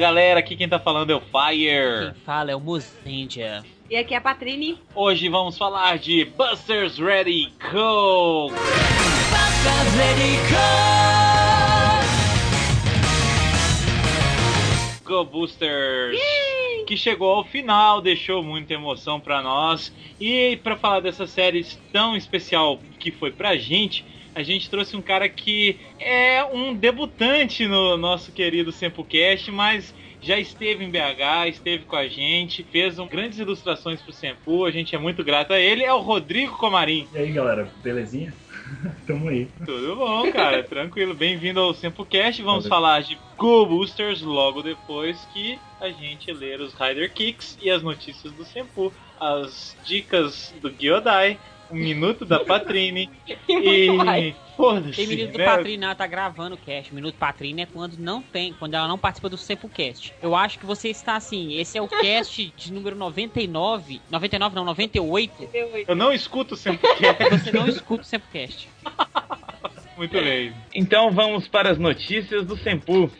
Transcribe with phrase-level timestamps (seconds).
[0.00, 2.14] galera, aqui quem tá falando é o Fire.
[2.14, 3.62] Quem fala é o Muzindia.
[3.90, 4.78] E aqui é a Patrine.
[4.94, 8.48] Hoje vamos falar de Busters Ready Go!
[8.48, 10.38] Busters Ready
[15.04, 15.04] Go!
[15.04, 16.18] Go Boosters!
[16.86, 19.92] Que chegou ao final, deixou muita emoção pra nós.
[20.18, 21.62] E pra falar dessa série
[21.92, 24.02] tão especial que foi pra gente,
[24.34, 30.38] a gente trouxe um cara que é um debutante no nosso querido Sempocast, mas já
[30.38, 34.94] esteve em BH, esteve com a gente, fez um, grandes ilustrações pro Sempu, a gente
[34.94, 37.06] é muito grato a ele, é o Rodrigo Comarim.
[37.14, 38.32] E aí galera, belezinha?
[39.06, 39.48] Tamo aí.
[39.64, 41.14] Tudo bom, cara, tranquilo.
[41.14, 42.68] Bem-vindo ao Sempocast, vamos Valeu.
[42.68, 47.82] falar de Go Boosters logo depois que a gente ler os Rider Kicks e as
[47.82, 51.38] notícias do Sempu, as dicas do Gyodai,
[51.70, 53.10] um minuto da Patrine.
[53.48, 54.34] e.
[54.56, 54.96] Foda-se.
[54.96, 55.44] Tem minuto né?
[55.44, 56.94] do Patrine, ela tá gravando o cast.
[56.94, 60.12] Minuto Patrine é quando não tem, quando ela não participa do Sempocast.
[60.22, 61.58] Eu acho que você está assim.
[61.58, 64.00] Esse é o cast de número 99.
[64.10, 65.48] 99 não, 98.
[65.88, 67.00] Eu não escuto o Sempocast.
[67.30, 68.68] Você não escuta o Sempocast.
[69.96, 70.52] Muito bem.
[70.74, 73.10] Então vamos para as notícias do Sempu.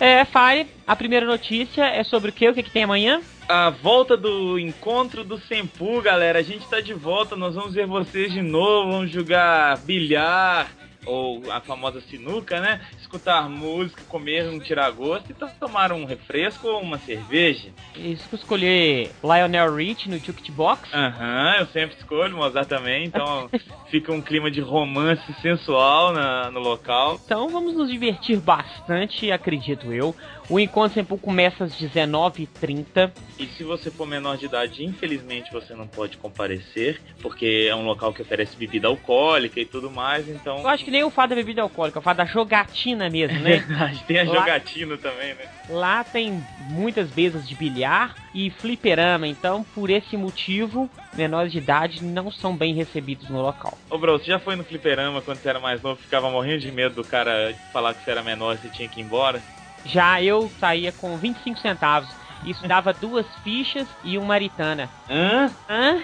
[0.00, 2.48] É, Fire, a primeira notícia é sobre o que?
[2.48, 3.20] O que, que tem amanhã?
[3.48, 6.38] A volta do encontro do Sempu, galera.
[6.38, 10.70] A gente tá de volta, nós vamos ver vocês de novo, vamos jogar bilhar
[11.06, 12.80] ou a famosa sinuca, né?
[12.98, 17.68] Escutar música, comer um tiragosto e tomar um refresco ou uma cerveja.
[17.96, 20.92] Isso, escolher Lionel Rich no Jukebox.
[20.92, 23.48] Aham, uhum, eu sempre escolho, Mozart também, então
[23.90, 27.20] fica um clima de romance sensual na, no local.
[27.24, 30.14] Então vamos nos divertir bastante, acredito eu.
[30.48, 33.10] O encontro sempre começa às 19h30.
[33.38, 37.84] E se você for menor de idade, infelizmente você não pode comparecer, porque é um
[37.84, 40.60] local que oferece bebida alcoólica e tudo mais, então.
[40.60, 43.54] Eu acho que nem o fato da bebida alcoólica, o fato da jogatina mesmo, né?
[43.54, 45.44] É verdade, tem a lá, jogatina também, né?
[45.68, 52.04] Lá tem muitas mesas de bilhar e fliperama, então por esse motivo, menores de idade
[52.04, 53.78] não são bem recebidos no local.
[53.90, 56.70] Ô, bro, você já foi no fliperama quando você era mais novo, ficava morrendo de
[56.70, 59.42] medo do cara falar que você era menor e você tinha que ir embora?
[59.84, 62.08] Já eu saía com 25 centavos.
[62.44, 64.90] Isso dava duas fichas e uma maritana.
[65.08, 65.50] Hã?
[65.68, 66.02] Hã?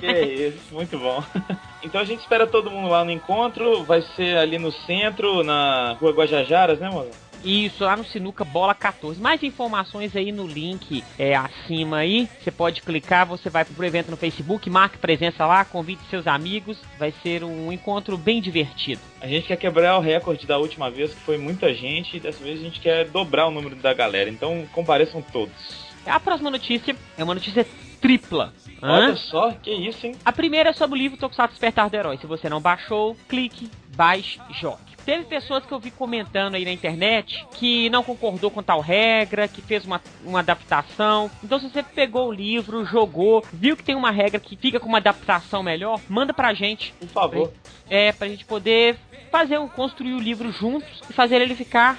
[0.00, 1.22] Que isso, muito bom.
[1.84, 3.84] Então a gente espera todo mundo lá no encontro.
[3.84, 7.10] Vai ser ali no centro, na rua Guajajaras, né, mano?
[7.44, 9.20] Isso, lá no Sinuca Bola 14.
[9.20, 12.28] Mais informações aí no link é, acima aí.
[12.42, 16.78] Você pode clicar, você vai pro evento no Facebook, marque presença lá, convide seus amigos.
[16.98, 19.00] Vai ser um encontro bem divertido.
[19.20, 22.42] A gente quer quebrar o recorde da última vez, que foi muita gente, e dessa
[22.42, 24.30] vez a gente quer dobrar o número da galera.
[24.30, 25.84] Então compareçam todos.
[26.06, 27.66] A próxima notícia é uma notícia
[28.00, 28.52] tripla.
[28.82, 29.16] Olha Hã?
[29.16, 30.14] só, que isso, hein?
[30.24, 32.18] A primeira é sobre o livro Tokusatsu Despertar do Herói.
[32.18, 34.93] Se você não baixou, clique, baixe, jogue.
[35.04, 39.46] Teve pessoas que eu vi comentando aí na internet que não concordou com tal regra,
[39.46, 41.30] que fez uma, uma adaptação.
[41.42, 44.88] Então, se você pegou o livro, jogou, viu que tem uma regra que fica com
[44.88, 46.94] uma adaptação melhor, manda pra gente.
[46.98, 47.52] Por favor.
[47.88, 48.96] É, pra gente poder
[49.30, 51.98] fazer, construir o livro juntos e fazer ele ficar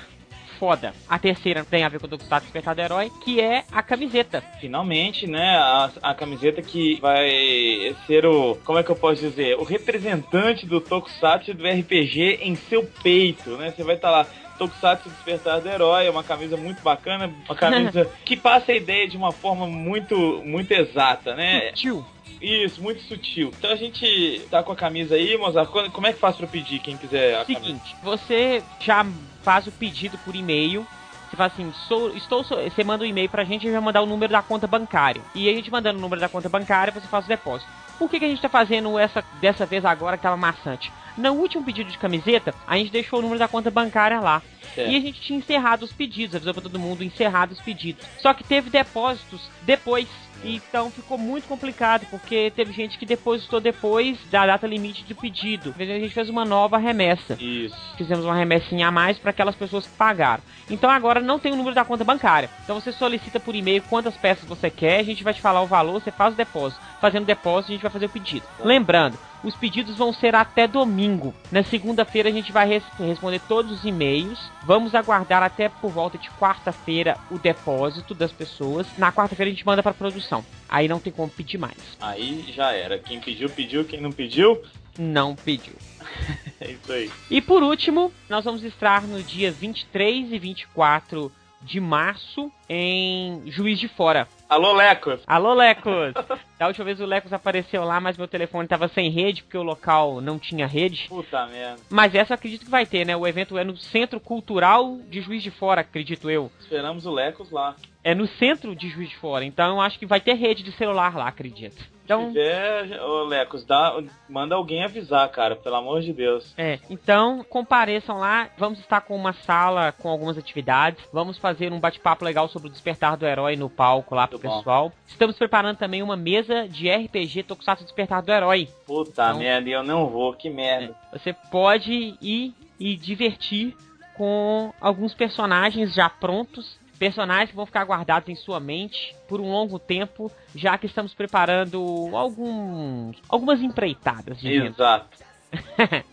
[0.60, 0.94] foda.
[1.10, 4.44] A terceira tem a ver com o Tokusatsu Despertar do Herói, que é a camiseta.
[4.60, 5.58] Finalmente, né?
[5.58, 8.56] A, a camiseta que vai ser o.
[8.64, 9.58] Como é que eu posso dizer?
[9.58, 13.72] O representante do Tokusatsu do RPG em seu peito, né?
[13.72, 14.28] Você vai estar tá lá.
[14.58, 19.06] Tokusatsu Despertar do Herói, é uma camisa muito bacana, uma camisa que passa a ideia
[19.06, 21.72] de uma forma muito, muito exata, né?
[21.72, 22.06] Sutil.
[22.42, 23.52] Isso, muito sutil.
[23.58, 25.70] Então a gente tá com a camisa aí, Mozart.
[25.92, 27.98] Como é que faz para pedir quem quiser a Seguinte, camisa?
[28.04, 29.06] você já
[29.45, 30.85] faz o pedido por e-mail.
[31.29, 34.01] Você fala assim, sou, estou, sou, você manda um e-mail pra gente e vai mandar
[34.01, 35.22] o número da conta bancária.
[35.35, 37.69] E a gente mandando o número da conta bancária, você faz o depósito.
[38.00, 40.91] Por que, que a gente tá fazendo essa dessa vez agora que tava maçante?
[41.17, 44.41] No último pedido de camiseta, a gente deixou o número da conta bancária lá.
[44.75, 44.89] É.
[44.89, 48.06] E a gente tinha encerrado os pedidos, avisou pra todo mundo encerrado os pedidos.
[48.19, 50.07] Só que teve depósitos depois
[50.44, 55.74] então ficou muito complicado, porque teve gente que depositou depois da data limite do pedido.
[55.78, 57.38] A gente fez uma nova remessa.
[57.40, 57.76] Isso.
[57.98, 60.44] Fizemos uma remessinha a mais para aquelas pessoas que pagaram.
[60.70, 62.50] Então agora não tem o número da conta bancária.
[62.64, 65.68] Então você solicita por e-mail quantas peças você quer, a gente vai te falar o
[65.68, 66.82] valor, você faz o depósito.
[67.06, 68.48] Fazendo depósito, a gente vai fazer o pedido.
[68.60, 71.36] Lembrando, os pedidos vão ser até domingo.
[71.52, 74.40] Na segunda-feira a gente vai res responder todos os e-mails.
[74.63, 78.88] Vamos aguardar até por volta de quarta-feira o depósito das pessoas.
[78.98, 80.44] Na quarta-feira a gente manda para produção.
[80.68, 81.78] Aí não tem como pedir mais.
[82.02, 82.98] Aí já era.
[82.98, 83.86] Quem pediu, pediu.
[83.86, 84.60] Quem não pediu,
[84.98, 85.75] não pediu.
[86.60, 87.12] é isso aí.
[87.30, 91.31] E por último, nós vamos estar no dia 23 e 24
[91.66, 94.28] de março em Juiz de Fora.
[94.48, 95.22] Alô, Lecos!
[95.25, 96.13] Alô, Lecos!
[96.57, 99.63] Da última vez o Lecos apareceu lá, mas meu telefone tava sem rede, porque o
[99.63, 101.07] local não tinha rede.
[101.10, 101.81] Puta merda.
[101.90, 103.16] Mas essa eu acredito que vai ter, né?
[103.16, 106.52] O evento é no Centro Cultural de Juiz de Fora, acredito eu.
[106.60, 107.75] Esperamos o Lecos lá.
[108.04, 110.72] É no centro de Juiz de Fora, então eu acho que vai ter rede de
[110.74, 111.84] celular lá, acredito.
[112.06, 114.00] Então, Se tiver, ô Lecos, dá,
[114.30, 116.54] manda alguém avisar, cara, pelo amor de Deus.
[116.56, 118.48] É, então compareçam lá.
[118.60, 121.04] Vamos estar com uma sala com algumas atividades.
[121.12, 124.48] Vamos fazer um bate-papo legal sobre o despertar do herói no palco lá pro Muito
[124.48, 124.58] bom.
[124.60, 124.94] pessoal.
[125.08, 128.68] Estamos preparando também uma mesa de RPG Tokusatsu Despertar do Herói.
[128.86, 130.95] Puta Então- merda, eu não vou, que merda.
[131.12, 133.75] Você pode ir e divertir
[134.15, 136.80] com alguns personagens já prontos.
[136.97, 141.13] Personagens que vão ficar guardados em sua mente por um longo tempo, já que estamos
[141.13, 144.41] preparando alguns, algumas empreitadas.
[144.41, 145.09] Exato.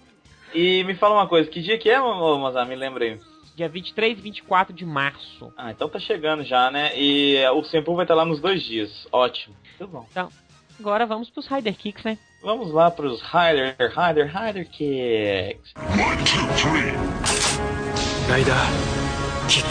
[0.53, 2.69] e me fala uma coisa, que dia que é, Mozart?
[2.69, 3.19] Me lembra aí.
[3.55, 5.53] Dia 23 e 24 de março.
[5.57, 6.99] Ah, então tá chegando já, né?
[6.99, 9.07] E é, o Sempo vai estar lá nos dois dias.
[9.13, 9.55] Ótimo.
[9.79, 10.07] Muito bom.
[10.79, 12.19] Agora vamos pros Rider Kicks, né?
[12.43, 15.75] Vamos lá pros Rider, Rider, Rider Kicks.
[15.77, 16.93] One, two, three.
[18.27, 18.55] Rider
[19.49, 19.67] kick.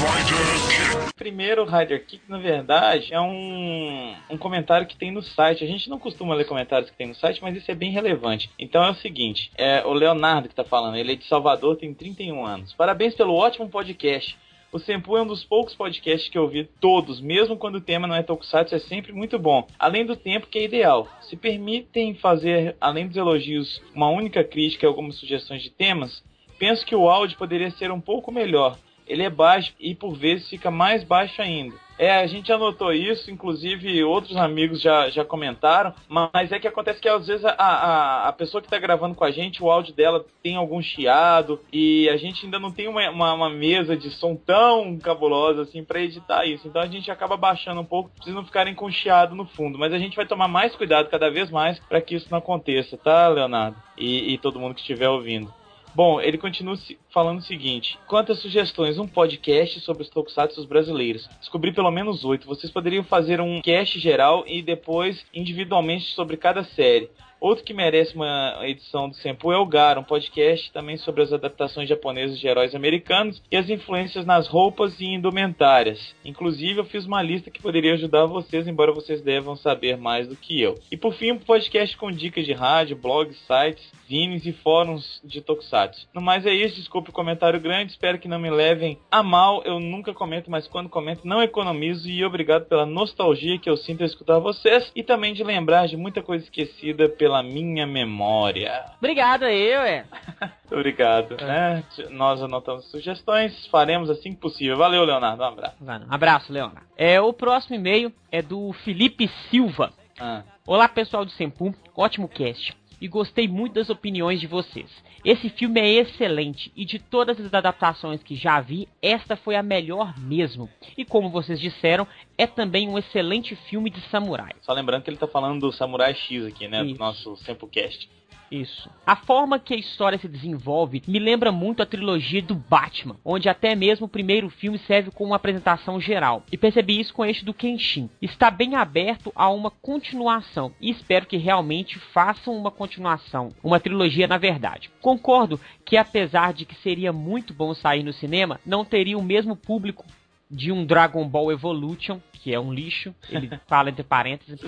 [0.00, 0.99] Rider kick.
[1.20, 5.62] Primeiro, Rider Kick, na verdade, é um, um comentário que tem no site.
[5.62, 8.50] A gente não costuma ler comentários que tem no site, mas isso é bem relevante.
[8.58, 11.92] Então é o seguinte: é o Leonardo que tá falando, ele é de Salvador, tem
[11.92, 12.72] 31 anos.
[12.72, 14.34] Parabéns pelo ótimo podcast.
[14.72, 18.06] O Sempu é um dos poucos podcasts que eu ouvi todos, mesmo quando o tema
[18.06, 19.66] não é Tokusatsu, é sempre muito bom.
[19.78, 21.06] Além do tempo que é ideal.
[21.20, 26.24] Se permitem fazer, além dos elogios, uma única crítica e algumas sugestões de temas,
[26.58, 28.78] penso que o áudio poderia ser um pouco melhor.
[29.10, 31.74] Ele é baixo e por vezes fica mais baixo ainda.
[31.98, 36.98] É, a gente anotou isso, inclusive outros amigos já, já comentaram, mas é que acontece
[36.98, 39.92] que às vezes a, a, a pessoa que está gravando com a gente, o áudio
[39.92, 44.08] dela tem algum chiado e a gente ainda não tem uma, uma, uma mesa de
[44.12, 46.66] som tão cabulosa assim para editar isso.
[46.66, 49.78] Então a gente acaba baixando um pouco, vocês não ficarem com chiado no fundo.
[49.78, 52.96] Mas a gente vai tomar mais cuidado cada vez mais para que isso não aconteça,
[52.96, 53.76] tá, Leonardo?
[53.98, 55.52] E, e todo mundo que estiver ouvindo.
[55.94, 56.78] Bom, ele continua
[57.12, 61.28] falando o seguinte: quantas sugestões, um podcast sobre os tokusatsu brasileiros.
[61.40, 62.46] Descobri pelo menos oito.
[62.46, 67.10] Vocês poderiam fazer um cast geral e depois individualmente sobre cada série.
[67.40, 71.32] Outro que merece uma edição do Sempu é o Gara, um podcast também sobre as
[71.32, 76.14] adaptações japonesas de heróis americanos e as influências nas roupas e indumentárias.
[76.22, 80.36] Inclusive, eu fiz uma lista que poderia ajudar vocês, embora vocês devam saber mais do
[80.36, 80.74] que eu.
[80.92, 85.40] E por fim, um podcast com dicas de rádio, blogs, sites, zines e fóruns de
[85.40, 86.08] Tokusatsu.
[86.12, 89.62] No mais é isso, desculpe o comentário grande, espero que não me levem a mal.
[89.64, 94.02] Eu nunca comento, mas quando comento não economizo e obrigado pela nostalgia que eu sinto
[94.02, 98.84] ao escutar vocês e também de lembrar de muita coisa esquecida pela minha memória.
[98.98, 100.04] Obrigado aí, ué.
[100.70, 101.82] Obrigado, né?
[102.10, 104.76] Nós anotamos sugestões, faremos assim que possível.
[104.76, 105.76] Valeu, Leonardo, um abraço.
[105.80, 106.86] Um abraço, Leonardo.
[106.96, 109.92] É, o próximo e-mail é do Felipe Silva.
[110.18, 111.74] Ah, Olá, pessoal do Sempu.
[111.96, 112.79] Ótimo cast.
[113.00, 114.90] E gostei muito das opiniões de vocês.
[115.24, 119.62] Esse filme é excelente e de todas as adaptações que já vi, esta foi a
[119.62, 120.68] melhor mesmo.
[120.96, 122.06] E como vocês disseram,
[122.36, 124.52] é também um excelente filme de samurai.
[124.60, 126.84] só lembrando que ele tá falando do Samurai X aqui, né?
[126.84, 126.94] Isso.
[126.94, 128.08] Do nosso Sempocast.
[128.50, 128.90] Isso.
[129.06, 133.48] A forma que a história se desenvolve me lembra muito a trilogia do Batman, onde
[133.48, 136.42] até mesmo o primeiro filme serve como uma apresentação geral.
[136.50, 138.10] E percebi isso com este do Kenshin.
[138.20, 144.26] Está bem aberto a uma continuação e espero que realmente façam uma continuação, uma trilogia
[144.26, 144.90] na verdade.
[145.00, 149.54] Concordo que apesar de que seria muito bom sair no cinema, não teria o mesmo
[149.54, 150.04] público
[150.50, 154.60] de um Dragon Ball Evolution, que é um lixo, ele fala entre parênteses.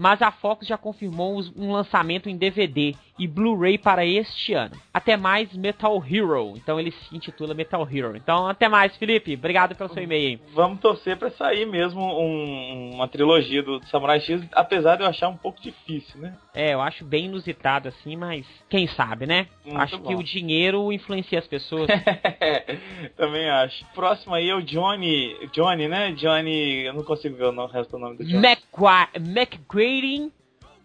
[0.00, 4.74] Mas a Fox já confirmou um lançamento em DVD e Blu-ray para este ano.
[4.94, 6.54] Até mais Metal Hero.
[6.56, 8.16] Então ele se intitula Metal Hero.
[8.16, 9.34] Então até mais, Felipe.
[9.34, 10.40] Obrigado pelo seu e-mail.
[10.54, 15.28] Vamos torcer pra sair mesmo um- uma trilogia do Samurai X, apesar de eu achar
[15.28, 16.34] um pouco difícil, né?
[16.54, 19.48] É, eu acho bem inusitado assim, mas quem sabe, né?
[19.66, 20.20] Muito acho que bom.
[20.20, 21.88] o dinheiro influencia as pessoas.
[23.16, 23.84] Também acho.
[23.94, 25.36] Próximo aí é o Johnny.
[25.52, 26.12] Johnny, né?
[26.12, 26.86] Johnny.
[26.86, 28.46] Eu não consigo ver o resto do nome do Johnny.
[28.46, 29.08] McGua-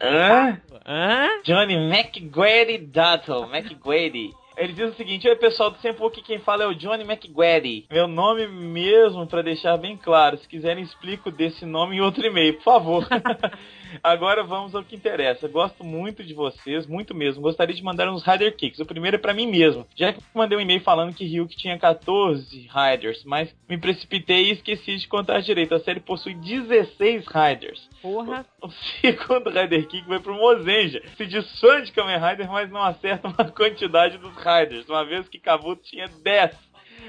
[0.01, 0.61] Hã?
[0.85, 1.41] Hã?
[1.43, 3.49] Johnny McGuady Dutton.
[3.53, 4.33] McGuady.
[4.57, 7.85] Ele diz o seguinte: Oi pessoal do Sempre aqui quem fala é o Johnny McGuady.
[7.91, 10.37] Meu nome mesmo, pra deixar bem claro.
[10.37, 13.07] Se quiserem, explico desse nome em outro e-mail, por favor.
[14.03, 15.47] Agora vamos ao que interessa.
[15.47, 17.41] Gosto muito de vocês, muito mesmo.
[17.41, 18.79] Gostaria de mandar uns Rider Kicks.
[18.79, 19.87] O primeiro é pra mim mesmo.
[19.95, 24.51] Já que mandei um e-mail falando que Ryuk tinha 14 Riders, mas me precipitei e
[24.51, 25.75] esqueci de contar direito.
[25.75, 27.89] A série possui 16 Riders.
[28.01, 28.45] Porra.
[28.61, 28.69] O
[29.01, 31.01] segundo Rider Kick vai pro Mozenja.
[31.17, 35.27] Se diz fã de Kamen Rider, mas não acerta uma quantidade dos Riders, uma vez
[35.27, 36.64] que Kabuto tinha 10.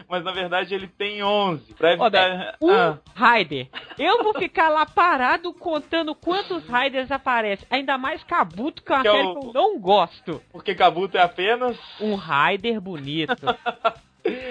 [0.09, 1.75] Mas na verdade ele tem 11.
[1.75, 2.11] Pra evitar.
[2.11, 3.69] Beto, um Ah, Raider.
[3.99, 7.67] Eu vou ficar lá parado contando quantos Raiders aparecem.
[7.71, 10.43] Ainda mais Kabuto, que é uma Que é série o- que eu não gosto.
[10.53, 11.76] porque Kabuto é apenas.
[12.00, 13.33] Um Raider bonito.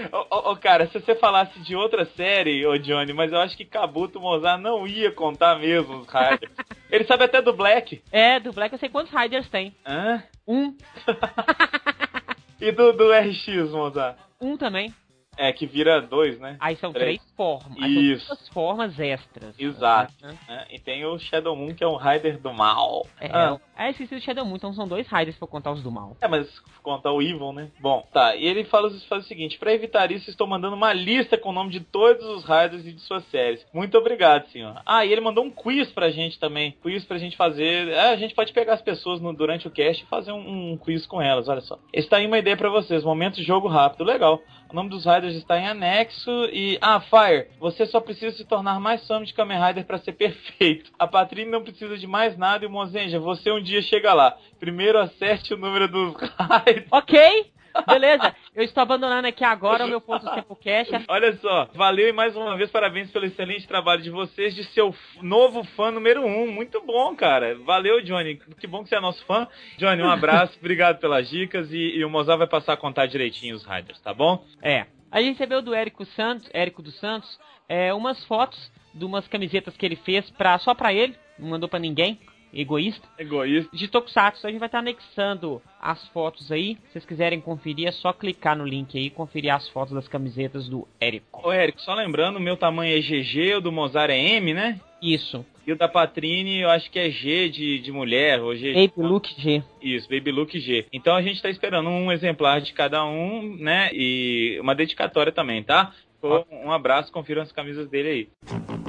[0.09, 3.57] Ô, ô, ô, cara, se você falasse de outra série, ô Johnny, mas eu acho
[3.57, 6.49] que Kabuto Mozart não ia contar mesmo os Riders.
[6.89, 8.01] Ele sabe até do Black.
[8.09, 9.75] é, do Black eu sei quantos Raiders tem.
[9.85, 10.23] Hã?
[10.47, 10.73] Um.
[12.61, 14.17] E do, do RX, Mozart.
[14.39, 14.93] Um também.
[15.37, 16.55] É, que vira dois, né?
[16.59, 17.17] Aí são Três.
[17.19, 17.77] três formas.
[17.81, 18.27] Aí são Isso.
[18.27, 19.55] duas formas extras.
[19.59, 20.13] Exato.
[20.21, 20.37] Né?
[20.47, 23.05] É, E tem o Shadow Moon, que é um Rider do mal.
[23.19, 25.91] É, Ah, é, esqueci do Shadow Moon, então são dois Raiders pra contar os do
[25.91, 26.15] mal.
[26.21, 26.47] É, mas
[26.81, 27.69] conta o Evil, né?
[27.79, 28.35] Bom, tá.
[28.35, 31.53] E ele fala, faz o seguinte: pra evitar isso, estou mandando uma lista com o
[31.53, 33.65] nome de todos os Riders e de suas séries.
[33.73, 34.81] Muito obrigado, senhor.
[34.85, 36.71] Ah, e ele mandou um quiz pra gente também.
[36.81, 37.89] Quiz pra gente fazer.
[37.89, 40.77] É, a gente pode pegar as pessoas no- durante o cast e fazer um, um
[40.77, 41.77] quiz com elas, olha só.
[41.91, 44.03] Está aí uma ideia pra vocês: momento jogo rápido.
[44.05, 44.41] Legal.
[44.75, 46.77] O nome dos Riders está em anexo e.
[46.81, 50.91] Ah, Fire, você só precisa se tornar mais fã de Kamen Rider pra ser perfeito.
[50.99, 54.35] A Patrine não precisa de mais nada e o Mozenja, você um dia chega lá.
[54.59, 56.87] Primeiro acerte o número dos Riders.
[56.91, 57.53] Ok,
[57.87, 58.35] beleza.
[58.55, 60.89] Eu estou abandonando aqui agora o meu ponto tempo cash.
[61.07, 64.93] Olha só, valeu e mais uma vez parabéns pelo excelente trabalho de vocês, de seu
[65.21, 66.51] novo fã número um.
[66.51, 67.55] Muito bom, cara.
[67.59, 68.37] Valeu, Johnny.
[68.59, 69.47] Que bom que você é nosso fã.
[69.77, 73.55] Johnny, um abraço, obrigado pelas dicas e, e o Mozart vai passar a contar direitinho
[73.55, 74.43] os Riders, tá bom?
[74.61, 74.85] É.
[75.11, 77.39] A gente recebeu do Érico Santos, Érico dos Santos,
[77.69, 81.69] é, umas fotos de umas camisetas que ele fez pra, só pra ele, não mandou
[81.69, 82.19] pra ninguém,
[82.55, 83.75] egoísta, Egoísta.
[83.75, 84.47] de Tokusatsu.
[84.47, 86.75] A gente vai estar anexando as fotos aí.
[86.87, 90.07] Se vocês quiserem conferir, é só clicar no link aí e conferir as fotos das
[90.07, 91.47] camisetas do Érico.
[91.47, 94.79] Ô, Érico, só lembrando, o meu tamanho é GG, o do Mozart é M, né?
[95.01, 95.45] Isso.
[95.67, 99.07] E o da Patrine, eu acho que é G de, de mulher, ou G Baby
[99.07, 99.63] Look G.
[99.81, 100.85] Isso, Baby Look G.
[100.93, 103.89] Então a gente tá esperando um exemplar de cada um, né?
[103.91, 105.91] E uma dedicatória também, tá?
[106.21, 108.84] Pô, Um abraço, confiram as camisas dele aí.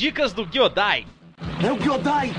[0.00, 1.06] Dicas do Gyodai.
[1.62, 2.32] É o Gyodai!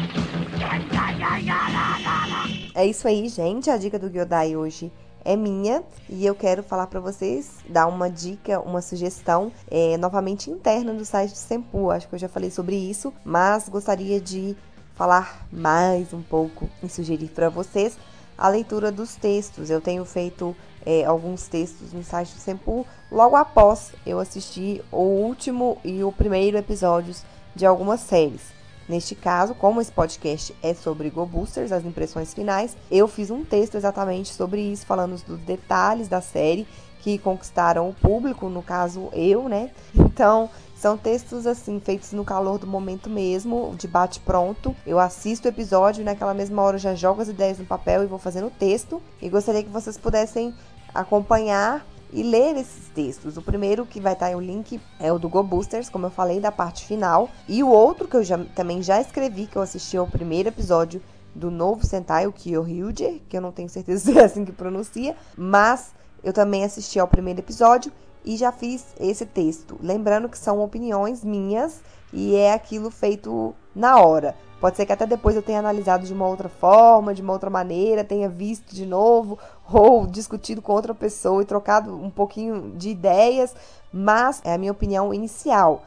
[2.73, 3.69] É isso aí, gente.
[3.69, 4.91] A dica do Gyodai hoje
[5.23, 10.49] é minha e eu quero falar pra vocês, dar uma dica, uma sugestão, é, novamente
[10.49, 11.91] interna do site do Sempu.
[11.91, 14.57] Acho que eu já falei sobre isso, mas gostaria de
[14.95, 17.95] falar mais um pouco e sugerir pra vocês
[18.35, 19.69] a leitura dos textos.
[19.69, 25.03] Eu tenho feito é, alguns textos no site do Sempu logo após eu assistir o
[25.03, 27.23] último e o primeiro episódios
[27.55, 28.41] de algumas séries.
[28.87, 33.43] Neste caso, como esse podcast é sobre Go Boosters, as impressões finais, eu fiz um
[33.43, 36.67] texto exatamente sobre isso, falando dos detalhes da série
[36.99, 39.71] que conquistaram o público, no caso eu, né?
[39.95, 44.75] Então, são textos assim, feitos no calor do momento mesmo, de bate pronto.
[44.85, 48.07] Eu assisto o episódio e naquela mesma hora já jogo as ideias no papel e
[48.07, 49.01] vou fazendo o texto.
[49.21, 50.53] E gostaria que vocês pudessem
[50.93, 53.37] acompanhar e ler esses textos.
[53.37, 56.11] O primeiro que vai estar aí o link é o do Go Boosters, como eu
[56.11, 57.29] falei, da parte final.
[57.47, 61.01] E o outro que eu já, também já escrevi, que eu assisti ao primeiro episódio
[61.33, 65.15] do novo Sentai, o Kyoryuger, que eu não tenho certeza se é assim que pronuncia,
[65.37, 67.91] mas eu também assisti ao primeiro episódio
[68.23, 69.77] e já fiz esse texto.
[69.81, 71.81] Lembrando que são opiniões minhas
[72.13, 74.35] e é aquilo feito na hora.
[74.61, 77.49] Pode ser que até depois eu tenha analisado de uma outra forma, de uma outra
[77.49, 82.89] maneira, tenha visto de novo, ou discutido com outra pessoa e trocado um pouquinho de
[82.89, 83.55] ideias,
[83.91, 85.81] mas é a minha opinião inicial.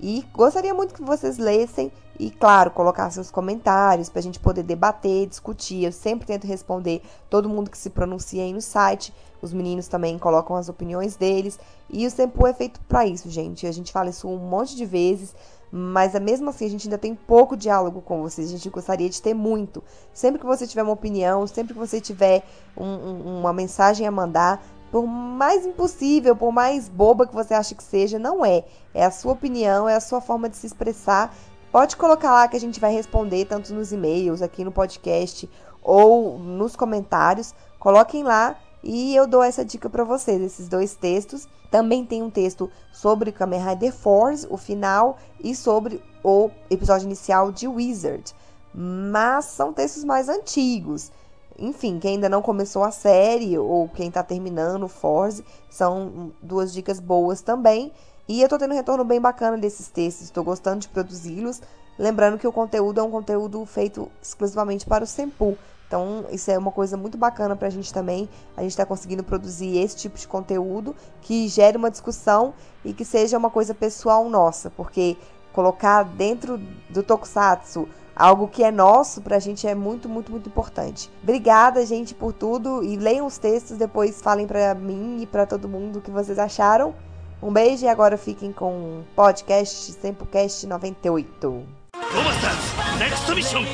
[0.00, 4.64] E gostaria muito que vocês lessem e, claro, colocar seus comentários para a gente poder
[4.64, 5.84] debater, discutir.
[5.84, 9.14] Eu sempre tento responder todo mundo que se pronuncia aí no site.
[9.40, 11.58] Os meninos também colocam as opiniões deles.
[11.88, 13.66] E o Sempu é feito para isso, gente.
[13.66, 15.34] A gente fala isso um monte de vezes.
[15.70, 18.48] Mas é mesmo assim, a gente ainda tem pouco diálogo com vocês.
[18.48, 19.82] A gente gostaria de ter muito.
[20.12, 22.42] Sempre que você tiver uma opinião, sempre que você tiver
[22.76, 27.74] um- um- uma mensagem a mandar, por mais impossível, por mais boba que você ache
[27.74, 28.64] que seja, não é.
[28.94, 31.34] É a sua opinião, é a sua forma de se expressar.
[31.70, 35.48] Pode colocar lá que a gente vai responder, tanto nos e-mails, aqui no podcast
[35.82, 37.54] ou nos comentários.
[37.78, 41.46] Coloquem lá e eu dou essa dica para vocês, esses dois textos.
[41.70, 47.52] Também tem um texto sobre Kamen Rider Force, o final, e sobre o episódio inicial
[47.52, 48.34] de Wizard.
[48.74, 51.10] Mas são textos mais antigos.
[51.58, 56.72] Enfim, quem ainda não começou a série ou quem tá terminando o Force, são duas
[56.72, 57.92] dicas boas também.
[58.28, 61.60] E eu tô tendo um retorno bem bacana desses textos, estou gostando de produzi-los.
[61.98, 65.58] Lembrando que o conteúdo é um conteúdo feito exclusivamente para o Sempu.
[65.88, 68.28] Então, isso é uma coisa muito bacana pra gente também.
[68.54, 72.52] A gente tá conseguindo produzir esse tipo de conteúdo que gere uma discussão
[72.84, 75.16] e que seja uma coisa pessoal nossa, porque
[75.50, 81.10] colocar dentro do Tokusatsu algo que é nosso, pra gente é muito, muito, muito importante.
[81.22, 82.82] Obrigada, gente, por tudo.
[82.84, 86.38] E leiam os textos, depois falem pra mim e pra todo mundo o que vocês
[86.38, 86.94] acharam.
[87.42, 91.77] Um beijo e agora fiquem com o podcast Sempocast 98.
[91.97, 93.65] ロマスターズネクストミッション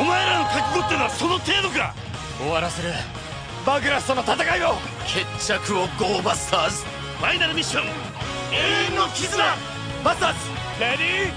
[0.00, 1.94] お前らの覚悟ってのはその程度か
[2.38, 2.90] 終わらせる
[3.66, 4.74] バグラスとの戦いを
[5.06, 9.44] 決着をゴーバスターズファイナルミッション永遠の絆
[10.04, 10.38] バスターズ
[10.80, 11.28] レディー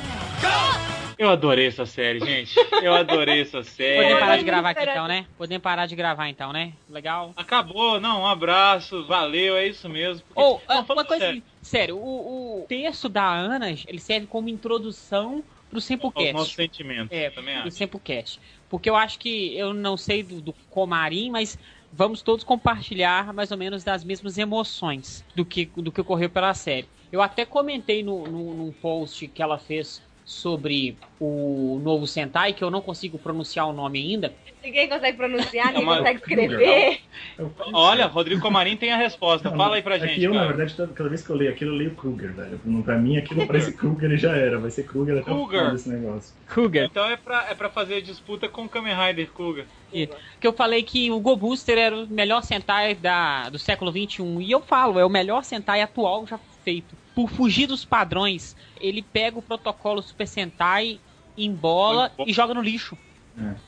[0.42, 2.56] ゴー Eu adorei essa série, gente.
[2.82, 3.98] Eu adorei essa série.
[4.02, 4.96] Podemos parar de muito gravar aqui esperando.
[4.96, 5.26] então, né?
[5.38, 6.74] Podemos parar de gravar então, né?
[6.90, 7.32] Legal.
[7.36, 10.24] Acabou, não, um abraço, valeu, é isso mesmo.
[10.34, 13.70] Porque- Ou, Não, ah, falando uma coisa sério, assim, sério, o, o texto da Ana,
[13.70, 16.33] ele serve como introdução pro aos Sempocast.
[16.33, 17.71] nossos sentimentos, É, também acho.
[17.73, 18.41] Sempocast.
[18.69, 21.59] Porque eu acho que, eu não sei do, do Comarim, mas
[21.93, 26.53] vamos todos compartilhar mais ou menos das mesmas emoções do que, do que ocorreu pela
[26.55, 26.89] série.
[27.11, 32.63] Eu até comentei no, no, num post que ela fez sobre o novo Sentai, que
[32.65, 34.35] eu não consigo pronunciar o nome ainda.
[34.63, 36.99] Ninguém consegue pronunciar, ninguém uma- consegue escrever.
[37.39, 39.49] Eu- Olha, Rodrigo Comarim tem a resposta.
[39.49, 40.21] Não, Fala aí pra é gente.
[40.25, 40.49] eu, na cara.
[40.49, 42.61] verdade, toda, cada vez que eu leio aquilo, eu leio Kruger, velho.
[42.65, 44.59] Não, Pra mim, aquilo parece Kruger e já era.
[44.59, 45.59] Vai ser Kruger até o Kruger.
[45.61, 46.35] final desse negócio.
[46.53, 46.85] Cougar.
[46.87, 49.65] Então é pra, é pra fazer disputa com o Kamen Rider Kuga.
[49.93, 54.25] Que eu falei que o Go Booster era o melhor Sentai da, do século XXI.
[54.41, 56.97] E eu falo, é o melhor Sentai atual já feito.
[57.17, 61.01] Por fugir dos padrões, ele pega o protocolo Super Sentai,
[61.35, 62.95] embola e joga no lixo.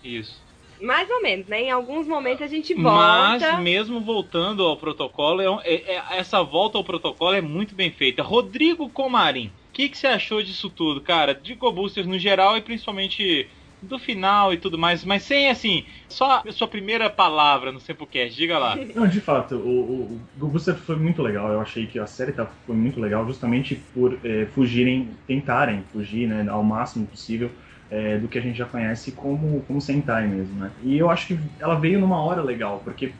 [0.05, 0.39] Isso.
[0.83, 1.63] Mais ou menos, né?
[1.63, 3.57] Em alguns momentos a gente Mas, volta.
[3.59, 8.23] mesmo voltando ao protocolo, é é- é- essa volta ao protocolo é muito bem feita.
[8.23, 11.35] Rodrigo Comarim, o que, que você achou disso tudo, cara?
[11.35, 13.49] De Go Boosters no geral e principalmente
[13.83, 18.35] do final e tudo mais, mas sem assim, só a sua primeira palavra no Sempocast,
[18.35, 18.77] diga lá.
[18.95, 21.53] Não, de fato, o, o, o foi muito legal.
[21.53, 26.29] Eu achei que a série tá, foi muito legal justamente por eh, fugirem, tentarem fugir
[26.29, 27.51] né, ao máximo possível
[27.91, 30.71] eh, do que a gente já conhece como, como Sentai mesmo, né?
[30.83, 33.13] E eu acho que ela veio numa hora legal, porque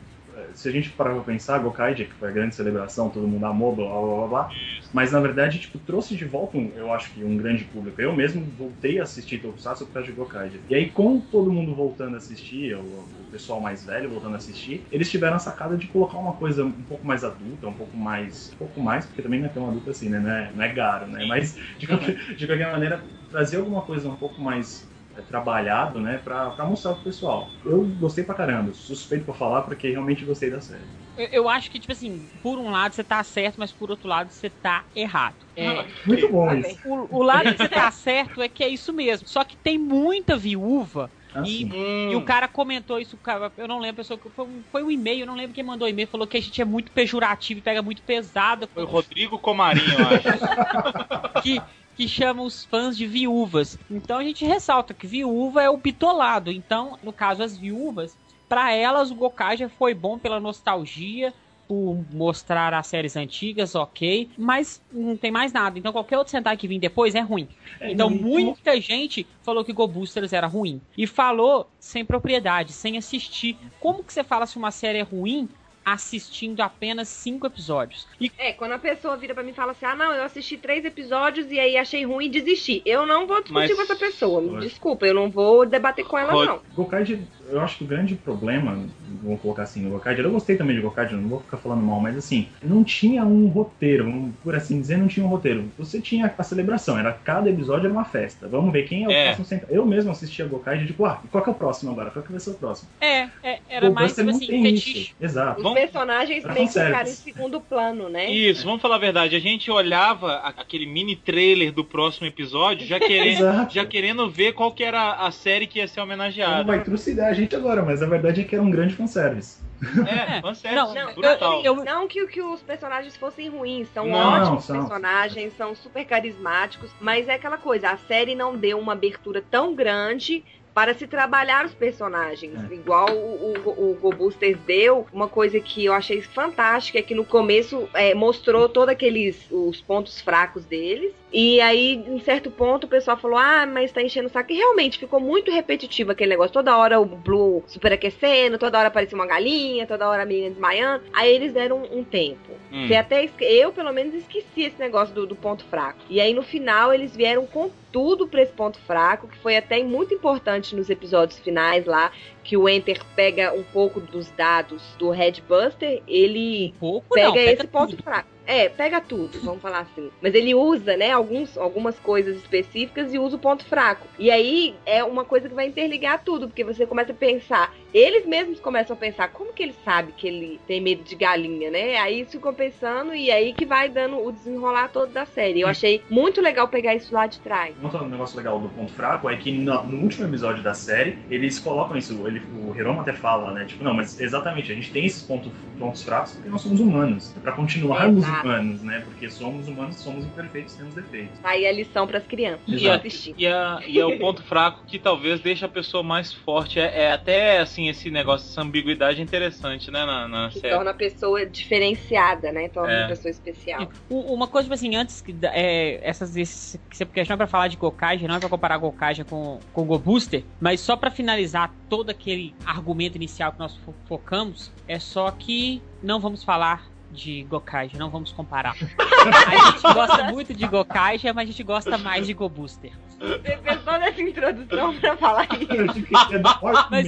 [0.53, 3.75] se a gente parar pra pensar, Gokaija, que foi a grande celebração, todo mundo amou,
[3.75, 4.49] blá blá blá blá,
[4.91, 8.01] mas na verdade, tipo, trouxe de volta, um, eu acho que um grande público.
[8.01, 10.63] Eu mesmo voltei a assistir Tokusatsu por causa de Gokaija.
[10.67, 14.37] E aí, com todo mundo voltando a assistir, o, o pessoal mais velho voltando a
[14.37, 17.95] assistir, eles tiveram a sacada de colocar uma coisa um pouco mais adulta, um pouco
[17.97, 18.51] mais.
[18.55, 20.19] Um pouco mais, porque também não é tão adulto assim, né?
[20.19, 21.25] Não é, não é garo, né?
[21.25, 24.88] Mas, de qualquer, de qualquer maneira, trazer alguma coisa um pouco mais
[25.21, 27.57] trabalhado, né, pra, pra mostrar pro pessoal.
[27.65, 30.89] Eu gostei pra caramba, suspeito pra falar porque realmente gostei da série.
[31.15, 34.07] Eu, eu acho que, tipo assim, por um lado você tá certo, mas por outro
[34.07, 35.45] lado você tá errado.
[35.55, 36.79] É, Muito bom Tá isso.
[36.83, 39.27] o, o lado que você tá certo é que é isso mesmo.
[39.27, 41.69] Só que tem muita viúva Assim.
[41.73, 44.63] Hum, E o cara comentou isso, cara, eu não lembro, a pessoa, que- foi, um-
[44.71, 46.65] foi um e-mail, eu não lembro quem mandou o e-mail, falou que a gente é
[46.65, 50.27] muito pejorativo e pega muito pesado, Foi o Rodrigo Comarim, eu acho.
[51.39, 51.63] que,
[51.99, 53.77] que chama os fãs de viúvas.
[53.91, 56.49] Então a gente ressalta que viúva é o bitolado.
[56.49, 61.33] Então, no caso, as viúvas, pra elas o Gokaja foi bom pela nostalgia,
[61.67, 65.77] por mostrar as séries antigas, ok, mas não tem mais nada.
[65.77, 67.49] Então qualquer outro Sentai que vir depois é ruim.
[67.81, 70.79] É, Então muita gente falou que Go Boosters era ruim.
[70.97, 73.57] E falou sem propriedade, sem assistir.
[73.77, 75.49] Como que você fala se uma série é ruim
[75.93, 78.07] assistindo apenas cinco episódios?
[78.19, 80.57] E É, quando a pessoa vira pra mim e fala assim: ah, não, eu assisti
[80.57, 82.81] três episódios e aí achei ruim e desisti.
[82.85, 84.41] Eu não vou discutir Mas- com essa pessoa.
[84.41, 84.59] Me.
[84.59, 86.61] Desculpa, eu não vou debater com ela, Rod- não.
[86.73, 88.77] Gokaid, eu acho que o grande problema,
[89.23, 91.99] vamos colocar assim, no Gokaid, eu gostei também de Gokaid, não vou ficar falando mal,
[91.99, 95.65] mas assim, não tinha um roteiro, vamos por assim dizer, não tinha um roteiro.
[95.77, 98.47] Você tinha a celebração, era cada episódio era uma festa.
[98.47, 99.23] Vamos ver quem é o É.
[99.25, 99.67] próximo centro.
[99.69, 102.09] Eu mesmo assistia Gokaid, tipo, ah, qual que é o próximo agora?
[102.11, 102.89] Qual que vai ser o próximo?
[103.01, 104.99] é, é, era O mais tipo assim, fetiche.
[105.01, 105.15] isso.
[105.19, 105.57] Exato.
[105.57, 108.29] Os Vamos- personagens meio que ficaram em segundo plano, né?
[108.29, 109.35] Isso, vamos falar a verdade.
[109.35, 114.71] A gente olhava aquele mini trailer do próximo episódio, já querendo, já querendo ver qual
[114.71, 116.63] que era a série que ia ser homenageada.
[116.63, 119.57] vai trucidar a gente agora, mas a verdade é que era um grande fanservice.
[120.05, 121.61] É, É, fanservice, não, brutal.
[121.63, 124.79] eu- eu- Não que, que os personagens fossem ruins, são Não, ótimos são.
[124.79, 129.73] personagens, são super carismáticos, mas é aquela coisa, a série não deu uma abertura tão
[129.73, 132.53] grande para se trabalhar os personagens.
[132.69, 132.73] É.
[132.73, 137.15] Igual o, o, o Go Boosters deu, uma coisa que eu achei fantástica é que
[137.15, 141.13] no começo é, mostrou todos aqueles os pontos fracos deles.
[141.31, 144.51] E aí, em certo ponto, o pessoal falou: Ah, mas tá enchendo o saco.
[144.51, 146.53] E realmente ficou muito repetitivo aquele negócio.
[146.53, 151.03] Toda hora o Blue superaquecendo, toda hora aparecia uma galinha, toda hora a menina desmaiando.
[151.13, 152.49] Aí eles deram um, um tempo.
[152.71, 152.87] Hum.
[152.97, 155.99] Até eu, pelo menos, esqueci esse negócio do, do ponto fraco.
[156.09, 159.83] E aí, no final, eles vieram com tudo pra esse ponto fraco, que foi até
[159.83, 162.11] muito importante nos episódios finais lá,
[162.43, 167.51] que o Enter pega um pouco dos dados do Headbuster, ele pouco pega não, pega
[167.51, 168.03] esse ponto tudo.
[168.03, 168.29] fraco.
[168.49, 170.09] É, pega tudo, vamos falar assim.
[170.19, 174.07] Mas ele usa, né, alguns, algumas coisas específicas e usa o ponto fraco.
[174.17, 178.25] E aí é uma coisa que vai interligar tudo, porque você começa a pensar, eles
[178.25, 181.97] mesmos começam a pensar, como que ele sabe que ele tem medo de galinha, né?
[181.97, 185.61] Aí isso ficam pensando e aí que vai dando o desenrolar todo da série.
[185.61, 187.75] Eu achei muito legal pegar isso lá de trás.
[187.79, 191.59] Um negócio legal do ponto fraco é que no, no último episódio da série, eles
[191.59, 193.65] colocam isso, ele, o Hiromo até fala, né?
[193.65, 197.31] Tipo, não, mas exatamente, a gente tem esses pontos, pontos fracos porque nós somos humanos.
[197.37, 198.38] É pra continuarmos Exato.
[198.43, 199.01] Humanos, né?
[199.05, 201.39] Porque somos humanos, somos imperfeitos, temos defeitos.
[201.43, 202.63] Aí a lição pras crianças.
[202.67, 203.01] E, a-
[203.37, 206.79] e, a- e é o ponto fraco que talvez deixe a pessoa mais forte.
[206.79, 210.73] É, é até assim, esse negócio, essa ambiguidade é interessante, né, na, na Que série.
[210.75, 212.67] torna a pessoa diferenciada, né?
[212.69, 212.99] Torna É.
[213.01, 213.89] uma pessoa especial.
[214.09, 217.77] Uma coisa, tipo assim, antes que é, essas esse, que você questiona pra falar de
[217.77, 222.09] Gokaiger, não é pra comparar Gokaiger com, com Go Booster, mas só pra finalizar todo
[222.09, 227.97] aquele argumento inicial que nós fo- focamos, é só que não vamos falar de Gokaija,
[227.97, 228.75] não vamos comparar.
[228.75, 232.91] A gente gosta muito de Gokaija, mas a gente gosta mais de GoBooster.
[233.19, 235.67] Você fez toda essa introdução pra falar isso.
[236.89, 237.07] mas...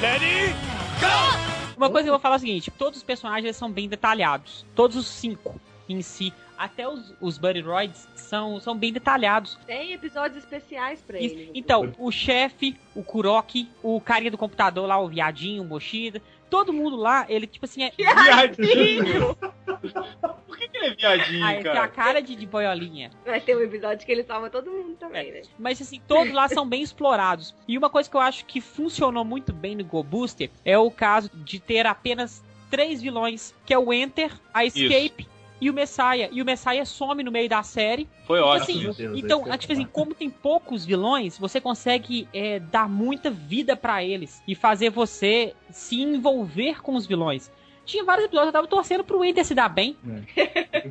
[0.00, 0.52] Ready?
[1.00, 1.54] Go!
[1.76, 4.64] Uma coisa que eu vou falar é o seguinte, todos os personagens são bem detalhados,
[4.74, 6.32] todos os cinco em si.
[6.56, 9.58] Até os, os Buddy Roids são, são bem detalhados.
[9.66, 11.50] Tem episódios especiais pra eles.
[11.52, 16.72] Então, o chefe, o Kuroki, o carinha do computador lá, o viadinho, o Moshida, todo
[16.72, 17.92] mundo lá, ele, tipo assim, é.
[17.98, 19.36] Viadinho!
[20.46, 21.88] Por que, que ele é viadinho, Ah, ele tem a cara?
[21.88, 23.10] cara de, de boiolinha.
[23.24, 25.42] Vai ter um episódio que ele salva todo mundo também, né?
[25.58, 27.54] Mas assim, todos lá são bem explorados.
[27.68, 30.90] E uma coisa que eu acho que funcionou muito bem no Go Booster é o
[30.90, 35.28] caso de ter apenas três vilões, que é o Enter, a Escape
[35.60, 36.28] e o Messiah.
[36.30, 38.08] E o Messiah some no meio da série.
[38.26, 38.90] Foi ótimo.
[38.90, 43.30] Assim, Deus, Então, é tipo assim, como tem poucos vilões, você consegue é, dar muita
[43.30, 47.50] vida pra eles e fazer você se envolver com os vilões.
[47.84, 49.96] Tinha vários episódios, eu tava torcendo pro Enter se dar bem.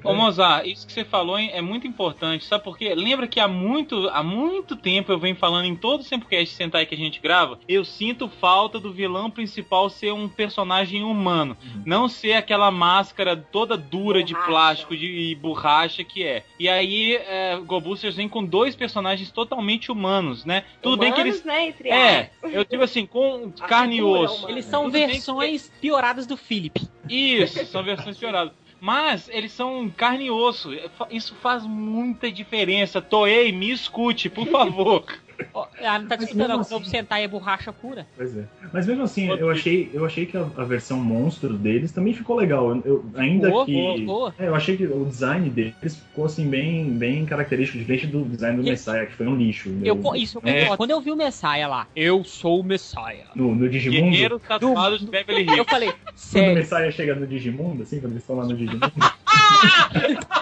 [0.04, 2.94] Ô Mozart, isso que você falou hein, é muito importante, sabe por quê?
[2.96, 6.86] Lembra que há muito, há muito tempo eu venho falando em todo o Sempocast Sentai
[6.86, 11.84] que a gente grava, eu sinto falta do vilão principal ser um personagem humano, Uhum.
[11.86, 14.50] não ser aquela máscara toda dura de Borracha.
[14.52, 16.44] plástico de, e borracha que é.
[16.60, 20.64] E aí, é, Go Boosters vem com dois personagens totalmente humanos, né?
[20.82, 21.46] Tudo bem que Humanos, eles...
[21.46, 24.36] Né, entre É, eu digo assim, com A carne e osso.
[24.40, 24.52] humana.
[24.52, 26.83] Eles são Tudo bem que- versões pioradas do Philip.
[27.10, 28.54] Isso, são versões pioradas.
[28.80, 30.70] Mas eles são carne e osso.
[31.10, 33.02] Isso faz muita diferença.
[33.02, 35.06] Toei, me escute, por favor.
[35.54, 38.06] Ó, Ah, não tá Mas disputando, mesmo o Novo assim- Sentai é borracha pura.
[38.16, 38.44] Pois é.
[38.72, 42.36] Mas mesmo assim, eu achei, eu achei que a, a versão monstro deles também ficou
[42.36, 42.70] legal.
[42.70, 43.74] Eu, eu- ainda Boa, que.
[43.74, 44.36] boa, boa.
[44.40, 48.62] É, eu achei que o design deles ficou assim bem, bem característico, diferente do design
[48.62, 49.70] do E- Messiah, que foi um lixo.
[49.84, 50.62] Eu, Eu- isso eu É.
[50.62, 50.78] concordo.
[50.78, 53.28] Quando eu vi o Messiah lá, eu sou o Messiah.
[53.36, 54.12] No, no Digimundo.
[54.12, 55.70] Guerreiros tatuados de Beverly Eu Hills.
[55.70, 58.92] falei, Quando o sério, Messiah chega no Digimundo, assim, quando eles estão lá no Digimundo.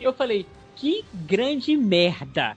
[0.00, 2.56] eu falei, que grande merda.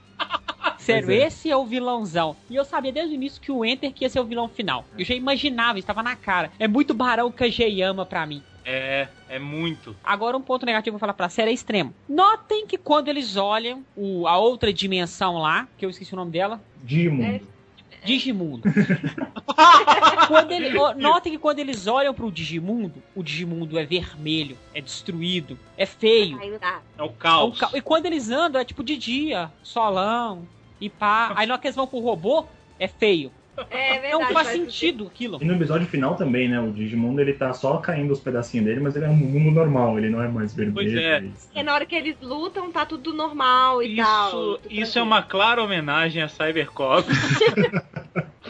[0.85, 1.15] Sério, é.
[1.27, 2.35] esse é o vilãozão.
[2.49, 4.85] E eu sabia desde o início que o Enter que ia ser o vilão final.
[4.97, 6.51] Eu já imaginava, estava na cara.
[6.59, 8.41] É muito Barão Kageyama pra mim.
[8.63, 9.95] É, é muito.
[10.03, 11.93] Agora um ponto negativo que eu vou falar pra série é extremo.
[12.07, 16.31] Notem que quando eles olham o, a outra dimensão lá, que eu esqueci o nome
[16.31, 17.47] dela, Digimundo.
[18.03, 18.63] Digimundo.
[20.27, 25.57] Quando ele- notem que quando eles olham pro Digimundo, o Digimundo é vermelho, é destruído,
[25.77, 26.39] é feio.
[26.39, 26.79] Aí não dá.
[26.97, 27.59] É o É um caos.
[27.59, 30.47] ca- E quando eles andam, é tipo de dia, solão
[30.81, 31.31] e pá.
[31.35, 32.45] Aí na hora que eles vão pro robô,
[32.77, 33.31] é feio.
[33.69, 34.11] É verdade.
[34.11, 35.37] Não faz faz sentido aquilo.
[35.41, 36.59] E no episódio final também, né?
[36.59, 39.97] O Digimundo ele tá só caindo os pedacinhos dele, mas ele é um mundo normal,
[39.99, 40.73] ele não é mais vermelho.
[40.73, 41.21] Pois é.
[41.21, 44.27] Porque na hora que eles lutam, tá tudo normal e tal.
[44.27, 45.05] Isso, tudo isso é tranquilo.
[45.05, 47.07] uma clara homenagem a Cybercop.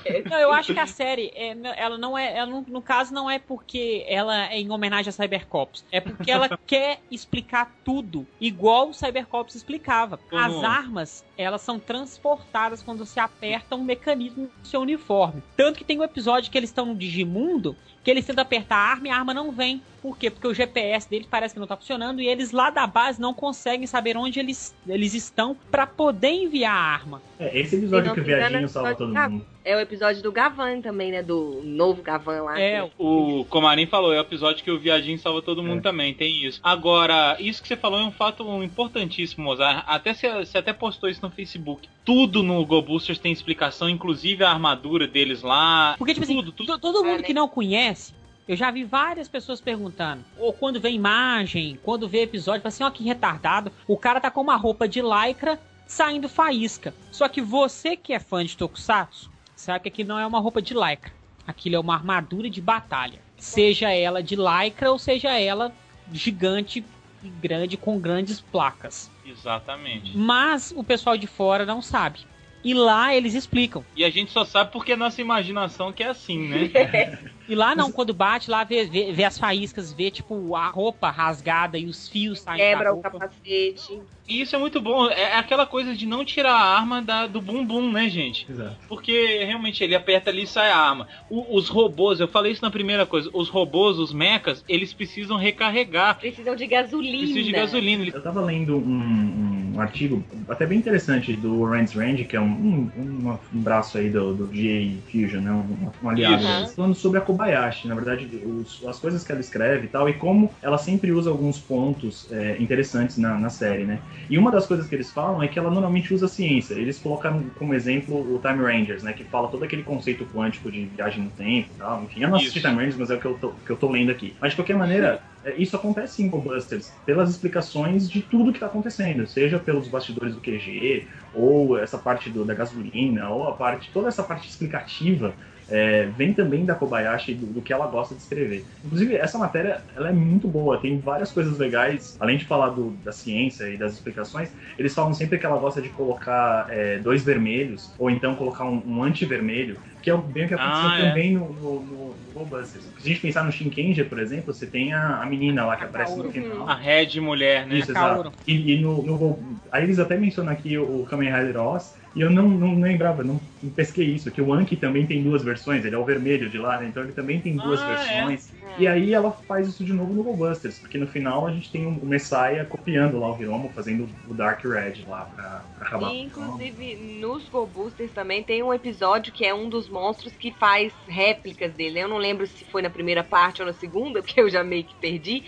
[0.32, 3.30] Não, eu acho que a série, é, ela não é, ela não- no caso não
[3.30, 8.90] é porque ela é em homenagem a Cybercops, é porque ela quer explicar tudo igual
[8.90, 10.20] o Cybercops explicava.
[10.32, 15.42] As armas, elas são transportadas quando você aperta um mecanismo do seu uniforme.
[15.56, 18.92] Tanto que tem um episódio que eles estão no Digimundo, que eles tentam apertar a
[18.92, 19.82] arma e a arma não vem.
[20.02, 20.32] Por quê?
[20.32, 23.34] Porque o GPS deles parece que não tá funcionando e eles lá da base não
[23.36, 27.22] conseguem saber onde eles, eles estão pra poder enviar a arma.
[27.40, 29.46] É, esse episódio que o se viadinho salva todo de mundo.
[29.64, 31.22] É o episódio do Gavan também, né?
[31.24, 32.60] Do novo Gavan lá.
[32.60, 35.82] É, O Comarim falou, é o episódio que o viadinho salva todo mundo É.
[35.82, 36.60] também, tem isso.
[36.64, 39.84] Agora, isso que você falou é um fato importantíssimo, Mozart.
[39.88, 41.88] Até você, você até postou isso no Facebook.
[42.06, 45.96] Tudo no Go Boosters tem explicação, inclusive a armadura deles lá.
[45.98, 46.68] Porque, tipo assim, tudo, tudo.
[46.74, 47.24] to- todo mundo né?
[47.24, 48.14] que não conhece,
[48.48, 50.24] eu já vi várias pessoas perguntando.
[50.38, 53.72] Ou quando vê imagem, quando vê episódio, fala assim, ó, que retardado.
[53.88, 56.94] O cara tá com uma roupa de lycra saindo faísca.
[57.12, 59.31] Só que você que é fã de Tokusatsu,
[59.62, 61.12] sabe que aquilo não é uma roupa de lycra.
[61.46, 63.20] Aquilo é uma armadura de batalha.
[63.38, 65.72] Seja ela de lycra ou seja ela
[66.12, 66.84] gigante
[67.24, 69.10] e grande com grandes placas.
[69.26, 70.18] Exatamente.
[70.18, 72.20] Mas o pessoal de fora não sabe.
[72.64, 73.84] E lá eles explicam.
[73.96, 77.20] E a gente só sabe porque é nossa imaginação que é assim, né?
[77.52, 81.10] E lá não, quando bate, lá vê, vê, vê as faíscas, vê tipo a roupa
[81.10, 84.02] rasgada e os fios saindo da Quebra o capacete.
[84.28, 85.08] E isso é muito bom.
[85.10, 88.50] É aquela coisa de não tirar a arma da, do bumbum, né, gente?
[88.50, 88.78] Exato.
[88.88, 91.08] Porque realmente ele aperta ali e sai a arma.
[91.30, 95.36] O- os robôs, eu falei isso na primeira coisa, os robôs, os mechas, eles precisam
[95.36, 96.18] recarregar.
[96.20, 97.18] Precisam de gasolina.
[97.18, 98.06] Precisam de gasolina.
[98.14, 102.46] Eu tava lendo um, um artigo até bem interessante do Rand's Range, que é um,
[102.46, 102.92] um,
[103.32, 105.52] um- braço aí do, do GA Fusion, né?
[105.52, 106.38] Um, um aliado.
[106.42, 110.08] Deles, Falando sobre a Kobayashi, na verdade, os- as coisas que ela escreve e tal,
[110.10, 114.04] e como ela sempre usa alguns pontos é, interessantes na, na série, né?
[114.30, 116.76] E uma das coisas que eles falam é que ela normalmente usa ciência.
[116.76, 119.14] Eles colocaram como exemplo o Time Rangers, né?
[119.14, 122.04] Que fala todo aquele conceito quântico de viagem no tempo e tal.
[122.04, 122.62] Enfim, eu não assisti.
[122.62, 124.36] Time Rangers, mas é o que eu tô, que eu tô lendo aqui.
[124.40, 128.68] Mas de qualquer maneira, é, Isso acontece em GoBusters pelas explicações de tudo que está
[128.68, 133.92] acontecendo, seja pelos bastidores do QG, ou essa parte do- da gasolina, ou a parte,
[133.92, 135.36] toda essa parte explicativa
[135.72, 138.68] é, vem também da Kobayashi do, do que ela gosta de escrever.
[138.84, 142.98] Inclusive, essa matéria ela é muito boa, tem várias coisas legais, além de falar do-
[142.98, 147.24] da ciência e das explicações, eles falam sempre que ela gosta de colocar é, dois
[147.24, 150.98] vermelhos, ou então colocar um, um anti-vermelho, que é o bem o que aconteceu Ah,
[151.00, 151.10] é.
[151.10, 152.66] também no, no, no, no.
[152.66, 155.84] Se a gente pensar no Shinkenger, por exemplo, você tem a, a menina lá que
[155.84, 156.68] aparece no final.
[156.68, 157.78] A Red mulher, né?
[157.80, 158.34] Isso, exato.
[158.48, 162.22] E, e no, no Aí eles até mencionam aqui o, o Kamen Rider Oz, e
[162.22, 165.86] eu não, não lembrava, não, não pesquei isso, que o Anki também tem duas versões,
[165.86, 166.88] ele é o vermelho de lá, né?
[166.88, 168.50] Então ele também tem duas Ah, versões.
[168.76, 171.86] E aí ela faz isso de novo no GoBusters, porque no final a gente tem
[171.86, 176.22] o Messiah copiando lá o Hiromo, fazendo o Dark Red lá pra, pra acabar E,
[176.24, 180.94] inclusive, nos Go Boosters também tem um episódio que é um dos monstros que faz
[181.08, 182.00] réplicas dele.
[182.00, 184.86] Eu não lembro se foi na primeira parte ou na segunda, porque eu já meio
[184.86, 185.44] que perdi.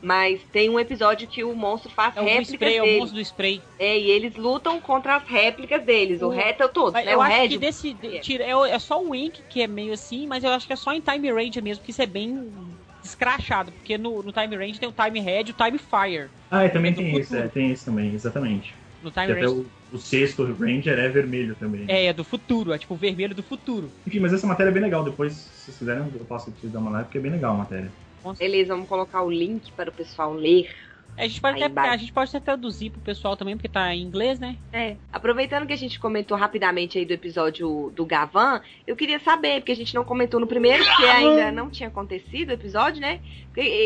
[0.00, 2.98] Mas tem um episódio que o monstro faz É réplicas spray, é o dele.
[2.98, 3.62] monstro do spray.
[3.78, 6.22] É, e eles lutam contra as réplicas deles.
[6.22, 7.14] O, O- resto é todos, Mas né?
[7.14, 7.94] eu o acho Red, que desse.
[7.94, 10.72] de- tira, é, é só o Wink que é meio assim, mas eu acho que
[10.72, 13.72] é só em Time Range mesmo, porque isso é bem escrachado.
[13.72, 16.32] Porque no, no Time Range tem o Time Red e o Time Fire.
[16.50, 17.36] Ah, e também é tem esse, futuro.
[17.36, 18.74] é, tem esse também, exatamente.
[19.00, 19.48] No Que Time até Range.
[19.48, 21.86] o, o sexto Ranger é vermelho também.
[21.88, 23.92] É, é do futuro, é tipo o vermelho do futuro.
[24.06, 25.04] Enfim, mas essa matéria é bem legal.
[25.04, 27.58] Depois, se vocês quiserem, eu posso te dar uma live, porque é bem legal a
[27.58, 27.96] matéria.
[28.34, 30.68] Beleza, vamos colocar o link para o pessoal ler.
[31.16, 34.02] A gente pode, até, a gente pode até traduzir pro pessoal também, porque tá em
[34.02, 34.56] inglês, né?
[34.72, 39.60] É, aproveitando que a gente comentou rapidamente aí do episódio do Gavan, eu queria saber,
[39.60, 43.20] porque a gente não comentou no primeiro, porque ainda não tinha acontecido o episódio, né?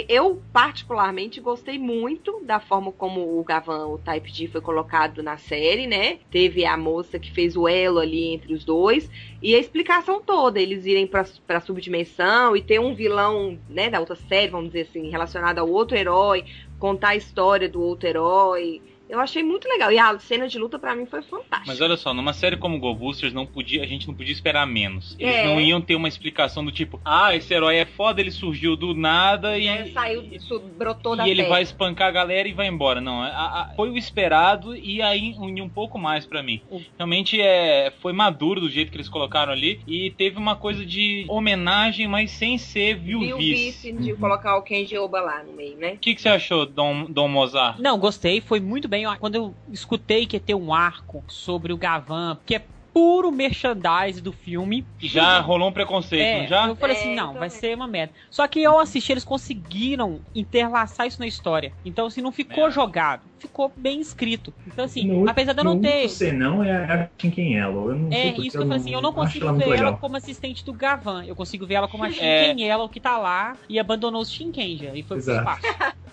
[0.08, 5.36] Eu, particularmente, gostei muito da forma como o Gavan, o Type D, foi colocado na
[5.36, 6.18] série, né?
[6.28, 9.08] Teve a moça que fez o elo ali entre os dois,
[9.40, 14.00] e a explicação toda, eles irem pra, pra subdimensão e ter um vilão, né, da
[14.00, 16.44] outra série, vamos dizer assim, relacionado ao outro herói,
[16.80, 18.82] contar a história do outro herói.
[19.10, 19.90] Eu achei muito legal.
[19.92, 21.64] E a cena de luta pra mim foi fantástica.
[21.66, 24.66] Mas olha só, numa série como Go Boosters, não podia, a gente não podia esperar
[24.66, 25.16] menos.
[25.18, 25.44] Eles É.
[25.44, 28.94] não iam ter uma explicação do tipo, ah, esse herói é foda, ele surgiu do
[28.94, 29.66] nada e.
[29.66, 31.54] É, saiu, isso brotou da e ele terra.
[31.54, 33.00] vai espancar a galera e vai embora.
[33.00, 36.60] Não, a- a- foi o esperado e aí um, um pouco mais pra mim.
[36.96, 41.24] Realmente é, foi maduro do jeito que eles colocaram ali e teve uma coisa de
[41.28, 43.90] homenagem, mas sem ser Viu viu-vice.
[43.90, 45.94] vice de colocar o Kenji Oba lá no meio, né?
[45.94, 47.78] O que, que você achou, Dom, Dom Mozart?
[47.80, 48.99] Não, gostei, foi muito bem.
[49.18, 54.20] Quando eu escutei que ia ter um arco sobre o Gavan, que é puro merchandise
[54.20, 54.84] do filme.
[55.00, 56.68] Já rolou um preconceito, É, não já?
[56.68, 57.40] eu falei É, assim, não, também.
[57.40, 58.12] vai ser uma merda.
[58.30, 61.72] Só que eu assisti, eles conseguiram interlaçar isso na história.
[61.84, 62.70] Então, assim, não ficou É.
[62.70, 63.30] jogado.
[63.38, 64.52] Ficou bem escrito.
[64.66, 66.00] Então, assim, No- apesar de eu não ter...
[66.02, 67.90] único senão é a Shinken Yellow.
[67.90, 70.16] Eu não É, isso que eu falei assim, eu não consigo ela ver ela como
[70.16, 71.24] assistente do Gavan.
[71.24, 72.10] Eu consigo ver ela como a É.
[72.12, 74.96] Shinken Yellow que tá lá e abandonou os Shinkenja.
[74.96, 75.50] E foi pro Exato.
[75.50, 75.62] espaço.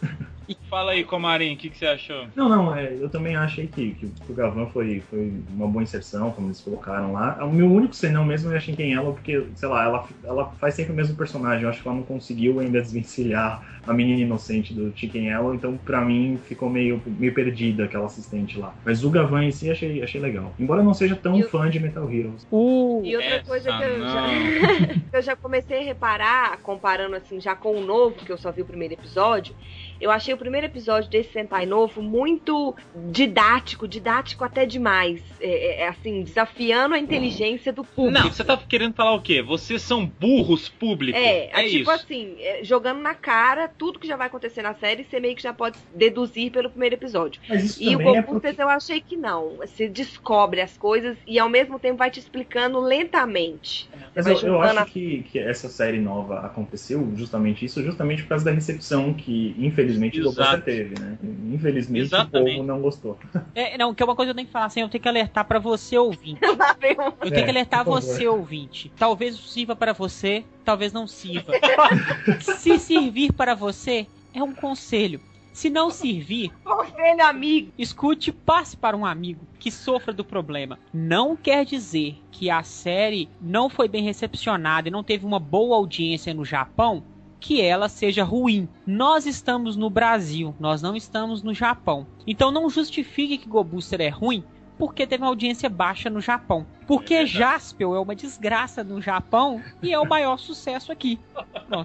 [0.70, 2.28] Fala aí, Comarim, o que, que você achou?
[2.36, 6.32] Não, não, é, eu também achei que, que o Gavan foi, foi uma boa inserção,
[6.32, 7.44] como eles colocaram lá.
[7.46, 10.74] O meu único senão mesmo é a Shinken Yellow, porque, sei lá, ela, ela faz
[10.76, 11.64] sempre o mesmo personagem.
[11.64, 15.78] Eu acho que ela não conseguiu ainda desvencilhar a menina inocente do Chicken Yellow, então
[15.78, 18.76] pra mim ficou meio, meio perdida aquela assistente lá.
[18.84, 20.54] Mas o Gavan em si achei, achei legal.
[20.60, 22.46] Embora eu não seja tão E o- fã de Metal Heroes.
[22.52, 23.02] O...
[23.06, 24.24] E outra coisa que eu, já,
[25.10, 28.52] que eu já comecei a reparar, comparando assim já com o novo, que eu só
[28.52, 29.56] vi o primeiro episódio,
[30.00, 32.76] eu achei o primeiro episódio desse Sentai novo muito
[33.10, 35.22] didático, didático até demais.
[35.40, 38.24] É, é, é assim, desafiando a inteligência do público.
[38.24, 39.42] Não, você tá querendo falar o quê?
[39.42, 41.20] Vocês são burros públicos.
[41.20, 41.92] É, é tipo isso.
[41.92, 45.42] assim, é, jogando na cara tudo que já vai acontecer na série, você meio que
[45.42, 47.42] já pode deduzir pelo primeiro episódio.
[47.48, 48.62] Mas isso E o é Goku porque...
[48.62, 49.58] eu achei que não.
[49.58, 53.90] Você descobre as coisas e ao mesmo tempo vai te explicando lentamente.
[54.16, 58.46] Mas eu, eu acho que, que essa série nova aconteceu justamente isso, justamente por causa
[58.46, 60.52] da recepção que, infelizmente, o Exato.
[60.52, 61.18] Goku teve, né?
[61.54, 62.52] Infelizmente, Exatamente.
[62.54, 63.18] o povo não gostou.
[63.56, 65.08] É, não, que é uma coisa que eu tenho que falar assim, eu tenho que
[65.10, 66.40] alertar pra você ouvinte.
[66.82, 68.02] Eu tenho É, que alertar favor.
[68.02, 68.92] você, ouvinte.
[68.98, 71.54] Talvez sirva para você, talvez não sirva.
[72.40, 75.20] Se servir para você, é um conselho.
[75.52, 77.72] Se não servir, Conselho amigo.
[77.80, 80.78] escute e passe para um amigo que sofra do problema.
[80.94, 85.76] Não quer dizer que a série não foi bem recepcionada e não teve uma boa
[85.76, 87.04] audiência no Japão
[87.40, 88.68] que ela seja ruim.
[88.86, 92.06] Nós estamos no Brasil, nós não estamos no Japão.
[92.26, 94.44] Então não justifique que Go Booster é ruim
[94.78, 96.66] porque teve uma audiência baixa no Japão.
[96.86, 97.26] Porque É.
[97.26, 101.20] Jaspion é uma desgraça no Japão e é o maior sucesso aqui.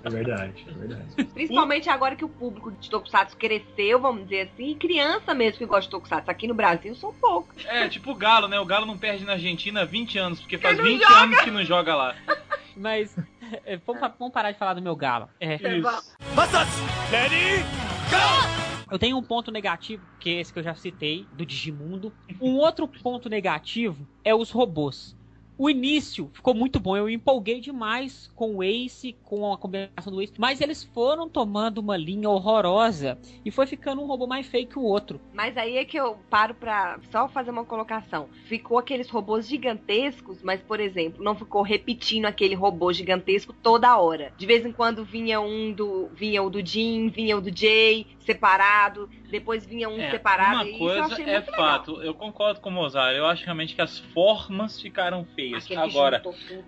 [0.04, 1.24] É verdade, é verdade.
[1.32, 5.66] Principalmente agora que o público de Tokusatsu cresceu, vamos dizer assim, e criança mesmo que
[5.66, 6.30] gosta de Tokusatsu.
[6.30, 7.64] Aqui no Brasil são poucos.
[7.64, 8.60] É, tipo o Galo, né?
[8.60, 11.14] O Galo não perde na Argentina há 20 anos, porque faz não 20 joga.
[11.16, 12.14] anos que não joga lá.
[12.76, 13.16] Mas
[13.64, 15.28] é, vamos, parar de falar do meu galo.
[15.40, 15.54] É.
[15.54, 15.58] é
[17.10, 17.62] Ready?
[18.10, 18.72] Go!
[18.90, 22.12] Eu tenho um ponto negativo, que é esse que eu já citei, do Digimundo.
[22.40, 25.16] Um outro ponto negativo é os robôs.
[25.58, 30.22] O início ficou muito bom, eu empolguei demais com o Ace, com a combinação do
[30.22, 34.66] Ace, mas eles foram tomando uma linha horrorosa e foi ficando um robô mais feio
[34.66, 35.20] que o outro.
[35.32, 38.28] Mas aí é que eu paro pra só fazer uma colocação.
[38.46, 44.32] Ficou aqueles robôs gigantescos, mas, por exemplo, não ficou repetindo aquele robô gigantesco toda hora.
[44.36, 46.08] De vez em quando vinha um do.
[46.14, 50.54] vinha o do Jim, vinha o do Jay, separado, depois vinha um É, separado.
[50.56, 51.66] uma e isso eu coisa achei é muito legal.
[51.66, 53.16] fato, eu concordo com o Mozart.
[53.16, 55.64] Eu acho realmente que as formas ficaram feias.
[55.64, 56.22] Aquele que Agora,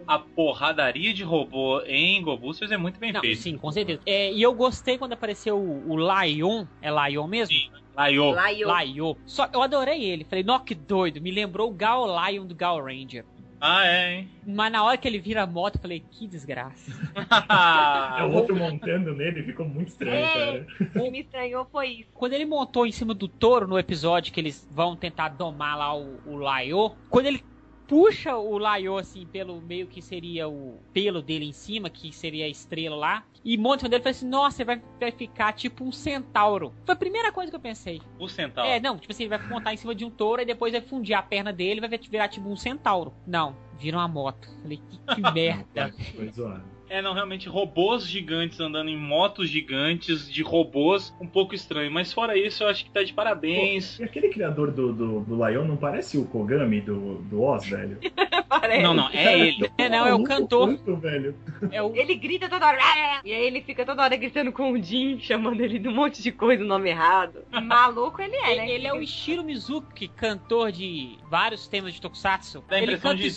[0.06, 3.40] a porradaria de robô em Go Boosters é muito bem Não, feita.
[3.40, 4.00] sim, com certeza.
[4.06, 7.54] É, e eu gostei quando apareceu o, o Lion, é Lion mesmo?
[7.54, 7.68] Sim.
[7.96, 8.34] Laio.
[8.34, 9.14] Lion.
[9.24, 12.82] Só, eu adorei ele, falei, nó que doido, me lembrou o Gal Lion do Gal
[12.82, 13.24] Ranger.
[13.66, 14.28] Ah, é, hein?
[14.46, 16.90] Mas na hora que ele vira a moto, eu falei, que desgraça.
[18.20, 20.32] É, o outro montando nele ficou muito estranho, É.
[20.34, 20.66] cara.
[20.94, 22.10] O que me estranhou foi isso.
[22.12, 25.96] Quando ele montou em cima do touro no episódio que eles vão tentar domar lá
[25.96, 27.42] o, o Laiô, quando ele
[27.86, 32.46] puxa o Laiô assim pelo meio que seria o pelo dele em cima, que seria
[32.46, 35.84] a estrela lá, e monta dele, eu falei assim: "Nossa, ele vai, vai ficar tipo
[35.84, 36.74] um centauro".
[36.84, 38.00] Foi a primeira coisa que eu pensei.
[38.18, 38.68] O Centauro.
[38.68, 40.80] É, não, tipo assim, ele vai montar em cima de um touro e depois vai
[40.80, 43.12] fundir a perna dele, vai virar tipo um centauro.
[43.26, 44.48] Não, vira uma moto.
[44.62, 45.92] Falei: "Que, que merda".
[46.14, 46.73] Foi zoado.
[46.94, 51.90] É, não, realmente, robôs gigantes andando em motos gigantes de robôs, um pouco estranho.
[51.90, 53.98] Mas fora isso, eu acho que tá de parabéns.
[53.98, 57.98] E aquele criador do, do, do Lion não parece o Kogami do, do Oz, velho?
[58.48, 58.82] Parece.
[58.82, 59.70] Não, não, é ele.
[59.76, 60.68] É, não, é o cantor.
[60.68, 61.34] tanto, velho.
[61.72, 62.78] É o Ele grita toda hora.
[63.24, 66.22] E aí ele fica toda hora gritando com o Jim, chamando ele de um monte
[66.22, 67.44] de coisa, o nome errado.
[67.50, 68.70] Maluco ele é, né?
[68.70, 72.62] Ele é o Ishiro Mizuki, cantor de vários temas de Tokusatsu.
[72.68, 73.34] Dá a ele canta de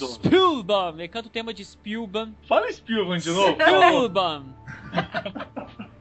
[0.98, 2.34] ele canta o tema de Spielberg.
[2.48, 3.47] Fala Spielberg de novo.
[3.56, 4.44] Spielberg.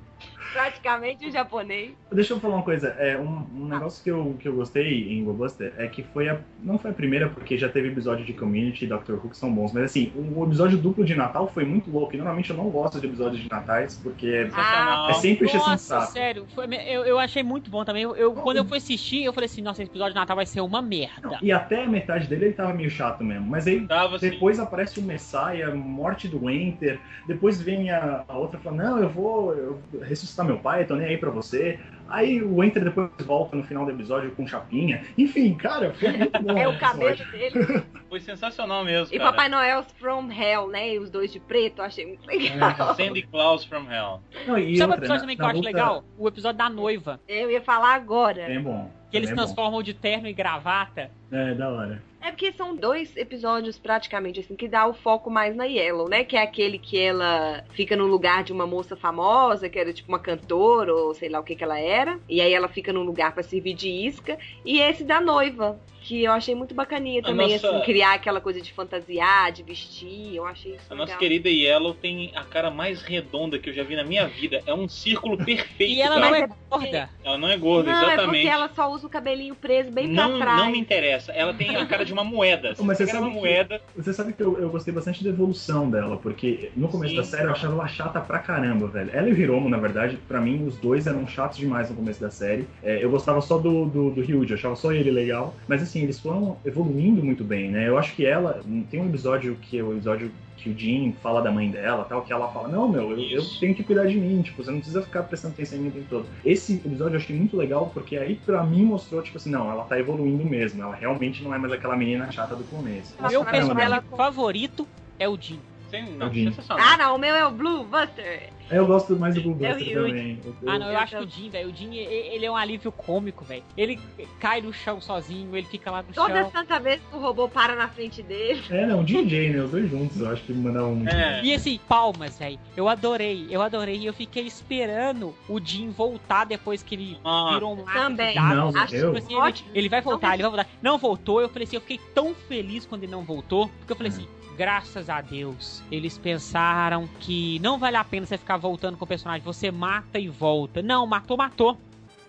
[0.52, 1.92] praticamente um japonês.
[2.12, 2.88] Deixa eu falar uma coisa.
[2.98, 6.38] É, um, um negócio que eu, que eu gostei em GoBuster é que foi a.
[6.62, 9.52] Não foi a primeira, porque já teve episódio de Community e Doctor Who que são
[9.52, 9.72] bons.
[9.72, 12.14] Mas assim, o episódio duplo de Natal foi muito louco.
[12.14, 15.10] E normalmente eu não gosto de episódios de Natais, porque é, Sensacional.
[15.10, 16.12] é sempre encheção de Nossa, saco.
[16.12, 18.02] sério, foi- eu, eu achei muito bom também.
[18.02, 20.46] Eu, eu- quando eu fui assistir, eu falei assim, nossa, esse episódio de Natal vai
[20.46, 21.38] ser uma merda.
[21.42, 23.46] E até a metade dele ele tava meio chato mesmo.
[23.46, 26.98] Mas aí Tava depois aparece o Messiah, morte do Winter.
[27.26, 31.06] Depois vem a, a outra falando: Não, eu vou eu ressuscitar meu pai, tô nem
[31.08, 31.78] aí pra você.
[32.08, 35.02] Aí o Winter depois volta no final do episódio com chapinha.
[35.18, 36.56] Enfim, cara, foi muito bom.
[36.56, 37.82] É o cabelo dele.
[38.08, 39.32] Foi sensacional mesmo, E cara.
[39.32, 40.94] Papai Noel's From Hell, né?
[40.94, 42.94] E os dois de preto, eu achei muito legal.
[42.94, 44.20] Sandy Claus from Hell.
[44.46, 46.04] Não, e Sabe o episódio também que eu acho luta- legal?
[46.16, 47.18] O episódio da noiva.
[47.26, 48.42] Eu ia falar agora.
[48.42, 48.88] É bom.
[49.10, 49.42] Que eles é bom.
[49.42, 51.10] transformam de terno e gravata.
[51.32, 52.00] É, da hora.
[52.26, 56.24] É porque são dois episódios praticamente assim que dá o foco mais na Yellow, né?
[56.24, 60.08] Que é aquele que ela fica no lugar de uma moça famosa, que era tipo
[60.08, 63.04] uma cantora ou sei lá o que que ela era, e aí ela fica num
[63.04, 67.52] lugar pra servir de isca, e esse da noiva, que eu achei muito bacaninha também
[67.52, 71.06] nossa- assim, criar aquela coisa de fantasiar, de vestir, eu achei isso A legal.
[71.06, 74.62] nossa querida Yellow tem a cara mais redonda que eu já vi na minha vida.
[74.66, 75.92] É um círculo perfeito.
[75.92, 77.10] E ela não é gorda.
[77.24, 78.46] Ela não é gorda, Não, é porque exatamente.
[78.48, 80.58] ela só usa o cabelinho preso bem não, pra trás.
[80.62, 81.32] não me interessa.
[81.32, 82.74] Ela tem a cara de uma moeda.
[82.80, 83.80] Mas você sabe uma que- moeda.
[83.96, 87.16] Você sabe que eu, eu gostei bastante da evolução dela, porque no começo Sim.
[87.20, 89.10] da série eu achava ela chata pra caramba, velho.
[89.12, 92.20] Ela e o Hiromo, na verdade, pra mim, os dois eram chatos demais no começo
[92.20, 92.66] da série.
[92.82, 95.54] É, eu gostava só do, do, do Ryuji, eu achava só ele legal.
[95.66, 97.88] Mas assim, eles foram evoluindo muito bem, né?
[97.88, 98.60] Eu acho que ela.
[98.90, 102.22] Tem um episódio que é o episódio que o Jin fala da mãe dela tal,
[102.22, 104.78] que ela fala, não, meu, eu, eu tenho que cuidar de mim, tipo, você não
[104.78, 106.26] precisa ficar prestando atenção em mim o tempo todo.
[106.44, 109.84] Esse episódio eu achei muito legal, porque aí pra mim mostrou, tipo assim, não, ela
[109.84, 113.14] tá evoluindo mesmo, ela realmente não é mais aquela menina chata do começo.
[113.28, 114.88] Meu personagem favorito
[115.18, 115.60] é o Jin.
[115.90, 116.50] Sem, não, Tadinho.
[116.50, 116.84] sensacional.
[116.84, 118.50] Ah, não, o meu é o Blue Buster.
[118.70, 119.94] É, Eu gosto mais do Blue É o Buster Ryuji.
[120.10, 120.40] também.
[120.44, 122.56] Eu- Ah, não, eu acho que o Jin, velho, o Jin, e- ele é um
[122.56, 123.62] alívio cômico, velho.
[123.76, 123.98] Ele
[124.40, 126.50] cai no chão sozinho, ele fica lá no Toda chão.
[126.50, 128.62] santa vez que o robô para na frente dele.
[128.68, 129.62] É, não, DJ, né?
[129.62, 131.14] Os dois juntos, eu acho que mandavam muito.
[131.14, 131.44] É.
[131.44, 132.58] E assim, palmas, velho.
[132.76, 133.96] Eu adorei, eu adorei.
[133.98, 138.34] E eu fiquei esperando o Jin voltar depois que ele Ah, virou um também.
[138.34, 140.68] Não, Acho eu- tipo assim, ele, ele vai voltar, Não, ele vai voltar.
[140.82, 143.96] Não voltou, eu falei assim, eu fiquei tão feliz quando ele não voltou, porque eu
[143.96, 144.14] falei Hum.
[144.16, 149.04] assim, graças a Deus, eles pensaram que não vale a pena você ficar voltando com
[149.04, 150.82] o personagem, você mata e volta.
[150.82, 151.78] Não, matou, matou.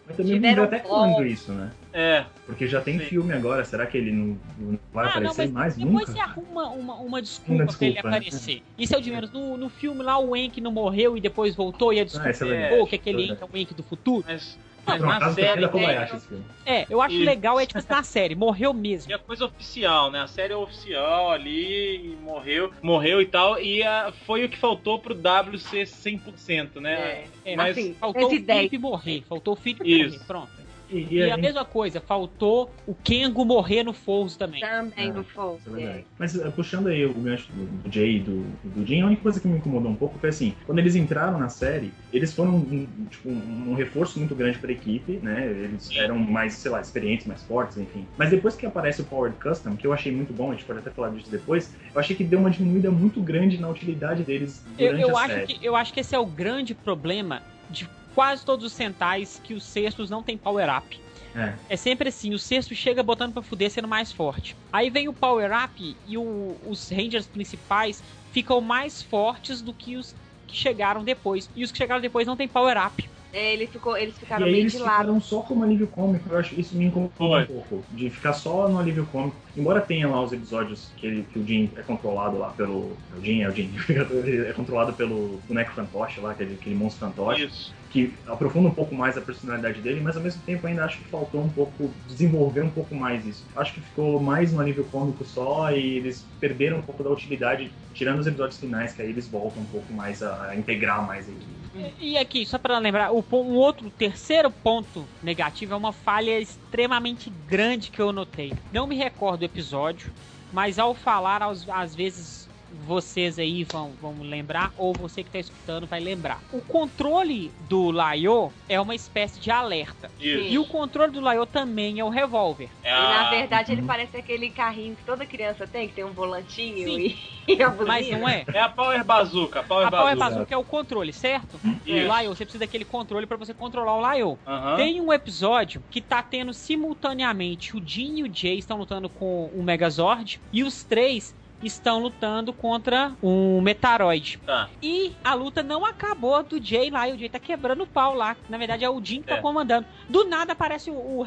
[0.05, 0.87] Mas também não Tiveram deu até bom.
[0.89, 1.71] quando isso, né?
[1.93, 2.25] é.
[2.45, 3.05] Porque já tem Sim.
[3.05, 6.11] filme agora, será que ele não, não vai ah, não, aparecer mas mais depois nunca?
[6.13, 8.17] você arruma uma, uma desculpa, Uma pra ele desculpa, né?
[8.17, 8.63] aparecer.
[8.77, 9.31] Isso é o de menos.
[9.31, 12.45] No, no filme lá, o Enk não morreu e depois voltou e a desculpa isso
[12.45, 14.23] é é, que aquele Enk é o Enk do futuro.
[14.25, 15.67] Mas, Ah, mas na série.
[15.67, 16.45] Kobayashi esse filme.
[16.65, 17.25] É, eu acho Isso.
[17.25, 19.11] legal, é tipo assim, na série, morreu mesmo.
[19.11, 20.21] E a coisa oficial, né?
[20.21, 23.59] A série é oficial ali, e morreu, morreu e tal.
[23.59, 26.93] E ah, foi o que faltou pro W ser 100%, né?
[26.93, 27.27] É.
[27.45, 28.57] É, Mas- assim, Faltou o 110.
[28.57, 30.66] Felipe morrer, faltou o Felipe morrer, pronto.
[30.89, 34.61] E, E, e a mesma coisa, faltou o Kengo morrer no Forza também.
[34.61, 35.59] Também É, no fogo.
[35.59, 36.05] Isso é verdade.
[36.17, 39.21] Mas uh, puxando aí o gancho do, do Jay e do, do Jin, a única
[39.21, 42.55] coisa que me incomodou um pouco foi assim, quando eles entraram na série, eles foram
[42.55, 45.45] um, tipo, um, um reforço muito grande pra equipe, né?
[45.47, 48.07] Eles eram mais, sei lá, experientes, mais fortes, enfim.
[48.17, 50.79] Mas depois que aparece o Powered Custom, que eu achei muito bom, a gente pode
[50.79, 54.65] até falar disso depois, eu achei que deu uma diminuída muito grande na utilidade deles
[54.77, 55.47] Eu, durante eu a acho série.
[55.47, 57.87] que, eu acho que esse é o grande problema de
[58.17, 60.99] quase todos os Sentais que os cestos não tem power-up.
[61.35, 61.53] É.
[61.69, 64.55] É sempre assim, o sexto chega botando pra fuder sendo mais forte.
[64.73, 68.01] Aí vem o power-up e o- os Rangers principais
[68.31, 70.15] ficam mais fortes do que os
[70.47, 71.47] que chegaram depois.
[71.55, 73.07] E os que chegaram depois não tem power-up.
[73.33, 74.91] É, ele ficou, eles E ficaram aí meio eles de lado.
[75.01, 77.43] ficaram só como alívio cômico, eu acho isso me incomodou Foi.
[77.43, 77.83] um pouco.
[77.91, 79.35] De ficar só no alívio cômico.
[79.55, 82.97] Embora tenha lá os episódios que, ele, que o Jim é controlado lá pelo.
[83.15, 83.69] O Jim é o Jim.
[83.89, 87.45] Ele é controlado pelo boneco fantoche lá, aquele, aquele monstro fantoche.
[87.45, 87.73] Isso.
[87.97, 91.05] Que aprofunda um pouco mais a personalidade dele, mas ao mesmo tempo ainda acho que
[91.05, 93.43] faltou um pouco desenvolver um pouco mais isso.
[93.55, 97.71] Acho que ficou mais no alívio cômico só e eles perderam um pouco da utilidade,
[97.95, 101.27] tirando os episódios finais, que aí eles voltam um pouco mais a, a integrar mais
[101.27, 101.95] a equipe.
[101.99, 107.31] E aqui, só pra lembrar, o, um outro, terceiro ponto negativo é uma falha extremamente
[107.47, 108.53] grande que eu notei.
[108.71, 110.11] Não me recordo do episódio,
[110.53, 112.46] mas ao falar, às vezes
[112.85, 116.39] vocês aí vão, vão lembrar, ou você que tá escutando vai lembrar.
[116.51, 120.09] O controle do Laio é uma espécie de alerta.
[120.19, 120.43] Isso.
[120.53, 122.69] E o controle do Laio também é o revólver.
[122.83, 126.11] É na a- verdade ele parece aquele carrinho que toda criança tem, que tem um
[126.13, 127.15] volantinho Sim.
[127.47, 127.87] e, a buzina.
[127.87, 128.45] Mas não é.
[128.53, 129.59] É a Power Bazooka.
[129.59, 130.29] A Power A Power Bazooka.
[130.35, 131.59] Bazooka é o controle, certo?
[131.85, 132.05] Isso.
[132.05, 134.39] O Laio, você precisa daquele controle pra você controlar o Laio.
[134.75, 139.45] Tem um episódio que tá tendo simultaneamente o Jin e o Jay estão lutando com
[139.53, 144.39] o Megazord e os três estão lutando contra um Metaroid.
[144.45, 144.69] Tá.
[144.81, 148.13] E a luta não acabou do Jay lá, e o Jay tá quebrando o pau
[148.13, 148.35] lá.
[148.49, 149.41] Na verdade é o Jin que tá É.
[149.41, 149.87] comandando.
[150.07, 151.25] Do nada aparece o, o,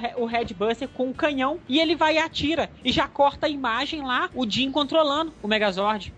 [0.56, 2.70] Buster com um canhão e ele vai e atira.
[2.84, 6.12] E já corta a imagem lá, o Jin controlando o Megazord.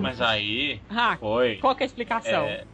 [0.00, 1.56] Mas aí Ah, foi.
[1.56, 2.44] qual que é a explicação?
[2.44, 2.64] É,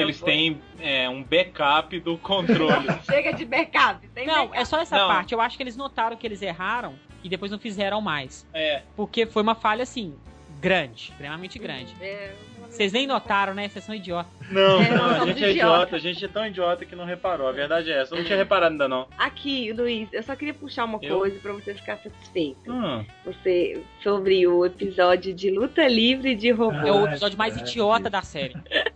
[0.00, 2.88] eles têm é, um backup do controle.
[3.08, 4.06] Chega de backup.
[4.08, 4.58] Tem Não, backup.
[4.58, 5.06] é só essa Não.
[5.08, 5.32] parte.
[5.32, 6.94] Eu acho que eles notaram que eles erraram
[7.24, 8.46] e depois não fizeram mais.
[8.54, 8.82] É.
[8.94, 10.14] Porque foi uma falha, assim,
[10.60, 11.94] grande, extremamente grande.
[12.00, 12.32] É,
[12.70, 13.68] Vocês nem notaram, né?
[13.68, 14.32] Vocês são idiotas.
[14.50, 15.52] Não, É, nós não, a gente é idiota.
[15.74, 17.46] idiota, a gente é tão idiota que não reparou.
[17.48, 18.14] A verdade é essa.
[18.14, 19.06] Eu não tinha reparado ainda não.
[19.16, 21.18] Aqui, Luiz, eu só queria puxar uma Eu?
[21.18, 22.70] coisa pra você ficar satisfeito.
[22.72, 26.76] Hum, Você, sobre o episódio de luta livre de robô.
[26.86, 28.54] É o Ah, episódio mais idiota da série.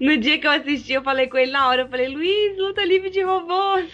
[0.00, 2.84] No dia que eu assisti, eu falei com ele na hora, eu falei, Luiz, luta
[2.84, 3.90] livre de robôs.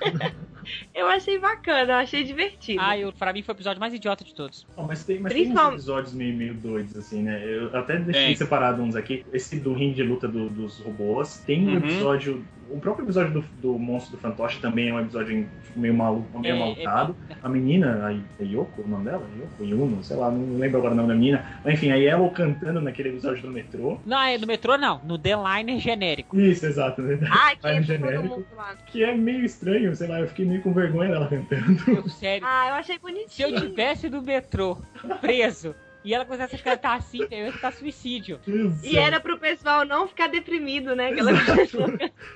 [0.94, 2.80] eu achei bacana, eu achei divertido.
[2.82, 4.66] Ah, eu, pra mim foi o episódio mais idiota de todos.
[4.76, 7.42] Ó, mas tem, mas tem uns Principal- episódios meio, meio doidos, assim, né?
[7.44, 8.36] Eu até deixei Tem.
[8.36, 9.24] separado uns aqui.
[9.32, 11.38] Esse do ringue de luta do- dos robôs.
[11.46, 11.76] Tem um Uhum.
[11.78, 12.44] episódio.
[12.70, 16.54] O próprio episódio do, do Monstro do Fantoche também é um episódio meio maluco, meio
[16.54, 17.16] É, maltado.
[17.42, 19.26] A menina, a Yoko, o nome dela?
[19.38, 21.44] Yoko, Yuno, sei lá, não lembro agora o nome da menina.
[21.64, 23.98] Mas enfim, aí ela cantando naquele episódio do metrô.
[24.06, 26.38] Não, é no metrô não, no The Liner genérico.
[26.38, 27.18] Isso, exato, né?
[27.30, 28.44] Ai, que todo genérico.
[28.86, 32.08] Que é meio estranho, sei lá, eu fiquei meio com vergonha dela cantando.
[32.10, 32.46] Sério.
[32.46, 33.48] Ah, eu achei Se bonitinho.
[33.48, 34.76] eu tivesse no metrô,
[35.20, 35.74] preso,
[36.04, 38.38] e ela começasse a cantar assim, eu ia ficar suicídio.
[38.82, 41.08] E era pro pessoal não ficar deprimido, né?
[41.10, 41.32] Aquela.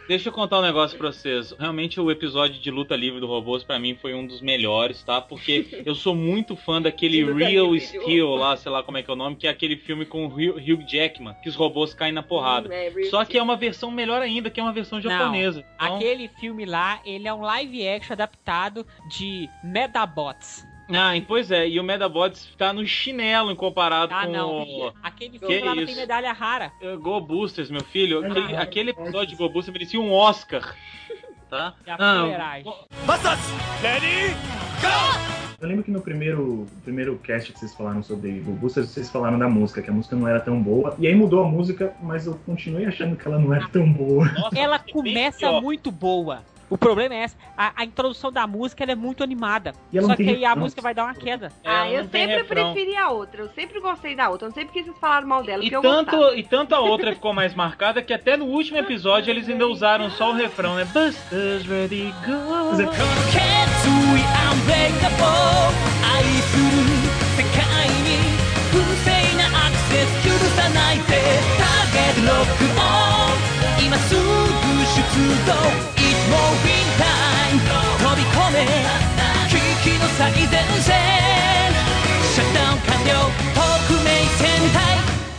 [0.09, 1.53] Deixa eu contar um negócio pra vocês.
[1.59, 5.21] Realmente o episódio de luta livre do Robôs pra mim foi um dos melhores, tá?
[5.21, 9.13] Porque eu sou muito fã daquele Real Steel lá, sei lá como é que é
[9.13, 12.23] o nome, que é aquele filme com o Hugh Jackman, que os robôs caem na
[12.23, 12.73] porrada.
[12.75, 15.65] É, Real Só que é uma versão melhor ainda, que é uma versão japonesa.
[15.77, 20.65] Então- Aquele filme lá, ele é um live action adaptado de Medabots.
[20.89, 24.93] Ah, pois é, e o Medabots tá no chinelo em comparado ah, com não, o...
[25.03, 26.73] Aquele filme que lá tem medalha rara.
[26.81, 30.75] É, Go Boosters, meu filho, é aquele, aquele, episódio de Go Boosters merecia um Oscar,
[31.49, 31.75] tá?
[31.99, 32.35] Não.
[32.35, 32.61] ah,
[33.07, 33.45] Bastards!
[34.81, 35.35] Go!
[35.65, 39.49] Eu lembro que no primeiro, primeiro cast que vocês falaram sobre GoBoosters, vocês falaram da
[39.49, 40.95] música, que a música não era tão boa.
[40.99, 44.31] E aí mudou a música, mas eu continuei achando que ela não era tão boa.
[44.33, 46.43] Nossa, ela começa muito boa.
[46.72, 49.74] O problema é essa, a, a introdução da música ela é muito animada.
[49.92, 50.64] E ela Só não que tem aí a refrão.
[50.64, 51.52] música vai dar uma queda.
[51.66, 52.74] Ah, Ela eu não tem sempre refrão.
[52.74, 53.42] preferi a outra.
[53.42, 54.46] Eu sempre gostei da outra.
[54.46, 56.06] Eu não sei porque vocês falaram mal dela, E porque eu gostava.
[56.12, 59.66] tanto, e tanto a outra ficou mais marcada que até no último episódio eles ainda
[59.68, 60.86] usaram só o refrão, né?
[60.86, 62.70] Busters ready go.
[62.70, 65.28] Mas é- 決意アンブレイカボー
[66.16, 66.64] 愛する
[67.36, 68.20] 世界に
[68.70, 70.30] 不正なアクセス許
[70.62, 71.04] さないで
[71.58, 75.93] ターゲットロックオン今すぐ出動
[76.94, 77.58] It's moving time
[77.98, 78.56] 飛び込め
[79.50, 80.48] 危機の最前
[80.82, 80.94] 線
[82.34, 83.10] シャッタウン完了
[83.56, 83.58] 特
[84.04, 84.42] 命戦
[84.74, 84.78] 隊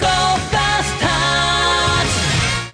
[0.00, 0.11] Go
[0.50, 2.14] Busters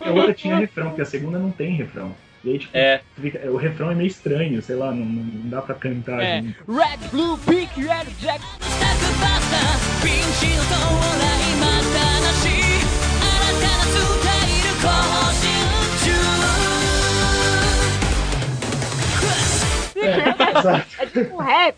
[0.00, 2.14] A outra tinha refrão, porque a segunda não tem refrão.
[2.44, 5.60] E aí, tipo, É, fica- o refrão é meio estranho, sei lá, não, não dá
[5.60, 6.20] pra cantar.
[6.22, 6.38] É.
[6.38, 6.54] assim.
[6.68, 8.40] Red, Blue, Pink, Red, Jack.
[8.60, 10.76] スタッフバスターピンチの到
[11.18, 11.24] 来
[11.58, 13.26] 待ったなし新
[13.60, 14.86] たなスタイル更
[15.42, 15.44] 新
[19.96, 20.86] É, exato.
[20.98, 21.76] É tipo um rap.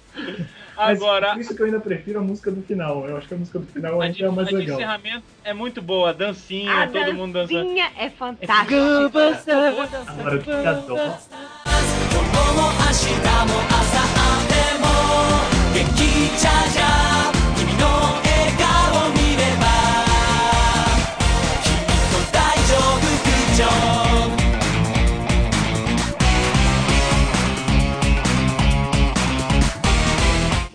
[0.76, 3.04] Mas agora por isso que eu ainda prefiro a música do final.
[3.08, 4.76] Eu acho que a música do final a ainda de, é mais a de legal.
[4.76, 7.64] encerramento é muito boa, a dancinha, A todo mundo dançando.
[7.64, 8.76] dancinha é fantástica.
[10.06, 11.12] Agora que eu adoro.
[12.10, 14.08] 今日も明日も明後
[14.48, 14.86] 日も
[15.74, 16.00] 元気
[16.38, 17.84] チャージャー君の
[18.24, 18.28] 笑
[18.58, 19.64] 顔見れば
[21.62, 21.72] きっ
[22.10, 22.36] と大
[22.66, 24.01] 丈夫グッ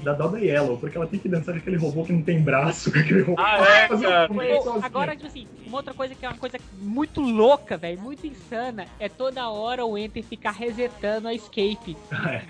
[0.09, 2.41] Da dó da Yellow, porque ela tem que dançar com aquele robô que não tem
[2.41, 3.43] braço, com aquele robô.
[3.43, 4.29] Ah, é, um cara.
[4.83, 8.87] Agora, tipo assim, uma outra coisa que é uma coisa muito louca, velho, muito insana,
[8.99, 11.95] é toda hora o Enter ficar resetando a escape.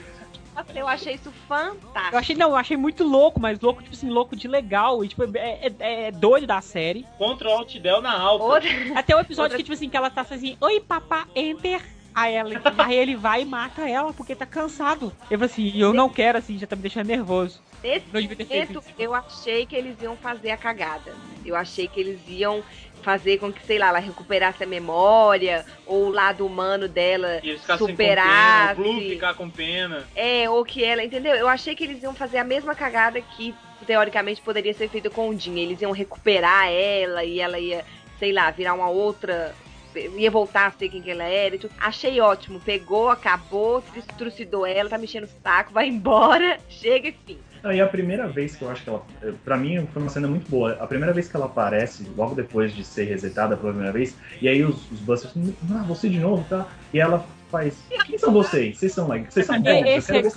[0.55, 2.15] Nossa, eu achei isso fantástico.
[2.15, 5.05] Eu achei, não, eu achei muito louco, mas louco, tipo assim, louco de legal.
[5.05, 7.07] E, tipo, é, é, é doido da série.
[7.17, 8.45] Contra o Alt Del na alta.
[8.45, 8.69] Outra...
[8.97, 11.81] Até o episódio Outra- que, tipo assim, que ela tá assim, oi, papá, enter.
[12.19, 15.13] Aí, ela, aí ele vai e mata ela porque tá cansado.
[15.31, 17.61] Eu falei assim, eu não quero assim, já tá me deixando nervoso.
[17.83, 21.15] Nesse momento, eu achei que eles iam fazer a cagada.
[21.45, 22.63] Eu achei que eles iam
[23.03, 27.51] fazer com que, sei lá, ela recuperasse a memória, ou o lado humano dela E
[27.51, 28.81] eles ficassem com pena, superasse.
[28.81, 30.05] o Blue ficar com pena.
[30.17, 31.35] É, ou que ela, entendeu?
[31.35, 33.55] Eu achei que eles iam fazer a mesma cagada que
[33.87, 35.57] teoricamente poderia ser feita com o Jean.
[35.59, 37.85] Eles iam recuperar ela e ela ia,
[38.19, 39.55] sei lá, virar uma outra.
[39.95, 41.55] Ia voltar a ser quem que ela era.
[41.55, 41.73] e tudo.
[41.81, 42.61] Achei ótimo.
[42.61, 43.83] Pegou, acabou,
[44.17, 47.39] trucidou ela, tá mexendo o saco, vai embora, chega e fim.
[47.63, 49.05] Não, e a primeira vez que eu acho que ela.
[49.21, 50.77] eh, Pra mim foi uma cena muito boa.
[50.81, 54.49] A primeira vez que ela aparece, logo depois de ser resetada pela primeira vez, e
[54.49, 55.35] aí os, os Busters.
[55.73, 56.69] Ah, você de novo, tá?
[56.95, 57.83] E ela faz.
[58.07, 58.79] Quem são vocês?
[58.79, 59.33] Vocês são like.
[59.33, 59.81] Vocês são bons.
[59.81, 60.31] eu Esse quero é ver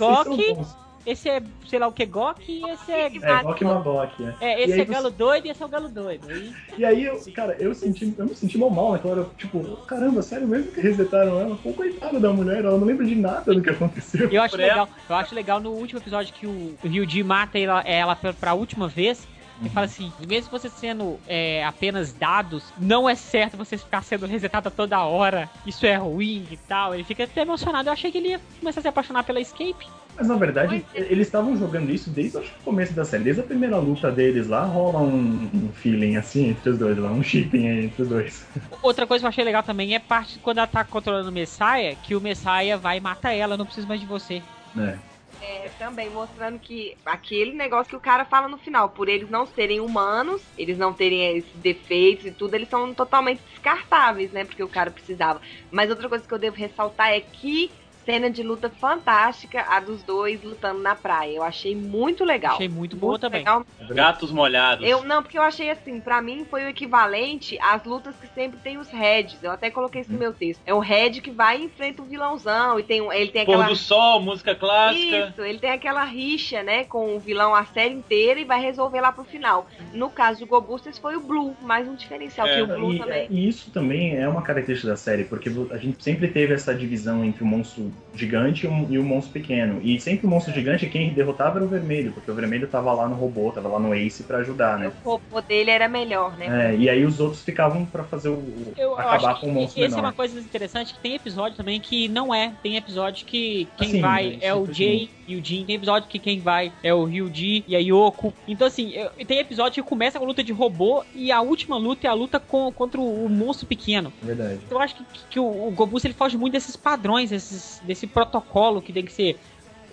[1.04, 1.10] se vocês são Gok.
[1.10, 3.06] bons." Esse é, sei lá o que, Gok, e esse é.
[3.06, 4.34] É, Gok Magok, né?
[4.40, 6.26] É, E esse aí é você- galo doido e esse é o galo doido.
[6.28, 9.60] Aí, E aí, eu, cara, eu senti, eu me senti mal mal naquela hora, tipo,
[9.86, 11.56] caramba, sério mesmo que resetaram ela?
[11.56, 14.28] Pô, coitada da mulher, ela não lembra de nada do que aconteceu.
[14.30, 17.80] eu acho ela- legal, eu acho legal no último episódio que o Ryuji mata ela,
[17.82, 19.26] ela pra, pra última vez.
[19.62, 24.26] Ele fala assim, mesmo você sendo é, apenas dados, não é certo você ficar sendo
[24.26, 25.48] resetada toda hora.
[25.64, 26.92] Isso é ruim e tal.
[26.94, 27.88] Ele fica até emocionado.
[27.88, 29.86] Eu achei que ele ia começar a se apaixonar pela Escape.
[30.16, 33.22] Mas na verdade, eles estavam jogando isso desde acho o começo da série.
[33.24, 37.10] Desde a primeira luta deles lá, rola um, um feeling assim entre os dois lá,
[37.10, 38.46] um shipping entre os dois.
[38.82, 41.94] Outra coisa que eu achei legal também é parte quando ela tá controlando o Messiah,
[42.02, 44.42] que o Messiah vai e mata ela, não preciso mais de você.
[44.74, 44.98] né?
[45.44, 49.44] É, também mostrando que aquele negócio que o cara fala no final, por eles não
[49.44, 54.44] serem humanos, eles não terem esses defeitos e tudo, eles são totalmente descartáveis, né?
[54.44, 55.40] Porque o cara precisava.
[55.68, 57.74] Mas outra coisa que eu devo ressaltar é que
[58.04, 61.36] cena de luta fantástica, a dos dois lutando na praia.
[61.36, 62.54] Eu achei muito legal.
[62.54, 63.40] Achei muito boa também.
[63.40, 63.64] legal.
[63.90, 64.86] Gatos molhados.
[64.86, 68.58] Eu, não, porque eu achei assim, pra mim foi o equivalente às lutas que sempre
[68.60, 69.42] tem os heads.
[69.42, 70.60] Eu até coloquei isso no meu texto.
[70.66, 73.52] É um head que vai e enfrenta o vilãozão e tem um, ele tem Pôr
[73.52, 75.28] aquela do sol, música clássica.
[75.28, 79.00] Isso, ele tem aquela rixa, né, com o vilão a série inteira e vai resolver
[79.00, 79.66] lá pro final.
[79.92, 82.98] No caso do Gobusters foi o Blue, mais um diferencial É, que o Blue E,
[82.98, 83.26] também.
[83.30, 87.24] e isso também é uma característica da série, porque a gente sempre teve essa divisão
[87.24, 89.80] entre o monstro gigante e o, e o monstro pequeno.
[89.82, 93.08] E sempre o monstro gigante, quem derrotava era o vermelho, porque o vermelho tava lá
[93.08, 94.88] no robô, tava lá no Ace pra ajudar, né?
[95.04, 96.72] O robô dele era melhor, né?
[96.72, 98.34] É, e aí os outros ficavam pra fazer o.
[98.34, 100.08] o- Eu acabar acho com o que monstro essa é menor.
[100.08, 102.54] uma coisa interessante que tem episódio também que não é.
[102.62, 105.64] Tem episódio que quem Assim, vai isso é o eu Jay e o Jin.
[105.64, 108.32] Tem episódio que quem vai é o Ryuji e a Yoko.
[108.46, 108.92] Então, assim,
[109.26, 112.14] tem episódio que começa com a luta de robô e a última luta é a
[112.14, 114.12] luta com, contra o, o monstro pequeno.
[114.22, 114.60] É verdade.
[114.70, 118.82] Eu acho que, que o, o Gobus ele foge muito desses padrões, desses, desse protocolo
[118.82, 119.38] que tem que ser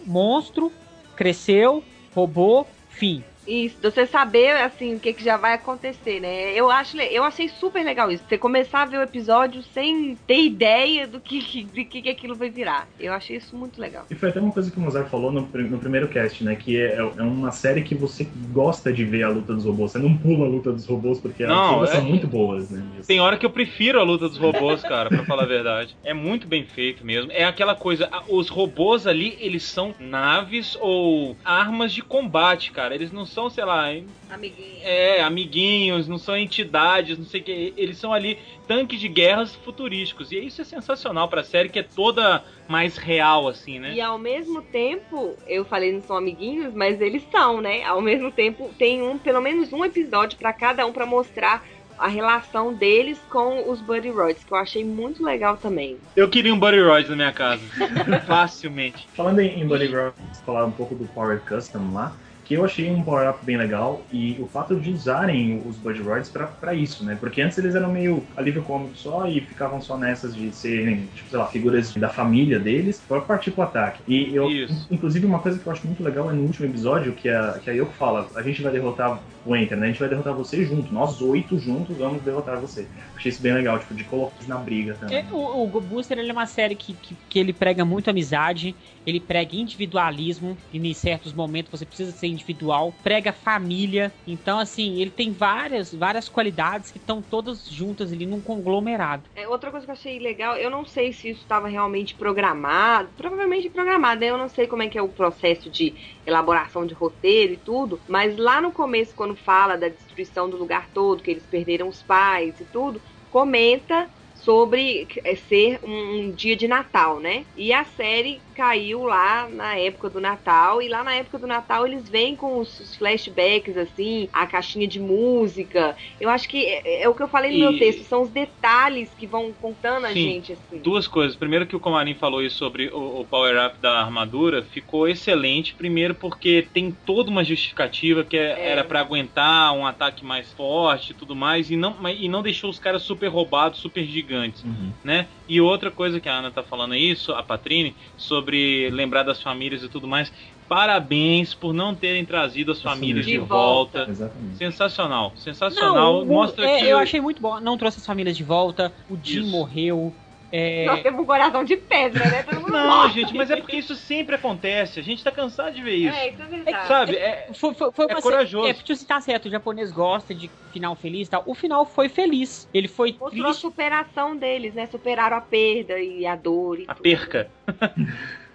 [0.06, 0.72] monstro,
[1.16, 3.24] cresceu, robô, fim.
[3.50, 6.54] Isso, de você saber, assim, o que, que já vai acontecer, né?
[6.54, 8.24] Eu, acho, eu achei super legal isso.
[8.28, 12.10] Você começar a ver o episódio sem ter ideia do que, que- de que, que
[12.10, 12.88] aquilo vai virar.
[13.00, 14.06] Eu achei isso muito legal.
[14.12, 16.56] E foi até uma coisa que o Mozart falou no, no primeiro cast, né?
[16.56, 19.92] Que é, é uma série que você gosta de ver a luta dos robôs.
[19.92, 22.70] Você não pula a luta dos robôs porque Não, as lutas é- são muito boas,
[22.70, 22.84] né?
[23.08, 25.96] Tem hora que eu prefiro a luta dos robôs, cara, pra falar a verdade.
[26.04, 27.32] É muito bem feito mesmo.
[27.32, 32.94] É aquela coisa, os robôs ali, eles são naves ou armas de combate, cara.
[32.94, 34.80] Eles não são, sei lá, em- Amiguinho.
[34.82, 37.74] é, amiguinhos, não são entidades, não sei o que.
[37.78, 40.32] Eles são ali tanques de guerras futurísticos.
[40.32, 43.94] E isso é sensacional pra série que é toda mais real, assim, né?
[43.94, 47.84] E ao mesmo tempo, eu falei não são amiguinhos, mas eles são, né?
[47.84, 51.64] Ao mesmo tempo, tem um, pelo menos um episódio pra cada um pra mostrar
[51.98, 55.98] a relação deles com os Buddy Rods, que eu achei muito legal também.
[56.16, 57.62] Eu queria um Buddy Royce na minha casa.
[58.26, 59.06] Facilmente.
[59.14, 60.16] Falando em, em Buddy Rock,
[60.46, 62.16] falar um pouco do Power Custom lá,
[62.50, 66.32] que eu achei um power-up bem legal e o fato de usarem os Buddy Roids
[66.32, 67.16] pra, pra isso, né?
[67.20, 71.30] Porque antes eles eram meio alívio cômico só e ficavam só nessas de serem, tipo,
[71.30, 74.02] sei lá, figuras da família deles pra partir pro ataque.
[74.08, 74.88] E eu, Isso.
[74.90, 77.70] inclusive, uma coisa que eu acho muito legal é no último episódio que a, que
[77.70, 79.88] a Yoko fala: a gente vai derrotar o Enter, né?
[79.88, 82.88] A gente vai derrotar você junto, nós oito juntos vamos derrotar você.
[83.16, 85.18] Achei isso bem legal, tipo, de colocar na briga também.
[85.18, 88.10] É, o, o Go Booster ele é uma série que, que, que ele prega muito
[88.10, 88.76] amizade,
[89.06, 94.12] ele prega individualismo, e em certos momentos você precisa ser individual, prega família.
[94.28, 99.24] Então, assim, ele tem várias, várias qualidades que estão todas juntas ali num conglomerado.
[99.36, 103.10] É, outra coisa que eu achei legal, eu não sei se isso estava realmente programado,
[103.18, 104.28] provavelmente programado, né?
[104.28, 105.96] eu não sei como é que é o processo de
[106.30, 110.90] elaboração de roteiro e tudo, mas lá no começo, quando fala da destruição do lugar
[110.94, 114.10] todo, que eles perderam os pais e tudo, comenta
[114.50, 117.46] sobre é, ser um, um dia de Natal, né?
[117.56, 121.86] E a série caiu lá na época do Natal, e lá na época do Natal
[121.86, 125.96] eles vêm com os, flashbacks, assim, a caixinha de música.
[126.20, 128.30] Eu acho que é, é o que eu falei no E- meu texto, são os
[128.30, 130.24] detalhes que vão contando a Sim.
[130.24, 130.82] gente, assim.
[130.82, 131.38] Duas coisas.
[131.38, 135.76] Primeiro que o Comarim falou isso sobre o, o power-up da armadura, ficou excelente.
[135.76, 138.70] Primeiro porque tem toda uma justificativa que é- É.
[138.72, 142.70] era pra aguentar um ataque mais forte e tudo mais, e não, e não deixou
[142.70, 144.92] os caras super roubados, super gigantes, Uhum.
[145.04, 145.28] né?
[145.48, 149.42] E outra coisa que a Ana tá falando é isso, a Patrine, sobre lembrar das
[149.42, 150.32] famílias e tudo mais.
[150.68, 154.06] Parabéns por não terem trazido as famílias de, De volta.
[154.06, 154.32] volta.
[154.56, 156.22] Sensacional, sensacional.
[156.22, 157.60] o- Mostra é, que eu achei muito bom.
[157.60, 159.50] Não trouxe as famílias de volta, o Jim Isso.
[159.52, 160.14] morreu.
[160.52, 162.42] É, Nós temos um coração de pedra, né?
[162.44, 163.14] Todo mundo Não, morre.
[163.14, 165.00] gente, mas é porque isso sempre acontece.
[165.00, 166.16] A gente tá cansado de ver isso.
[166.18, 166.88] É, isso é verdade.
[166.88, 167.16] Sabe?
[167.18, 168.68] É, Foi, foi, foi É uma corajoso.
[168.68, 171.44] É, porque você tá certo, o japonês gosta de final feliz e tal.
[171.46, 172.68] O final foi feliz.
[172.74, 173.62] Ele foi Mostrou a triste.
[173.62, 174.88] superação deles, né?
[174.88, 177.04] Superaram a perda e a dor e a tudo.
[177.04, 177.52] perca.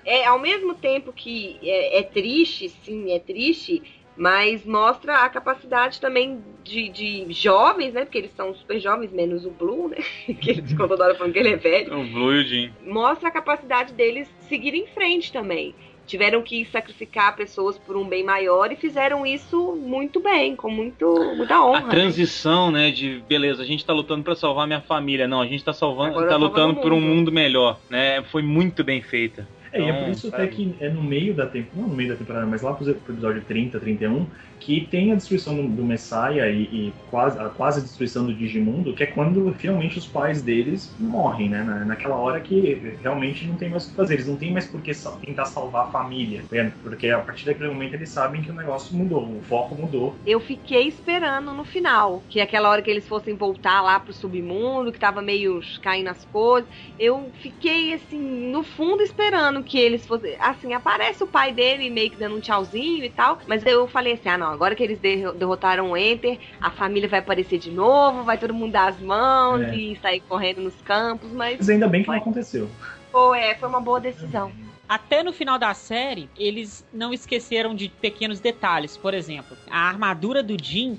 [0.04, 3.82] É, ao mesmo tempo que é, é triste, sim, é triste,
[4.16, 8.04] mas mostra a capacidade também de, de jovens, né?
[8.04, 9.98] Porque eles são super jovens, menos o Blue, né?
[10.40, 11.98] Que eles ficam toda hora falando que ele é velho.
[11.98, 12.72] O Blue e o Jim.
[12.86, 15.74] Mostra a capacidade deles seguir em frente também.
[16.06, 21.06] Tiveram que sacrificar pessoas por um bem maior e fizeram isso muito bem, com muito,
[21.34, 21.78] muita honra.
[21.78, 21.90] A né?
[21.90, 25.26] transição, né, de beleza, a gente tá lutando pra salvar minha família.
[25.26, 27.14] Não, a gente tá salvando, Agora tá lutando por um mundo.
[27.14, 28.22] mundo melhor, né?
[28.24, 29.48] Foi muito bem feita.
[29.74, 30.28] É, e é por Então, isso sabe?
[30.28, 32.88] até que é no meio da temporada, não no meio da temporada, mas lá pro
[32.88, 37.82] episódio 30, 31, que tem a destruição do, do Messiah e, e quase, a quase
[37.82, 41.64] destruição do Digimundo, que é quando finalmente os pais deles morrem, né?
[41.64, 44.66] Na, naquela hora que realmente não tem mais o que fazer, eles não têm mais
[44.70, 46.70] por que sa- tentar salvar a família, né?
[46.82, 50.20] porque a partir daquele momento eles sabem que o negócio mudou, o foco mudou.
[50.24, 54.90] Eu fiquei esperando no final, que aquela hora que eles fossem voltar lá pro submundo,
[54.92, 56.68] que tava meio caindo as coisas.
[56.98, 58.18] Eu fiquei assim,
[58.50, 62.40] no fundo esperando que eles fossem, assim, aparece o pai dele meio que dando um
[62.40, 65.96] tchauzinho e tal, mas eu falei assim: "Ah, não, agora que eles derro- derrotaram o
[65.96, 69.74] Enter, a família vai aparecer de novo, vai todo mundo dar as mãos É.
[69.74, 72.68] e sair correndo nos campos", mas Mas ainda bem que não aconteceu.
[73.10, 74.52] foi, é, foi uma boa decisão.
[74.86, 78.96] Até no final da série, eles não esqueceram de pequenos detalhes.
[78.98, 80.98] Por exemplo, a armadura do Jin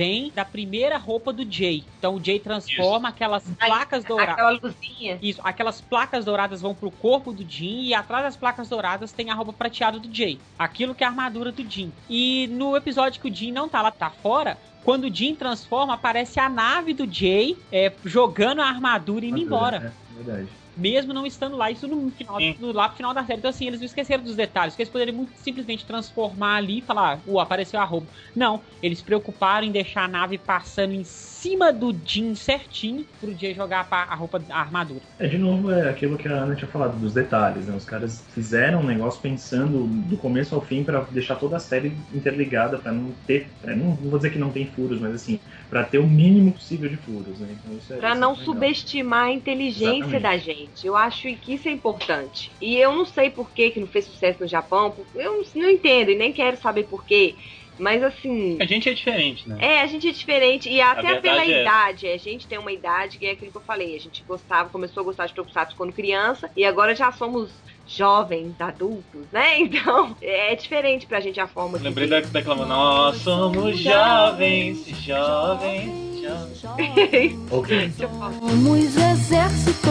[0.00, 1.84] vem da primeira roupa do Jay.
[1.98, 4.32] Então o Jay transforma aquelas placas douradas.
[4.32, 5.18] Aquela luzinha.
[5.20, 9.28] Isso, aquelas placas douradas vão pro corpo do Jin e atrás das placas douradas tem
[9.28, 10.40] a roupa prateada do Jay.
[10.58, 11.92] Aquilo que é a armadura do Jin.
[12.08, 15.92] E no episódio que o Jin não tá lá, tá fora, quando o Jin transforma,
[15.92, 19.92] aparece a nave do Jay é, jogando a armadura e indo embora.
[20.16, 20.48] É, verdade.
[20.80, 22.54] Mesmo não estando lá, isso no final, Sim.
[22.58, 23.38] no, lá pro final da série.
[23.38, 26.82] Então, assim, eles não esqueceram dos detalhes, que eles poderiam muito simplesmente transformar ali e
[26.82, 28.12] falar, uh, apareceu a roupa.
[28.34, 33.36] Não, eles se preocuparam em deixar a nave passando em cima do Jin certinho pro
[33.36, 35.06] Jay jogar a, pa- a roupa, a armadura.
[35.18, 37.76] É, de novo, é aquilo que a Ana tinha falado, dos detalhes, né?
[37.76, 42.06] Os caras fizeram um negócio pensando do começo ao fim pra deixar toda a série
[42.10, 45.38] interligada, pra não ter, pra não, não vou dizer que não tem furos, mas assim,
[45.68, 47.52] pra ter o mínimo possível de furos, né?
[47.52, 48.44] Então, isso é, Pra isso é não legal.
[48.44, 50.20] subestimar a inteligência Exatamente.
[50.20, 50.69] da gente.
[50.82, 52.50] Eu acho que isso é importante.
[52.60, 54.94] E eu não sei por que, que não fez sucesso no Japão.
[55.14, 57.34] Eu não, entendo e nem quero saber por quê.
[57.78, 58.58] Mas assim.
[58.60, 59.56] A gente é diferente, né?
[59.58, 60.68] É, a gente é diferente.
[60.68, 61.62] E até pela é.
[61.62, 62.06] idade.
[62.06, 63.96] A gente tem uma idade que é aquilo que eu falei.
[63.96, 66.50] A gente gostava, começou a gostar de Tokusatsu quando criança.
[66.54, 67.50] E agora já somos
[67.86, 69.58] jovens, adultos, né?
[69.70, 71.84] Então é diferente pra gente a forma de.
[71.84, 77.34] Lembrei da, daquela Nós somos jovens, jovens, jovens.
[77.50, 77.90] Ok.
[77.96, 79.90] Somos exército,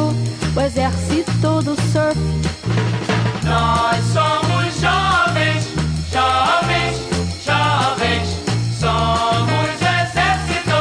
[0.55, 2.17] o exército do surf.
[3.43, 5.73] Nós somos jovens,
[6.11, 6.97] jovens,
[7.43, 8.27] jovens.
[8.79, 10.77] Somos exército,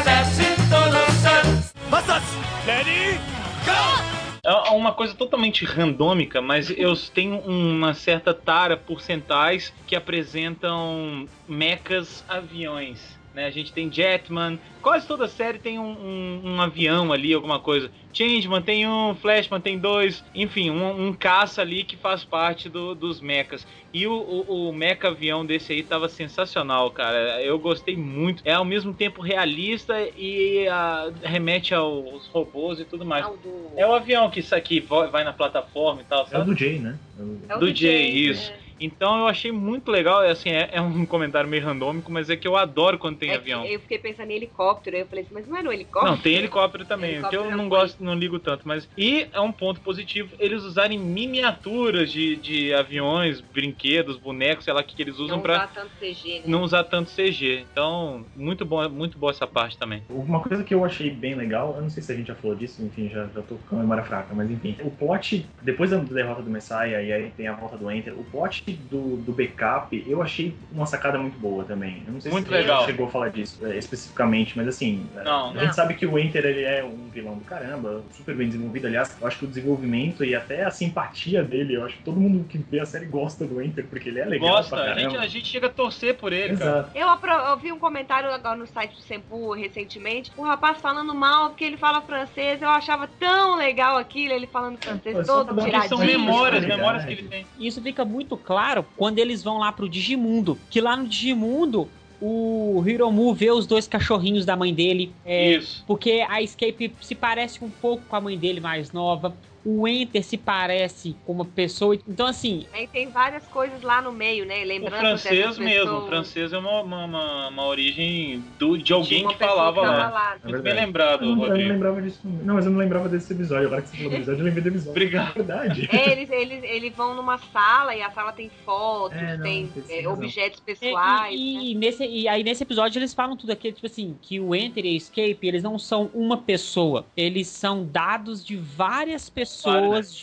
[0.00, 1.72] exército do surf.
[1.90, 2.22] Massas,
[2.64, 3.18] ready,
[3.64, 4.04] go!
[4.42, 11.26] É uma coisa totalmente randômica, mas eu tenho uma certa tara por centais que apresentam
[11.48, 13.13] mechas aviões.
[13.34, 13.46] Né?
[13.46, 17.90] A gente tem Jetman, quase toda série tem um, um- um avião ali, alguma coisa.
[18.12, 22.94] Changeman tem um, Flashman tem dois, enfim, um, um caça ali que faz parte do-
[22.94, 23.66] dos mechas.
[23.92, 27.42] E o, o, o mecha avião desse aí tava sensacional, cara.
[27.42, 28.40] Eu gostei muito.
[28.44, 33.26] É ao mesmo tempo realista e ah, remete aos robôs e tudo mais.
[33.26, 36.44] Do- É o avião que isso aqui vai na plataforma e tal, É o sabe?
[36.54, 36.96] do Jay, né?
[37.18, 38.52] É o- é o do do Jay, Jay, isso.
[38.52, 38.63] é.
[38.78, 42.36] Então eu achei muito legal, é assim, é, é um comentário meio randômico, mas é
[42.36, 43.64] que eu adoro quando tem É avião.
[43.64, 46.12] Eu fiquei pensando em helicóptero, aí eu falei assim, mas não é no helicóptero?
[46.14, 48.88] Não, tem helicóptero também, Helicóptero que eu não um gosto, não ligo tanto, mas.
[48.96, 54.80] E é um ponto positivo eles usarem miniaturas de, de aviões, brinquedos, bonecos, sei lá
[54.80, 56.44] o que, que eles usam não pra usar tanto CG, né?
[56.46, 57.66] não usar tanto CG.
[57.70, 60.02] Então, muito bom, muito boa essa parte também.
[60.08, 62.56] Uma coisa que eu achei bem legal, eu não sei se a gente já falou
[62.56, 64.76] disso, enfim, já, já tô com a memória fraca, mas enfim.
[64.82, 68.24] O plot, depois da derrota do Messiah e aí tem a volta do Enter, o
[68.24, 72.02] plot do, do backup eu achei uma sacada muito boa também.
[72.06, 72.84] Eu não sei Muito se você legal.
[72.84, 75.60] chegou a falar disso é, especificamente, mas assim, Não, a não.
[75.60, 78.86] gente sabe que o Enter ele é um vilão do caramba, super bem desenvolvido.
[78.86, 82.18] Aliás, eu acho que o desenvolvimento e até a simpatia dele, eu acho que todo
[82.20, 84.98] mundo que vê a série gosta do Enter, porque ele é legal Gosta, pra a
[84.98, 86.70] gente, a gente chega a torcer por ele, cara.
[86.70, 86.90] Exato.
[86.94, 91.14] Eu, apro- eu vi um comentário agora no site do Sempu recentemente, um rapaz falando
[91.14, 92.62] mal porque ele fala francês.
[92.62, 96.18] Eu achava tão legal aquilo, ele falando francês só todo uma Porque são tiradinho.
[96.20, 96.80] memórias, Verdade.
[96.80, 97.46] memórias que ele tem.
[97.58, 98.53] Isso fica muito claro
[98.96, 100.58] quando eles vão lá pro Digimundo.
[100.70, 101.88] Que lá no Digimundo,
[102.20, 105.12] o Hiromu vê os dois cachorrinhos da mãe dele.
[105.24, 105.84] é, Isso.
[105.86, 109.34] Porque a Escape se parece um pouco com a mãe dele mais nova.
[109.64, 111.96] O Enter se parece com uma pessoa.
[112.08, 114.62] Então, assim, Aí tem várias coisas lá no meio, né?
[114.62, 119.26] O Lembrando francês mesmo, o francês é uma, uma, uma, uma origem do, de alguém
[119.26, 120.36] que falava lá.
[120.44, 121.68] É Muito bem lembrado, Eu não, eu não Rodrigo.
[121.72, 122.20] lembrava disso.
[122.24, 123.66] Não, mas eu não lembrava desse episódio.
[123.66, 124.90] Agora que você falou do episódio, eu lembrei do episódio.
[124.90, 125.30] Obrigado.
[125.30, 125.88] É verdade.
[125.92, 129.70] É, eles, eles, eles vão numa sala e a sala tem fotos, É, não, tem
[129.88, 131.34] é, objetos E, pessoais.
[131.34, 131.62] e- né?
[131.64, 134.84] e nesse, e aí nesse episódio eles falam tudo aqui, tipo assim, que o Enter
[134.84, 137.06] e a Escape, eles não são uma pessoa.
[137.16, 139.53] Eles são dados de várias pessoas.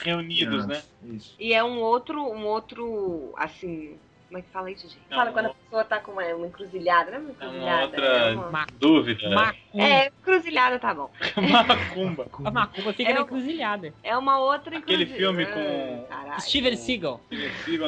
[0.02, 0.82] Reunidos, né?
[1.04, 1.36] Isso.
[1.40, 4.98] E é um outro, um outro, assim, Como é que fala isso, gente?
[5.10, 7.76] Não, fala quando a pessoa tá com uma, uma encruzilhada, não é uma É encruzilhada.
[7.76, 9.30] uma outra é uma- Ma- dúvida.
[9.30, 9.84] Macumba.
[9.84, 11.12] É, encruzilhada tá bom.
[11.68, 12.28] Macumba.
[12.46, 13.94] A macumba fica É na encruzilhada.
[14.02, 15.36] É uma outra Aquele encruzilhada.
[15.38, 16.42] filme com- Ah, Caralho.
[16.42, 17.20] Steven Seagal.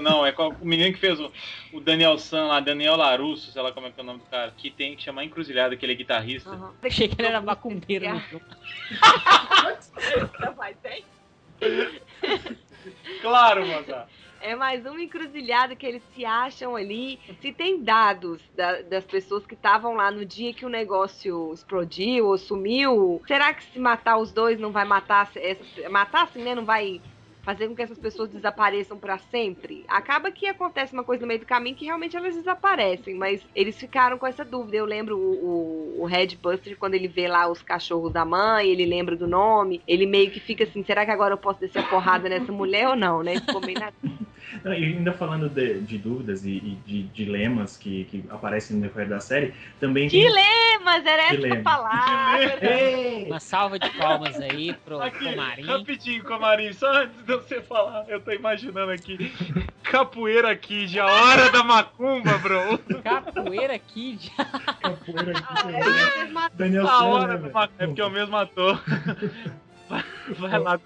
[0.01, 1.31] Não, é com o menino que fez o,
[1.71, 4.25] o Daniel San lá, Daniel Larusso, sei lá como é que é o nome do
[4.25, 6.49] cara, que tem que chamar Encruzilhada, que ele é guitarrista.
[6.49, 6.73] Aham.
[6.83, 8.03] Achei que ele era macumbeiro.
[10.41, 11.05] Não vai ter?
[13.21, 14.07] Claro, moça.
[14.41, 17.17] É mais uma encruzilhada que eles se acham ali.
[17.41, 22.25] Se tem dados da- das pessoas que estavam lá no dia que o negócio explodiu
[22.27, 25.31] ou sumiu, será que se matar os dois não vai matar
[25.89, 26.53] matar assim, né?
[26.53, 27.01] Não vai
[27.43, 29.83] fazer com que essas pessoas desapareçam pra sempre?
[29.87, 33.77] Acaba que acontece uma coisa no meio do caminho que realmente elas desaparecem, mas eles
[33.77, 34.77] ficaram com essa dúvida.
[34.77, 38.67] Eu lembro o, o, o Red Buster quando ele vê lá os cachorros da mãe,
[38.67, 41.79] ele lembra do nome, ele meio que fica assim, será que agora eu posso descer
[41.79, 43.35] a porrada nessa mulher ou não, né?
[43.35, 43.91] Ficou bem na
[44.63, 48.83] Não, e ainda falando de, de dúvidas e, e de dilemas que, que aparecem no
[48.83, 50.21] decorrer da série, também tem...
[50.21, 51.55] Dilemas, era essa Dilema.
[51.59, 52.59] a palavra.
[53.27, 55.67] Uma salva de palmas aí pro, Aqui, pro Marinho.
[55.67, 59.31] rapidinho, Comarim, só antes de você falar, eu tô imaginando aqui.
[59.83, 62.77] Capoeira Kid, a hora da macumba, bro.
[63.03, 64.31] Capoeira Kid.
[64.81, 68.35] Capoeira aqui, Ah, é, Daniel A hora né, da macumba, é porque é o mesmo
[68.35, 68.81] ator.
[70.39, 70.79] Vai, lá.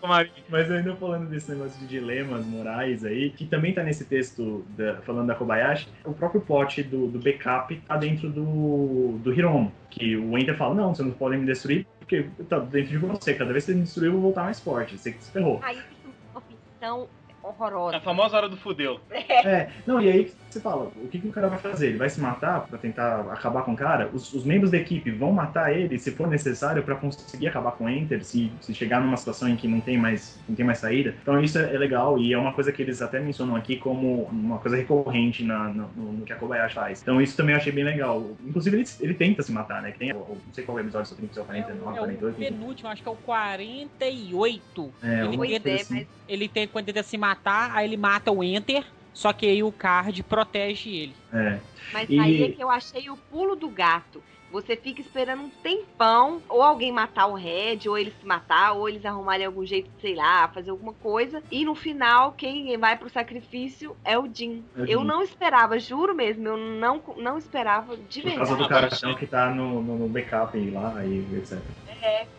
[0.50, 4.96] Mas ainda falando desse negócio de dilemas morais aí, que também tá nesse texto da-
[5.02, 9.72] falando da Kobayashi, o próprio plot do, do backup tá dentro do, do Hiromo.
[9.90, 13.34] Que o Enter fala, não, você não pode me destruir, porque tá dentro de você.
[13.34, 14.98] Cada vez que você me destruir, eu vou voltar mais forte.
[14.98, 15.60] Você que se ferrou.
[15.64, 17.08] Aí fica uma
[17.44, 18.00] A horrorosa.
[18.02, 19.00] famosa hora do fudeu.
[19.12, 21.88] É, não, e aí você fala, o que, que o cara vai fazer?
[21.88, 24.10] Ele vai se matar pra tentar acabar com o cara?
[24.14, 27.86] Os, os membros da equipe vão matar ele se for necessário pra conseguir acabar com
[27.86, 30.80] o Enter, se, se chegar numa situação em que não tem mais, não tem mais
[30.80, 31.16] saída.
[31.22, 34.24] Então isso é, é legal e é uma coisa que eles até mencionam aqui como
[34.24, 37.02] uma coisa recorrente na, no, no que a Kobayashi faz.
[37.02, 38.32] Então isso também eu achei bem legal.
[38.46, 39.92] Inclusive ele, ele tenta se matar, né?
[39.92, 41.88] Que tem, não sei qual é o episódio, se eu tenho que ser o 49,
[41.88, 42.38] É o 48.
[42.38, 44.94] penúltimo, acho que é o 48.
[45.04, 45.94] É, ele, tenta, é, coisa assim.
[45.96, 48.86] mas ele tenta, quando tenta se matar, aí ele mata o Enter,
[49.18, 51.16] só que aí o card protege ele.
[51.34, 51.60] É.
[51.92, 54.22] Mas E- aí é que eu achei o pulo do gato.
[54.52, 58.88] Você fica esperando um tempão, ou alguém matar o Red, ou ele se matar, ou
[58.88, 61.42] eles arrumarem algum jeito, sei lá, fazer alguma coisa.
[61.52, 64.64] E no final, quem vai pro sacrifício é o Jin.
[64.78, 65.06] É o Eu Jin.
[65.08, 68.64] não esperava, juro mesmo, eu não, não esperava de Por causa verdade.
[68.64, 71.60] do cara que tá no, no, no backup lá e etc.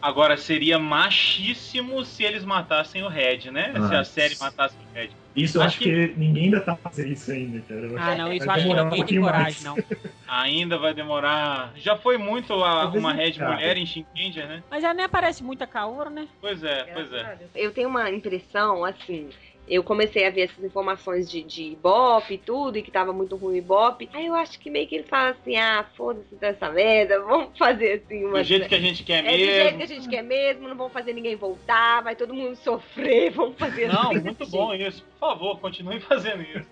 [0.00, 3.72] Agora, seria machíssimo se eles matassem o Red, né?
[3.72, 4.04] Se a Nossa.
[4.04, 5.11] série matasse o Red.
[5.34, 7.80] Isso eu Acho acho que, ninguém ainda tá fazendo isso ainda, cara.
[7.98, 9.76] Ah, não, isso acho que ninguém tem coragem, não.
[10.30, 11.72] Ainda vai demorar.
[11.76, 13.54] Já foi muito a- uma Red cara.
[13.54, 14.62] mulher em Shinkenger, né?
[14.70, 16.28] Mas já nem aparece muita Kaoru, né?
[16.38, 17.48] Pois é, pois é.
[17.54, 19.30] Eu tenho uma impressão, assim.
[19.68, 23.36] Eu comecei a ver essas informações de, de Ibope e tudo, e que tava muito
[23.36, 24.08] ruim o Ibope.
[24.12, 28.02] Aí eu acho que meio que ele fala assim: ah, foda-se dessa merda, vamos fazer
[28.04, 28.38] assim uma.
[28.38, 29.78] Do jeito que a gente quer É do jeito mesmo.
[29.78, 33.56] que a gente quer mesmo, não vamos fazer ninguém voltar, vai todo mundo sofrer, vamos
[33.56, 34.20] fazer Não, assim.
[34.20, 35.04] muito bom isso.
[35.18, 36.68] Por favor, continue fazendo isso.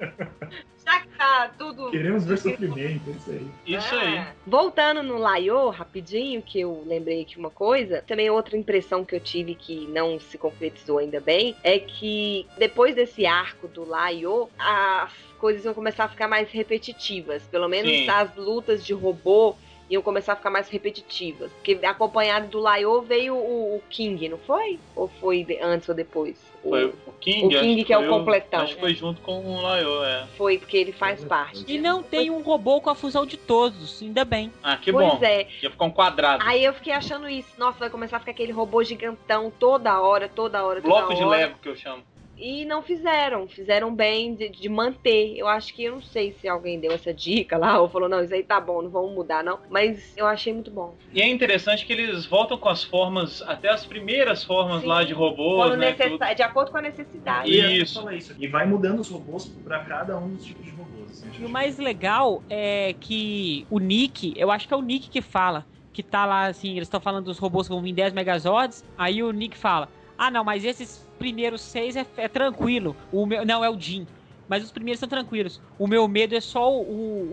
[0.86, 1.90] Já que tá tudo.
[1.90, 3.46] Queremos ver sofrimento, é isso aí.
[3.66, 4.26] Isso Ah, aí.
[4.46, 8.02] Voltando no Laiô, rapidinho, que eu lembrei aqui uma coisa.
[8.06, 12.85] Também outra impressão que eu tive que não se concretizou ainda bem é que depois
[12.94, 17.42] desse arco do Laiô, as coisas iam começar a ficar mais repetitivas.
[17.44, 18.08] Pelo menos Sim.
[18.08, 19.54] as lutas de robô
[19.88, 21.50] iam começar a ficar mais repetitivas.
[21.52, 24.80] Porque acompanhado do Laiô veio o, o King, não foi?
[24.96, 26.36] Ou foi de- antes ou depois?
[26.64, 28.62] O- Foi o King, o King acho que é o completão.
[28.62, 30.26] Acho que foi junto com o Laio, é.
[30.36, 31.64] Foi porque ele faz parte.
[31.68, 34.52] E não tem um robô com a fusão de todos, ainda bem.
[34.60, 35.20] Ah, que pois bom.
[35.24, 35.46] é.
[35.62, 36.42] Ia ficar um quadrado.
[36.44, 37.48] Aí eu fiquei achando isso.
[37.56, 41.22] Nossa, vai começar a ficar aquele robô gigantão toda hora, toda hora, toda Bloco de
[41.22, 41.36] hora.
[41.38, 42.02] Lego que eu chamo.
[42.38, 43.48] E não fizeram.
[43.48, 45.36] Fizeram bem de, de manter.
[45.36, 48.22] Eu acho que, eu não sei se alguém deu essa dica lá ou falou, não,
[48.22, 49.58] isso aí tá bom, não vamos mudar, não.
[49.70, 50.96] Mas eu achei muito bom.
[51.12, 54.86] E é interessante que eles voltam com as formas, até as primeiras formas Sim.
[54.88, 55.92] lá de robôs, Quando né?
[55.92, 56.18] tudo.
[56.34, 57.50] De acordo com a necessidade.
[57.50, 58.10] E- Isso.
[58.10, 58.34] isso.
[58.38, 61.10] E vai mudando os robôs pra cada um dos tipos de robôs.
[61.10, 65.08] assim, E o mais legal é que o Nick, eu acho que é o Nick
[65.08, 68.12] que fala, que tá lá assim, eles estão falando dos robôs que vão vir 10
[68.12, 72.96] Megazords, aí o Nick fala: Ah, não, mas esses primeiros seis é, é tranquilo.
[73.12, 74.06] O meu, não, é o Jim.
[74.48, 75.60] Mas os primeiros são tranquilos.
[75.76, 76.80] O meu medo é só o,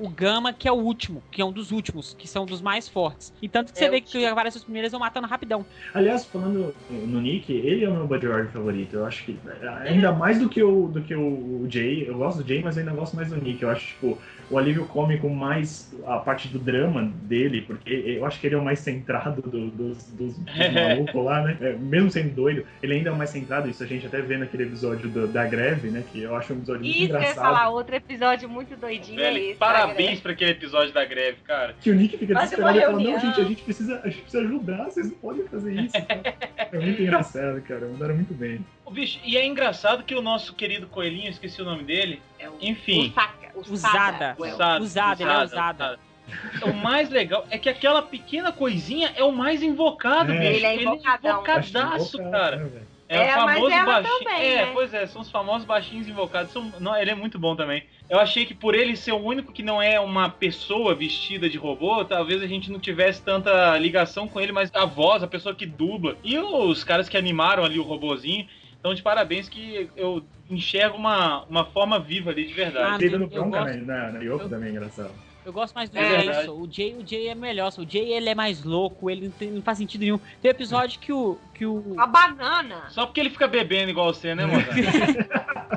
[0.02, 2.60] o, o Gama, que é o último, que é um dos últimos, que são dos
[2.60, 3.32] mais fortes.
[3.40, 5.64] E tanto que você É, vê o que aparece os primeiros, vão matando rapidão.
[5.94, 8.96] Aliás, falando no Nick, ele é o meu Buddy Org favorito.
[8.96, 9.40] Eu acho que
[9.86, 12.10] ainda mais do que o do que o, Jay.
[12.10, 13.62] Eu gosto do Jay, mas ainda gosto mais do Nick.
[13.62, 14.18] Eu acho tipo
[14.50, 18.58] o alívio cômico mais a parte do drama dele, porque eu acho que ele é
[18.58, 20.38] o mais centrado do- dos, dos, dos
[20.74, 21.58] malucos lá, né?
[21.62, 23.70] É, mesmo sendo doido, ele ainda é o mais centrado.
[23.70, 26.04] Isso a gente até vê naquele episódio do- da greve, né?
[26.12, 27.44] Que eu acho um episódio muito Isso que eu ia engraçado.
[27.46, 29.56] falar, outro episódio muito doidinho é Velho, esse.
[29.60, 31.76] parabéns pra aquele episódio da greve, cara.
[31.80, 34.44] Que o Nick fica desesperado e fala, não, gente, a gente precisa, a gente precisa
[34.44, 35.96] ajudar, vocês não podem fazer isso.
[36.58, 37.88] é muito engraçado, cara.
[37.88, 38.60] Mandaram muito bem.
[38.86, 42.50] Ô, bicho, e é engraçado que o nosso querido coelhinho, esqueci o nome dele, É
[42.50, 43.10] o- enfim.
[43.10, 44.36] O saca, o Usada.
[44.40, 46.00] Well, Usado, Usado, ele é usado.
[46.64, 50.38] O mais legal é que aquela pequena coisinha é o mais invocado, É.
[50.40, 50.52] bicho.
[50.54, 51.32] Ele é invocadão.
[51.34, 52.58] invocadaço, Acho cara.
[52.58, 52.94] né, velho?
[53.10, 54.20] É, É, o mas famoso baixinho.
[54.20, 54.72] também, é, né?
[54.74, 56.52] pois é, são os famosos baixinhos invocados.
[56.52, 56.72] São...
[56.80, 57.84] Não, ele é muito bom também.
[58.10, 61.58] Eu achei que por ele ser o único que não é uma pessoa vestida de
[61.58, 65.54] robô, talvez a gente não tivesse tanta ligação com ele, mas a voz, a pessoa
[65.54, 68.48] que dubla e os caras que animaram ali o robozinho.
[68.84, 72.96] Então, de parabéns que eu enxergo uma, uma forma viva ali de verdade.
[72.96, 75.12] Ah, Ele dando eu bronca gosto- na, Yoko eu- também é engraçado.
[75.46, 76.50] Eu gosto mais do É Jay.
[76.50, 77.72] O Jay, o Jay é melhor.
[77.72, 77.82] só.
[77.82, 80.20] O Jay ele é mais louco, ele não, tem- não faz sentido nenhum.
[80.42, 82.90] Tem episódio que o que o A banana.
[82.90, 84.68] Só porque ele fica bebendo igual você, né, moça?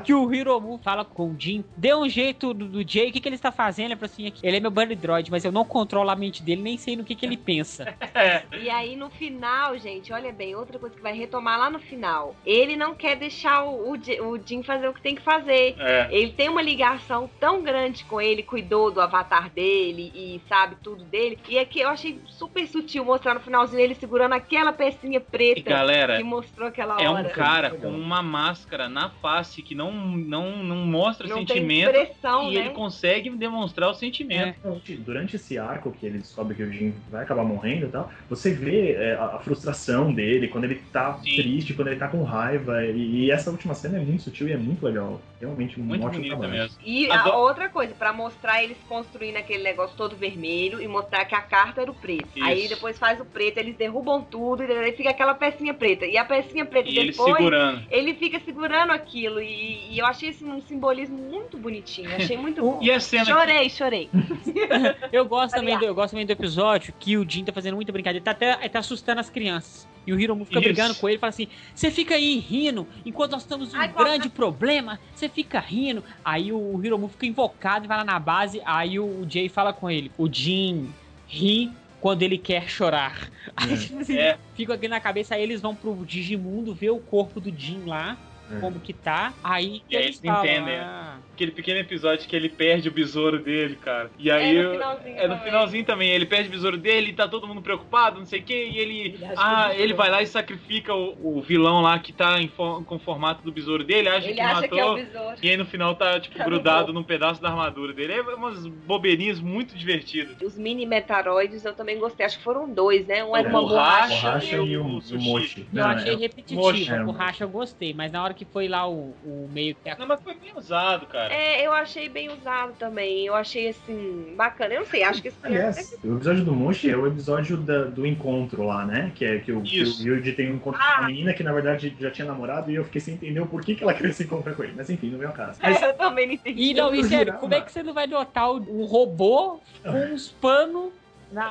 [0.00, 3.20] Que o Hiromu fala com o Jin, deu um jeito do, do Jay, o que,
[3.20, 3.86] que ele está fazendo?
[3.86, 6.62] Ele fala assim, ele é meu Bunny Droid, mas eu não controlo a mente dele,
[6.62, 7.94] nem sei no que, que ele pensa.
[8.14, 8.42] é.
[8.66, 12.34] E aí no final, gente, olha bem, outra coisa que vai retomar lá no final.
[12.44, 15.76] Ele não quer deixar o, o, o Jin fazer o que tem que fazer.
[15.78, 16.08] É.
[16.10, 21.04] Ele tem uma ligação tão grande com ele, cuidou do avatar dele e sabe tudo
[21.04, 21.38] dele.
[21.48, 25.70] E aqui eu achei super sutil mostrar no finalzinho ele segurando aquela pecinha E preta
[25.70, 27.28] galera, que mostrou aquela é um hora.
[27.30, 31.90] cara com uma máscara na face que não, não, não mostra não tem sentimento.
[31.90, 32.60] expressão, E né?
[32.60, 34.56] ele consegue demonstrar o sentimento.
[34.62, 38.10] Durante- Durante esse arco que ele descobre que o Jin vai acabar morrendo e tal,
[38.28, 41.36] você vê é, a, a frustração dele, quando ele tá Sim.
[41.36, 42.84] triste, quando ele tá com raiva.
[42.84, 45.20] E, e essa última cena é muito sutil e é muito legal.
[45.40, 46.62] Realmente um Muito ótimo bonita trabalho.
[46.62, 46.78] mesmo.
[46.82, 51.26] E a Agora- outra coisa, pra mostrar eles construindo aquele negócio todo vermelho e mostrar
[51.26, 52.26] que a carta era o preto.
[52.34, 52.42] Isso.
[52.44, 56.06] Aí depois faz o preto, eles derrubam tudo e aí fica aquela pecinha preta.
[56.06, 57.82] E a pecinha preta E ele depois, segurando.
[57.90, 59.40] ele fica segurando aquilo.
[59.42, 62.14] E, e eu achei esse um simbolismo muito bonitinho.
[62.16, 62.78] Achei muito bom.
[62.80, 64.10] E a cena que- Chorei, chorei.
[65.12, 67.92] Eu gosto também do, eu gosto também do episódio que o Jin tá fazendo muita
[67.92, 69.86] brincadeira, ele tá até ele tá assustando as crianças.
[70.06, 70.68] E o Hiromu fica Isso.
[70.68, 73.80] brigando com ele e fala assim: Você fica aí rindo, enquanto nós estamos em um
[73.80, 76.04] Ai, qual- grande problema, você fica rindo.
[76.24, 78.60] Aí o Hiromu fica invocado e vai lá na base.
[78.64, 80.88] Aí o Jay fala com ele: O Jin
[81.26, 83.28] ri quando ele quer chorar.
[83.56, 84.38] Aí tipo assim, É.
[84.54, 88.16] fica aqui na cabeça, aí eles vão pro Digimundo ver o corpo do Jin lá,
[88.50, 88.60] É.
[88.60, 89.32] como que tá.
[89.42, 90.76] Aí, E aí eles eles entendem.
[90.76, 94.10] "Ah, aquele pequeno episódio que ele perde o besouro dele, cara.
[94.18, 94.56] E aí.
[94.56, 95.44] É no eu- finalzinho É no também.
[95.44, 96.10] finalzinho também.
[96.10, 98.96] Ele perde o besouro dele, tá todo mundo preocupado, não sei o quê, e ele.
[99.00, 102.48] Ele ah, é ele vai lá e sacrifica o, o vilão lá que tá em
[102.48, 104.94] for- com o formato do besouro dele, acha Ele que acha matou.
[104.94, 105.34] que é.
[105.42, 108.12] E aí no final tá, tipo, grudado num pedaço da armadura dele.
[108.14, 110.36] É umas bobeirinhas muito divertidas.
[110.40, 112.24] Os mini metaroides eu também gostei.
[112.26, 113.22] Acho que foram dois, né?
[113.24, 114.56] Um era O uma borracha borracha.
[114.56, 115.28] E o, o o sushi.
[115.28, 115.60] Mochi.
[115.60, 116.90] Eu Não, achei é- repetitivo, Mochi.
[116.90, 119.96] a borracha eu gostei, mas na hora que foi lá o, o meio que a
[119.96, 121.32] Não, mas foi bem usado, cara.
[121.34, 123.26] É, eu achei bem usado também.
[123.26, 124.74] Eu achei assim, bacana.
[124.74, 127.84] Eu não sei, acho que esse Aliás, o episódio do Mochi é o episódio da-
[127.84, 129.10] do encontro lá, né?
[129.14, 130.04] Que é que o, que Isso.
[130.04, 132.74] o Yuji tem um encontro com uma menina que na verdade já tinha namorado e
[132.74, 134.74] eu fiquei sem entender o porquê que ela queria se encontrar com ele.
[134.76, 135.58] Mas enfim, não veio ao caso.
[135.62, 136.62] Mas, É, eu também não entendi.
[136.62, 140.12] E não, e sério, como é que você não vai notar o- um robô com
[140.12, 140.92] uns panos
[141.32, 141.50] na.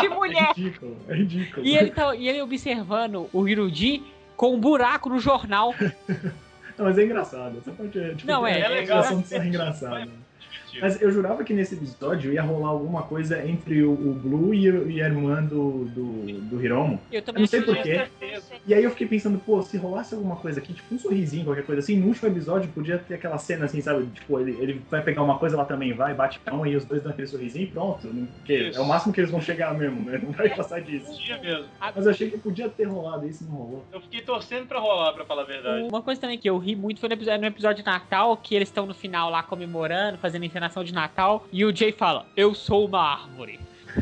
[0.00, 0.52] de é mulher.
[0.56, 1.66] ridículo, é ridículo.
[1.66, 4.02] e, ele tá, e ele observando o Hiruji
[4.42, 5.72] com um buraco no jornal.
[6.76, 7.58] Não, mas é engraçado.
[7.58, 9.02] Essa parte é, tipo, Não, é- é a legal.
[9.04, 9.94] situação de ser engraçada.
[10.00, 10.31] Divertido.
[10.80, 14.70] Mas eu jurava que nesse episódio ia rolar alguma coisa entre o, o Blue e,
[14.70, 17.00] o- e a irmã do, do, do Hiromo.
[17.10, 18.10] Eu Eu também não sei achei- por Tinha quê.
[18.20, 18.52] certeza.
[18.66, 21.64] E aí eu fiquei pensando, pô, se rolasse alguma coisa aqui, tipo um sorrisinho, qualquer
[21.64, 24.06] coisa assim, no último episódio podia ter aquela cena assim, sabe?
[24.06, 26.84] Tipo, ele, ele vai pegar uma coisa, ela também vai, bate a mão e os
[26.84, 28.08] dois dão aquele sorrisinho e pronto.
[28.38, 28.78] Porque Isso.
[28.78, 30.20] é o máximo que eles vão chegar mesmo, né?
[30.22, 31.10] Não vai passar disso.
[31.42, 31.64] Mesmo.
[31.80, 33.84] Mas eu achei que podia ter rolado isso e não rolou.
[33.92, 35.88] Eu fiquei torcendo pra rolar, pra falar a verdade.
[35.88, 38.54] Uma coisa também que eu ri muito foi no episódio, no episódio de Natal, que
[38.54, 42.26] eles estão no final lá comemorando, fazendo a encenação de Natal, e o Jay fala,
[42.36, 43.58] eu sou uma árvore.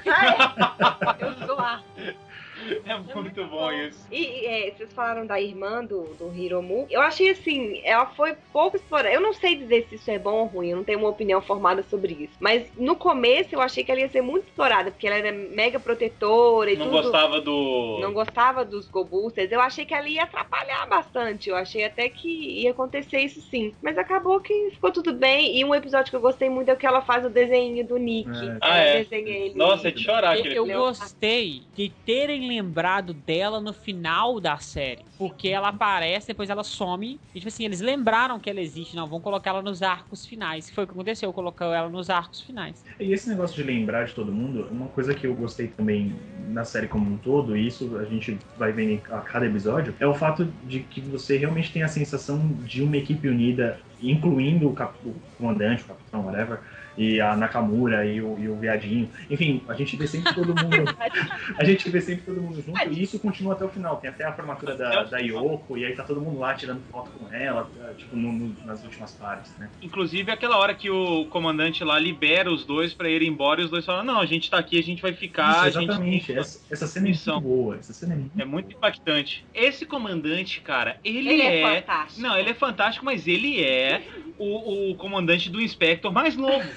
[0.06, 1.24] Ah, é.
[1.24, 1.80] Eu sou a.
[2.86, 4.06] É muito bom isso.
[4.11, 6.86] E é, vocês falaram da irmã do, do Hiromu.
[6.90, 9.12] Eu achei assim, ela foi pouco explorada.
[9.14, 11.40] Eu não sei dizer se isso é bom ou ruim, eu não tenho uma opinião
[11.40, 12.34] formada sobre isso.
[12.40, 15.78] Mas no começo eu achei que ela ia ser muito explorada, porque ela era mega
[15.80, 17.02] protetora e Não tudo.
[17.02, 17.98] gostava do.
[18.00, 19.50] Não gostava dos Gobusters.
[19.52, 21.48] Eu achei que ela ia atrapalhar bastante.
[21.48, 22.28] Eu achei até que
[22.62, 23.74] ia acontecer isso sim.
[23.82, 25.56] Mas acabou que ficou tudo bem.
[25.58, 27.96] E um episódio que eu gostei muito é o que ela faz o desenho do
[27.96, 28.30] Nick.
[28.30, 28.58] É.
[28.61, 29.06] Ah, é?
[29.54, 30.98] Nossa, é de chorar Eu Leonardo.
[31.00, 35.05] gostei de terem lembrado dela no final da série.
[35.16, 37.20] Porque ela aparece, depois ela some.
[37.34, 38.96] E tipo assim, eles lembraram que ela existe.
[38.96, 40.68] Não, vão colocar ela nos arcos finais.
[40.70, 42.84] Foi o que aconteceu, colocou ela nos arcos finais.
[42.98, 46.16] E esse negócio de lembrar de todo mundo, uma coisa que eu gostei também
[46.48, 50.07] na série como um todo, e isso a gente vai vendo a cada episódio, é
[50.07, 54.72] o fato de que você realmente tem a sensação de uma equipe unida incluindo o,
[54.72, 56.61] cap, o comandante, o capitão, whatever,
[56.97, 59.09] e a Nakamura e o, e o viadinho.
[59.28, 60.97] Enfim, a gente vê sempre todo mundo.
[61.57, 63.97] a gente vê sempre todo mundo junto e isso continua até o final.
[63.97, 67.11] Tem até a formatura da, da Yoko, e aí tá todo mundo lá tirando foto
[67.11, 69.68] com ela, tipo, no, no, nas últimas partes, né?
[69.82, 73.70] Inclusive aquela hora que o comandante lá libera os dois pra ir embora e os
[73.70, 75.68] dois falam, não, a gente tá aqui, a gente vai ficar.
[75.68, 76.26] Isso, exatamente.
[76.26, 76.38] Gente...
[76.38, 77.76] Essa, essa cena é muito boa.
[77.76, 79.45] Essa cena é muito, é muito impactante.
[79.55, 81.61] Esse comandante, cara, ele, Ele é.
[81.61, 82.20] é fantástico.
[82.20, 84.03] Não, ele é fantástico, mas ele é
[84.41, 86.68] o, o comandante do Inspector mais novo.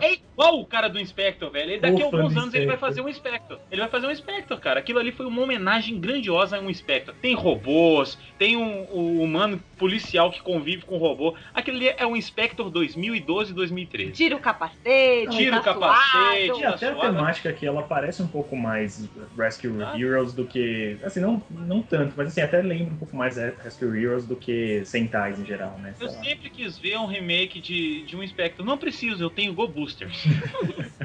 [0.00, 1.70] É igual o cara do Inspector, velho.
[1.70, 3.58] Ele daqui a alguns anos ele vai fazer um Inspector.
[3.70, 4.80] Ele vai fazer um Inspector, cara.
[4.80, 7.14] Aquilo ali foi uma homenagem grandiosa a um Inspector.
[7.22, 11.34] Tem robôs, tem um, um humano policial que convive com robô.
[11.52, 14.12] Aquilo ali é um Inspector 2012 2013.
[14.12, 16.62] Tira o capacete, tira tá o capacete.
[16.62, 19.98] Tá até a temática aqui ela parece um pouco mais Rescue ah.
[19.98, 20.98] Heroes do que.
[21.02, 24.84] Assim, não, não tanto, mas assim, até lembra um pouco mais Rescue Heroes do que
[24.84, 25.94] Sentais em geral, né?
[26.00, 28.64] Eu sempre quis ver um remake de, de um Inspector.
[28.64, 30.24] Não preciso, eu tenho Go Boosters.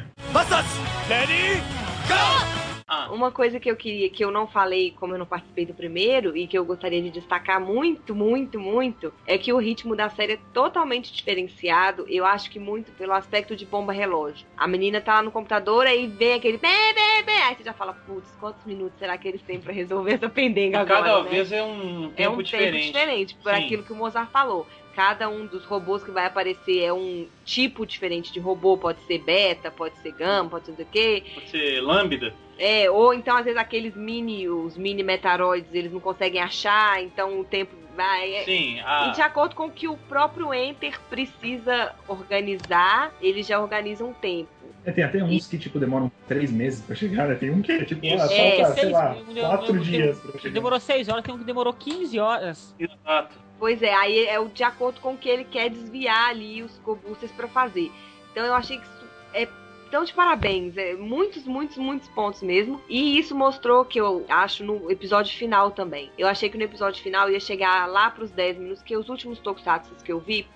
[1.09, 1.61] Ready?
[2.07, 2.78] Go!
[2.89, 5.75] Ah, Uma coisa que eu queria, que eu não falei, como eu não participei do
[5.75, 10.09] primeiro, e que eu gostaria de destacar muito, muito, muito, é que o ritmo da
[10.09, 12.05] série é totalmente diferenciado.
[12.09, 14.47] Eu acho que muito pelo aspecto de bomba relógio.
[14.57, 17.31] A menina tá lá no computador, aí vem aquele bê, bê, bê.
[17.43, 20.79] Aí você já fala, putz, quantos minutos será que eles têm pra resolver essa pendenga
[20.79, 21.03] agora?
[21.03, 21.29] cada né?
[21.29, 22.71] vez é um tempo é um diferente.
[22.71, 23.63] tempo diferente, por Sim.
[23.63, 24.67] aquilo que o Mozart falou.
[24.99, 29.19] Cada um dos robôs que vai aparecer é um tipo diferente de robô, pode ser
[29.19, 31.23] beta, pode ser gama, pode ser não sei o quê.
[31.35, 32.33] Pode ser lambda.
[32.57, 37.39] É, ou então às vezes aqueles mini, os mini metaroides, eles não conseguem achar, então
[37.39, 38.29] o tempo vai.
[38.35, 43.41] é- Sim, E a, de acordo com o que o próprio Enter precisa organizar, ele
[43.41, 44.49] já organiza um tempo.
[44.83, 47.35] É, tem até uns que, tipo, demoram três meses pra chegar, né?
[47.35, 48.15] Tem um que, tipo, Isso.
[48.15, 49.15] ah, falta, É, sei seis- lá,
[49.47, 50.53] quatro dias pra chegar.
[50.53, 52.75] Demorou 6 horas, tem um que demorou 15 horas.
[52.77, 53.47] exato.
[53.60, 57.32] Pois é, aí é de acordo com o que ele quer desviar ali os Go-Boosters
[57.34, 57.91] pra fazer.
[58.32, 59.47] Então eu achei que isso é
[59.91, 62.82] tão de parabéns, é muitos, muitos, muitos pontos mesmo.
[62.88, 66.10] E isso mostrou que eu acho no episódio final também.
[66.18, 69.39] Eu achei que no episódio final ia chegar lá pros 10 minutos, que os últimos
[69.39, 70.47] Tokusatsu que eu vi,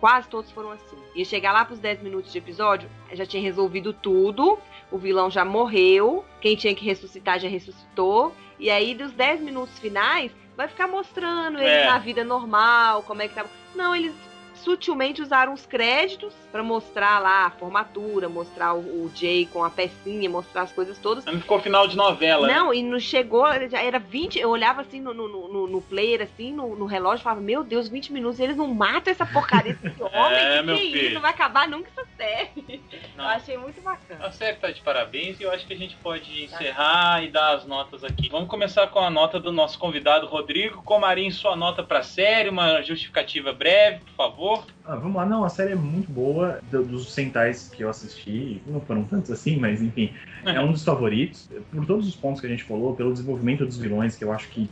[0.00, 0.96] quase todos foram assim.
[1.14, 4.58] Ia chegar lá pros 10 minutos de episódio, já tinha resolvido tudo,
[4.90, 8.32] o vilão já morreu, quem tinha que ressuscitar já ressuscitou.
[8.58, 11.86] E aí, dos 10 minutos finais, vai ficar mostrando ele É.
[11.86, 13.44] na vida normal, como é que tá.
[13.74, 14.12] Não, eles
[14.54, 19.70] sutilmente usaram os créditos pra mostrar lá a formatura, mostrar o, o Jay com a
[19.70, 21.24] pecinha, mostrar as coisas todas.
[21.24, 22.46] Não ficou final de novela.
[22.46, 22.54] né?
[22.54, 24.38] Não, e não chegou, já era 20.
[24.38, 27.88] Eu olhava assim no, no, no, no player, assim, no, no relógio, falava: Meu Deus,
[27.88, 30.38] 20 minutos, e eles não matam essa porcaria desse homem.
[30.38, 31.04] É, que meu que é filho.
[31.06, 31.14] isso?
[31.14, 32.80] Não vai acabar nunca essa série.
[33.16, 33.24] Não.
[33.24, 34.24] Eu achei muito bacana.
[34.26, 37.56] A série tá de parabéns e eu acho que a gente pode encerrar e dar
[37.56, 38.28] as notas aqui.
[38.28, 40.82] Vamos começar com a nota do nosso convidado Rodrigo.
[40.82, 44.66] Comarim, sua nota pra série, uma justificativa breve, por favor.
[44.84, 48.62] Ah, vamos lá, não, a série é muito boa, do- dos Sentais que eu assisti,
[48.66, 50.12] não foram tantos assim, mas enfim,
[50.44, 53.76] é um dos favoritos, por todos os pontos que a gente falou, pelo desenvolvimento dos
[53.78, 54.68] vilões, que eu acho que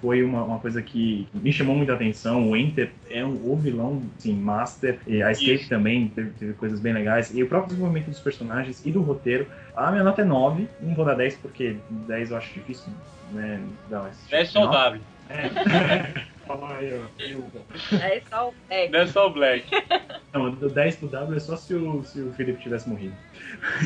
[0.00, 4.02] foi uma, uma coisa que me chamou muita atenção, o Enter é um, o vilão,
[4.18, 5.68] assim, master, e a Escape Isso.
[5.68, 9.46] também teve, teve coisas bem legais, e o próprio desenvolvimento dos personagens e do roteiro,
[9.76, 12.92] a minha nota é 9, não vou dar 10 porque 10 eu acho difícil,
[13.32, 14.72] né, dar esse 10 só o não.
[14.72, 15.00] W.
[15.30, 16.30] É.
[16.46, 17.22] Fala aí, ó.
[17.22, 17.44] Eu-
[18.00, 18.52] É só.
[18.68, 18.88] É.
[18.88, 19.64] 10 só o Black.
[20.32, 23.14] Não, do 10 pro W é só se o, se o Felipe tivesse morrido.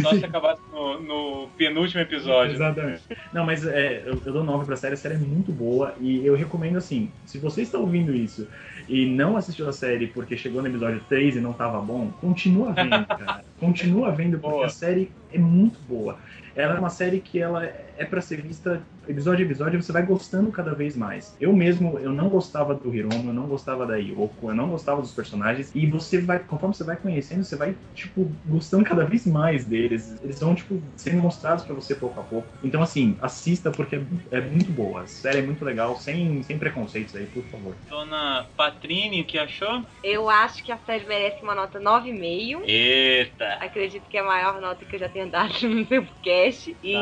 [0.00, 2.54] Só se acabasse no, no penúltimo episódio.
[2.54, 3.02] Exatamente.
[3.34, 6.24] Não, mas é, eu, eu dou 9 pra série, a série é muito boa e
[6.24, 8.48] eu recomendo assim, se você está ouvindo isso
[8.88, 12.72] e não assistiu a série porque chegou no episódio 3 e não tava bom, continua
[12.72, 13.44] vendo, cara.
[13.60, 14.66] Continua vendo porque Boa.
[14.66, 16.18] a série é muito boa.
[16.56, 20.04] Ela é uma série que ela é pra ser vista episódio a episódio, você vai
[20.04, 21.34] gostando cada vez mais.
[21.40, 25.00] Eu mesmo, eu não gostava do Hiromo, eu não gostava da Yoko, eu não gostava
[25.00, 29.26] dos personagens e você vai, conforme você vai conhecendo, você vai tipo gostando cada vez
[29.26, 30.16] mais deles.
[30.22, 32.48] Eles vão tipo sendo mostrados pra você pouco a pouco.
[32.62, 35.02] Então assim, assista porque é, é muito boa.
[35.02, 37.74] A série é muito legal, sem, sem preconceitos aí, por favor.
[37.88, 39.84] Dona Patrine, o que achou?
[40.02, 42.62] Eu acho que a série merece uma nota 9,5.
[42.64, 43.44] Eita!
[43.60, 46.76] Acredito que é a maior nota que eu já tenho dado no seu cast.
[46.82, 46.94] E.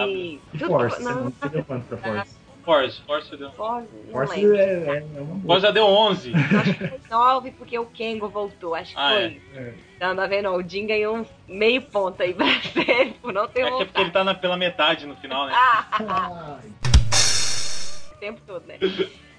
[0.53, 2.43] E tudo- Force, você não, não quanto pra Force?
[2.65, 3.51] Force, Force deu.
[3.53, 5.41] Force, não Force é, é, é uma boa.
[5.47, 6.33] Force já deu 11.
[6.35, 8.75] Acho que foi 9 porque o Kengo voltou.
[8.77, 9.41] Acho que Ah, foi.
[9.55, 9.59] é.
[9.59, 9.75] É.
[10.01, 10.49] Não, tá vendo?
[10.51, 14.11] O Jin ganhou meio ponto aí pra série por não ter É é porque ele
[14.13, 15.53] tá na- pela metade no final, né?
[15.57, 16.59] Ah,
[18.13, 18.79] o tempo todo, né?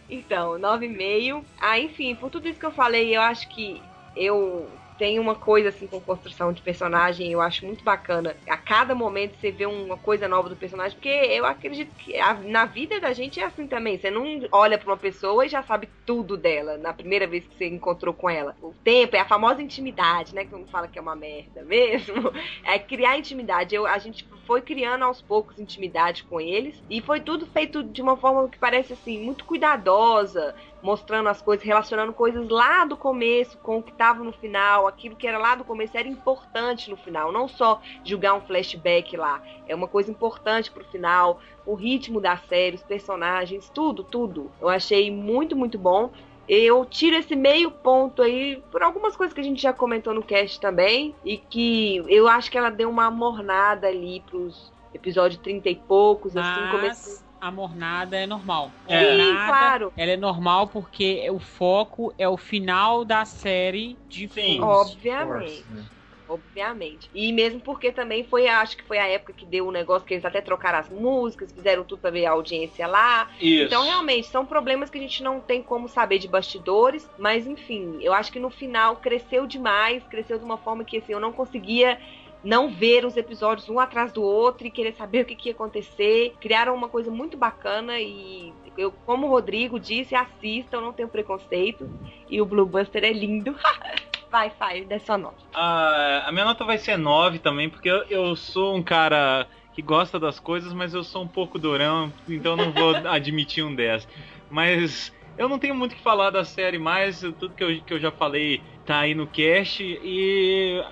[0.09, 1.43] Então, 9,5.
[1.61, 3.81] Ah, enfim, por tudo isso que eu falei, eu acho que
[4.15, 8.35] eu tem uma coisa assim com construção de personagem, eu acho muito bacana.
[8.47, 12.33] A cada momento você vê uma coisa nova do personagem, porque eu acredito que a,
[12.33, 13.97] na vida da gente é assim também.
[13.97, 17.55] Você não olha pra uma pessoa e já sabe tudo dela na primeira vez que
[17.55, 18.55] você encontrou com ela.
[18.61, 20.45] O tempo é a famosa intimidade, né?
[20.45, 22.31] Que não fala que é uma merda mesmo.
[22.63, 23.75] É criar intimidade.
[23.75, 28.01] Eu, a gente foi criando aos poucos intimidade com eles e foi tudo feito de
[28.01, 33.57] uma forma que parece assim muito cuidadosa, mostrando as coisas, relacionando coisas lá do começo
[33.59, 36.97] com o que estava no final, aquilo que era lá do começo era importante no
[36.97, 42.19] final, não só julgar um flashback lá, é uma coisa importante pro final, o ritmo
[42.19, 44.51] da série, os personagens, tudo, tudo.
[44.59, 46.11] Eu achei muito, muito bom.
[46.47, 50.21] Eu tiro esse meio ponto aí por algumas coisas que a gente já comentou no
[50.21, 51.15] cast também.
[51.23, 56.35] E que eu acho que ela deu uma mornada ali pros episódios 30 e poucos,
[56.35, 57.32] assim, Mas começou.
[57.43, 58.73] A mornada é normal.
[58.87, 59.93] Sim, Mornada, claro.
[59.97, 64.59] Ela é normal porque o foco é o final da série de Sim.
[64.59, 64.91] Fools.
[64.91, 65.65] Obviamente.
[65.65, 65.85] Force, né?
[66.25, 67.09] Obviamente.
[67.13, 70.13] E mesmo porque também foi, acho que foi a época que deu o negócio que
[70.13, 73.29] eles até trocaram as músicas, fizeram tudo pra ver a audiência lá.
[73.41, 73.65] Isso.
[73.65, 77.97] Então, realmente, são problemas que a gente não tem como saber de bastidores, mas enfim,
[78.01, 81.33] eu acho que no final cresceu demais, cresceu de uma forma que assim, eu não
[81.33, 81.99] conseguia
[82.43, 85.53] não ver os episódios um atrás do outro e querer saber o que, que ia
[85.53, 86.35] acontecer.
[86.41, 91.07] Criaram uma coisa muito bacana e eu, como o Rodrigo disse, assista, eu não tenho
[91.07, 91.89] preconceito.
[92.29, 93.55] E o Blue Buster é lindo.
[94.29, 95.37] vai, vai, dê sua nota.
[95.53, 99.81] A, a minha nota vai ser 9 também, porque eu, eu sou um cara que
[99.81, 104.07] gosta das coisas, mas eu sou um pouco durão, então não vou admitir um 10.
[104.49, 107.93] Mas eu não tenho muito o que falar da série mais, tudo que eu, que
[107.93, 110.83] eu já falei tá aí no cast e.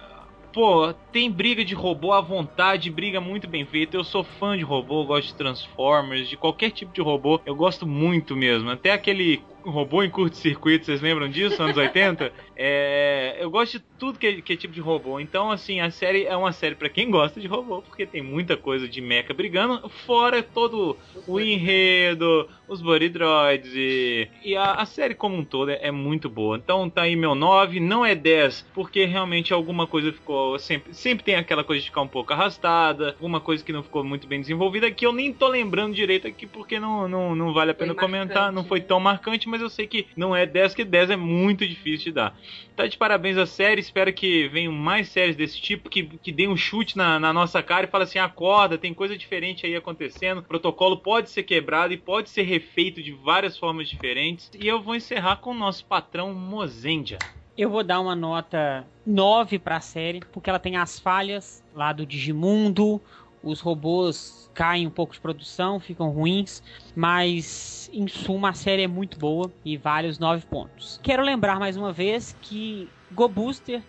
[0.53, 3.95] Pô, tem briga de robô à vontade, briga muito bem feita.
[3.95, 7.41] Eu sou fã de robô, gosto de Transformers, de qualquer tipo de robô.
[7.45, 8.69] Eu gosto muito mesmo.
[8.69, 12.31] Até aquele robô em curto-circuito, vocês lembram disso, anos 80?
[12.55, 15.19] É, eu gosto de tudo que é, que é tipo de robô.
[15.19, 18.57] Então, assim, a série é uma série pra quem gosta de robô, porque tem muita
[18.57, 20.97] coisa de mecha brigando, fora todo
[21.27, 25.91] o enredo, os body droids e, e a, a série como um todo é, é
[25.91, 26.57] muito boa.
[26.57, 31.23] Então tá aí meu 9, não é 10, porque realmente alguma coisa ficou sempre sempre
[31.23, 34.39] tem aquela coisa de ficar um pouco arrastada, alguma coisa que não ficou muito bem
[34.39, 37.93] desenvolvida que eu nem tô lembrando direito aqui porque não não, não vale a pena
[37.93, 41.15] comentar, não foi tão marcante, mas eu sei que não é 10, que 10 é
[41.15, 42.35] muito difícil de dar.
[42.75, 46.47] Tá de parabéns a série, espero que venham mais séries desse tipo, que, que deem
[46.47, 50.39] um chute na, na nossa cara e fala assim, acorda, tem coisa diferente aí acontecendo,
[50.39, 54.49] o protocolo pode ser quebrado e pode ser refeito de várias formas diferentes.
[54.59, 57.19] E eu vou encerrar com o nosso patrão Mozendia.
[57.57, 62.05] Eu vou dar uma nota 9 pra série, porque ela tem as falhas lá do
[62.05, 63.01] Digimundo,
[63.43, 66.61] os robôs caem um pouco de produção, ficam ruins,
[66.95, 70.99] mas em suma a série é muito boa e vale os 9 pontos.
[71.01, 73.81] Quero lembrar mais uma vez que Go Booster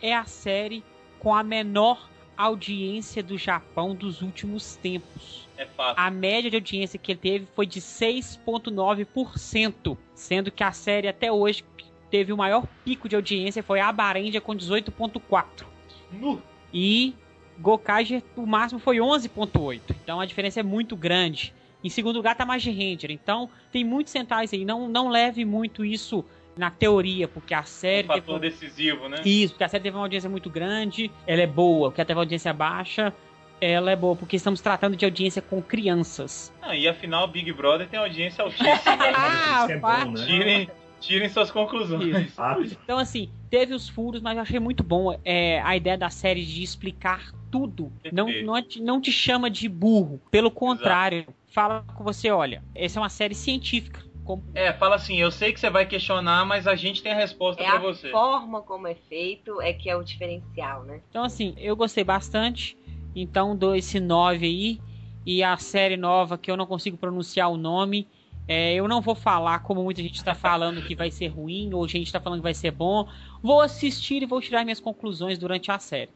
[0.00, 0.84] é a série
[1.18, 5.46] com a menor audiência do Japão dos últimos tempos.
[5.58, 5.94] É fácil.
[5.96, 11.30] A média de audiência que ele teve foi de 6,9%, sendo que a série até
[11.30, 11.62] hoje
[12.10, 15.64] teve o maior pico de audiência foi a Barendia com 18,4%.
[16.10, 16.42] Nu.
[16.72, 17.14] E
[17.60, 19.80] Gokaiger, o máximo foi 11,8%.
[20.02, 21.52] Então a diferença é muito grande.
[21.82, 23.10] Em segundo lugar tá Magic Ranger.
[23.10, 24.64] Então tem muitos centais aí.
[24.64, 26.24] Não, não leve muito isso
[26.56, 28.08] na teoria, porque a Um série.
[28.08, 29.22] teve fator uma- decisivo, né?
[29.24, 31.90] Isso, porque a série teve uma audiência muito grande, ela é boa.
[31.90, 33.14] Porque ela teve uma audiência baixa,
[33.60, 34.14] ela é boa.
[34.16, 36.52] Porque estamos tratando de audiência com crianças.
[36.60, 38.70] Ah, e afinal, Big Brother tem audiência altíssima.
[39.16, 40.26] Ah, Isso é bom, né?
[40.26, 40.70] tirem,
[41.00, 42.34] tirem suas conclusões.
[42.34, 42.62] Fato.
[42.84, 46.44] Então, assim, teve os furos, mas eu achei muito bom é, a ideia da série
[46.44, 47.92] de explicar tudo.
[48.12, 50.20] Não, não, é- não te chama de burro.
[50.30, 54.00] Pelo contrário, fala com você, olha, essa é uma série científica.
[54.24, 57.16] Como- É, fala assim, eu sei que você vai questionar, mas a gente tem a
[57.16, 58.10] resposta É pra a você.
[58.10, 61.00] forma como é feito é que é o diferencial, né?
[61.10, 62.76] Então, assim, eu gostei bastante.
[63.14, 64.80] Então, dou esse 9 aí.
[65.26, 68.06] E a série nova, que eu não consigo pronunciar o nome.
[68.52, 71.86] é, eu não vou falar como muita gente está falando que vai ser ruim, ou
[71.86, 73.06] gente está falando que vai ser bom.
[73.40, 76.10] Vou assistir e vou tirar minhas conclusões durante a série.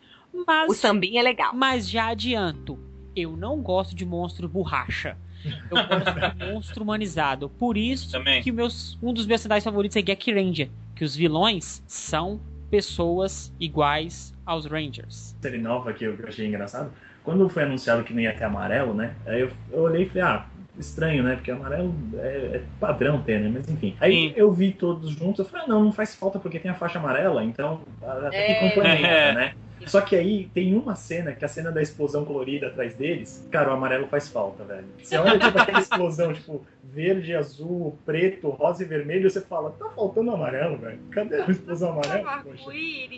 [0.46, 1.52] Mas O sambinha é legal.
[1.54, 2.78] Mas já adianto,
[3.14, 5.16] eu não gosto de monstro borracha.
[5.44, 7.48] Eu gosto de monstro humanizado.
[7.48, 8.42] Por isso Também.
[8.42, 10.70] que meus, um dos meus cenários favoritos é Gek Ranger.
[10.96, 12.40] Que os vilões são
[12.70, 15.36] pessoas iguais aos Rangers.
[15.40, 16.90] série nova que eu achei engraçado.
[17.22, 19.14] Quando foi anunciado que não ia ter amarelo, né?
[19.26, 20.46] Aí eu, eu olhei e falei, ah,
[20.78, 21.36] estranho, né?
[21.36, 23.48] Porque amarelo é, é padrão ter, né?
[23.52, 23.96] Mas enfim.
[24.00, 24.32] Aí Sim.
[24.36, 26.98] eu vi todos juntos, eu falei, ah, não, não faz falta porque tem a faixa
[26.98, 28.54] amarela, então até É.
[28.54, 29.32] que complementa, É.
[29.34, 29.54] né?
[29.86, 33.46] Só que aí tem uma cena, que é a cena da explosão colorida atrás deles,
[33.50, 34.86] cara, o amarelo faz falta, velho.
[35.02, 39.90] Você olha tipo, aquela explosão, tipo, verde, azul, preto, rosa e vermelho, você fala, tá
[39.90, 40.98] faltando amarelo, velho.
[41.10, 42.22] Cadê a explosão amarela?
[42.22, 42.44] Tá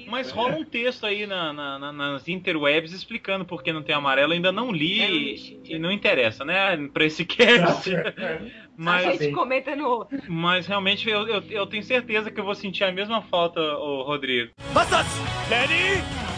[0.08, 4.32] mas rola um texto aí na, na, nas interwebs explicando por que não tem amarelo,
[4.32, 7.90] ainda não li é, e não interessa, né, pra esse cast.
[7.90, 8.38] Tá tá
[8.76, 10.06] mas, a gente comenta no.
[10.28, 14.02] Mas realmente eu, eu, eu tenho certeza que eu vou sentir a mesma falta, o
[14.02, 14.52] Rodrigo.
[14.74, 15.08] Massage!
[15.48, 16.35] Ready?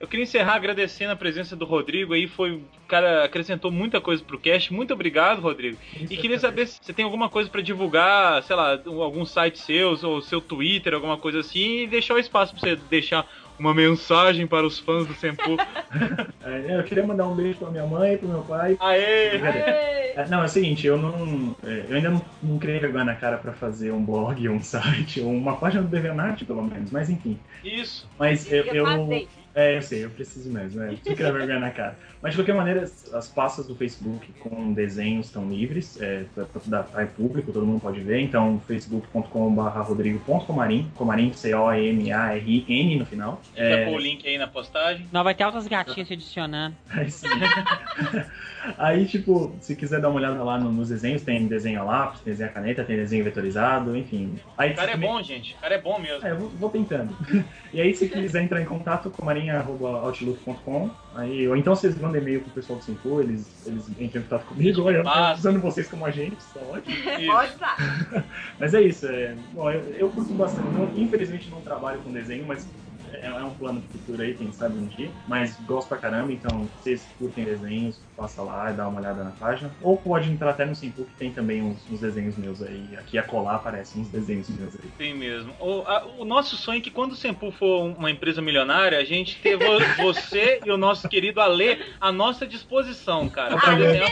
[0.00, 4.24] Eu queria encerrar agradecendo a presença do Rodrigo aí, foi, o cara acrescentou muita coisa
[4.24, 4.72] pro cast.
[4.72, 5.76] Muito obrigado, Rodrigo.
[5.94, 10.02] E queria saber se você tem alguma coisa pra divulgar, sei lá, algum site seus
[10.02, 13.28] ou seu Twitter, alguma coisa assim, e deixar o espaço pra você deixar
[13.60, 15.56] uma mensagem para os fãs do Sempu.
[16.42, 18.76] É, eu queria mandar um beijo pra minha mãe, pro meu pai.
[18.80, 19.36] Aê!
[19.36, 21.54] É, Não, é o seguinte, eu não.
[21.62, 25.20] é, Eu ainda não, não criei vergonha na cara pra fazer um blog, um site,
[25.20, 27.38] ou uma página do DeviantArt, pelo menos, mas enfim.
[27.62, 28.08] Isso.
[28.18, 28.64] Mas eu.
[28.64, 31.98] Eu eu é, eu sei, eu preciso mesmo, é, eu preciso criar vergonha na cara.
[32.22, 36.44] Mas de qualquer maneira, as, as pastas do Facebook com desenhos estão livres, é, pra,
[36.44, 38.20] pra, pra público, todo mundo pode ver.
[38.20, 43.40] Então, facebook.com.br rodrigo.comarim, comarim, C-O-M-A-R-I-N no final.
[43.56, 45.06] A gente vai pôr o link aí na postagem.
[45.10, 46.76] Não, vai ter altas gatinhas se adicionando.
[46.90, 47.26] Aí, sim.
[48.76, 52.20] Aí, tipo, se quiser dar uma olhada lá no- nos desenhos, tem desenho a lápis,
[52.20, 54.34] tem desenho a caneta, tem desenho vetorizado, enfim.
[54.58, 55.54] Aí, O cara é também- bom, gente.
[55.54, 56.26] O cara é bom mesmo.
[56.26, 57.16] É, eu vou, vou tentando.
[57.72, 60.90] E aí, se quiser entrar em contato, comarinha.outlook.com.
[61.14, 64.84] Aí, ou então vocês e-mail pro pessoal do Simpu, eles, eles entram em contato comigo,
[65.04, 65.38] Massa.
[65.40, 66.96] usando vocês como agentes, tá ótimo.
[67.26, 67.76] Pode estar.
[68.58, 70.68] Mas é isso, é, bom, eu, eu curto bastante.
[70.76, 72.68] Não- infelizmente não trabalho com desenho, mas
[73.12, 75.10] é, é um plano de futuro aí, quem sabe um dia.
[75.26, 79.24] Mas gosto pra caramba, então se vocês curtem desenhos, passa lá e dá uma olhada
[79.24, 79.70] na página.
[79.80, 82.84] Ou pode entrar até no Simpu, que tem também uns, uns desenhos meus aí.
[82.98, 84.90] Aqui a colar aparecem uns desenhos meus aí.
[84.98, 85.54] Tem mesmo.
[85.58, 89.04] O, a- o nosso sonho é que quando o Sempu for uma empresa milionária, a
[89.04, 93.56] gente ter vo- você e o nosso querido Alê à nossa disposição, cara.
[93.62, 94.10] Ah, desenhar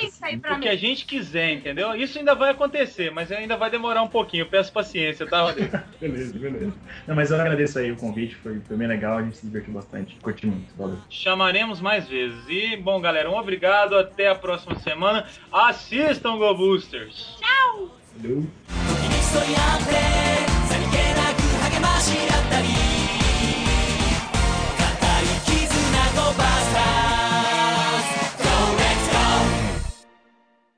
[0.56, 1.94] o que a gente quiser, entendeu?
[1.94, 4.42] Isso ainda vai acontecer, mas ainda vai demorar um pouquinho.
[4.42, 5.78] Eu peço paciência, tá, Rodrigo?
[6.00, 6.72] Beleza, beleza.
[7.06, 9.72] Não, mas eu agradeço aí o convite, foi, foi bem legal, a gente se divertiu
[9.74, 10.16] bastante.
[10.22, 10.96] Curti muito, valeu.
[11.10, 12.38] Chamaremos mais vezes.
[12.48, 15.26] E, bom, galera, um obrigado até a próxima semana.
[15.52, 17.36] Assistam Go Boosters!
[17.38, 17.90] Tchau!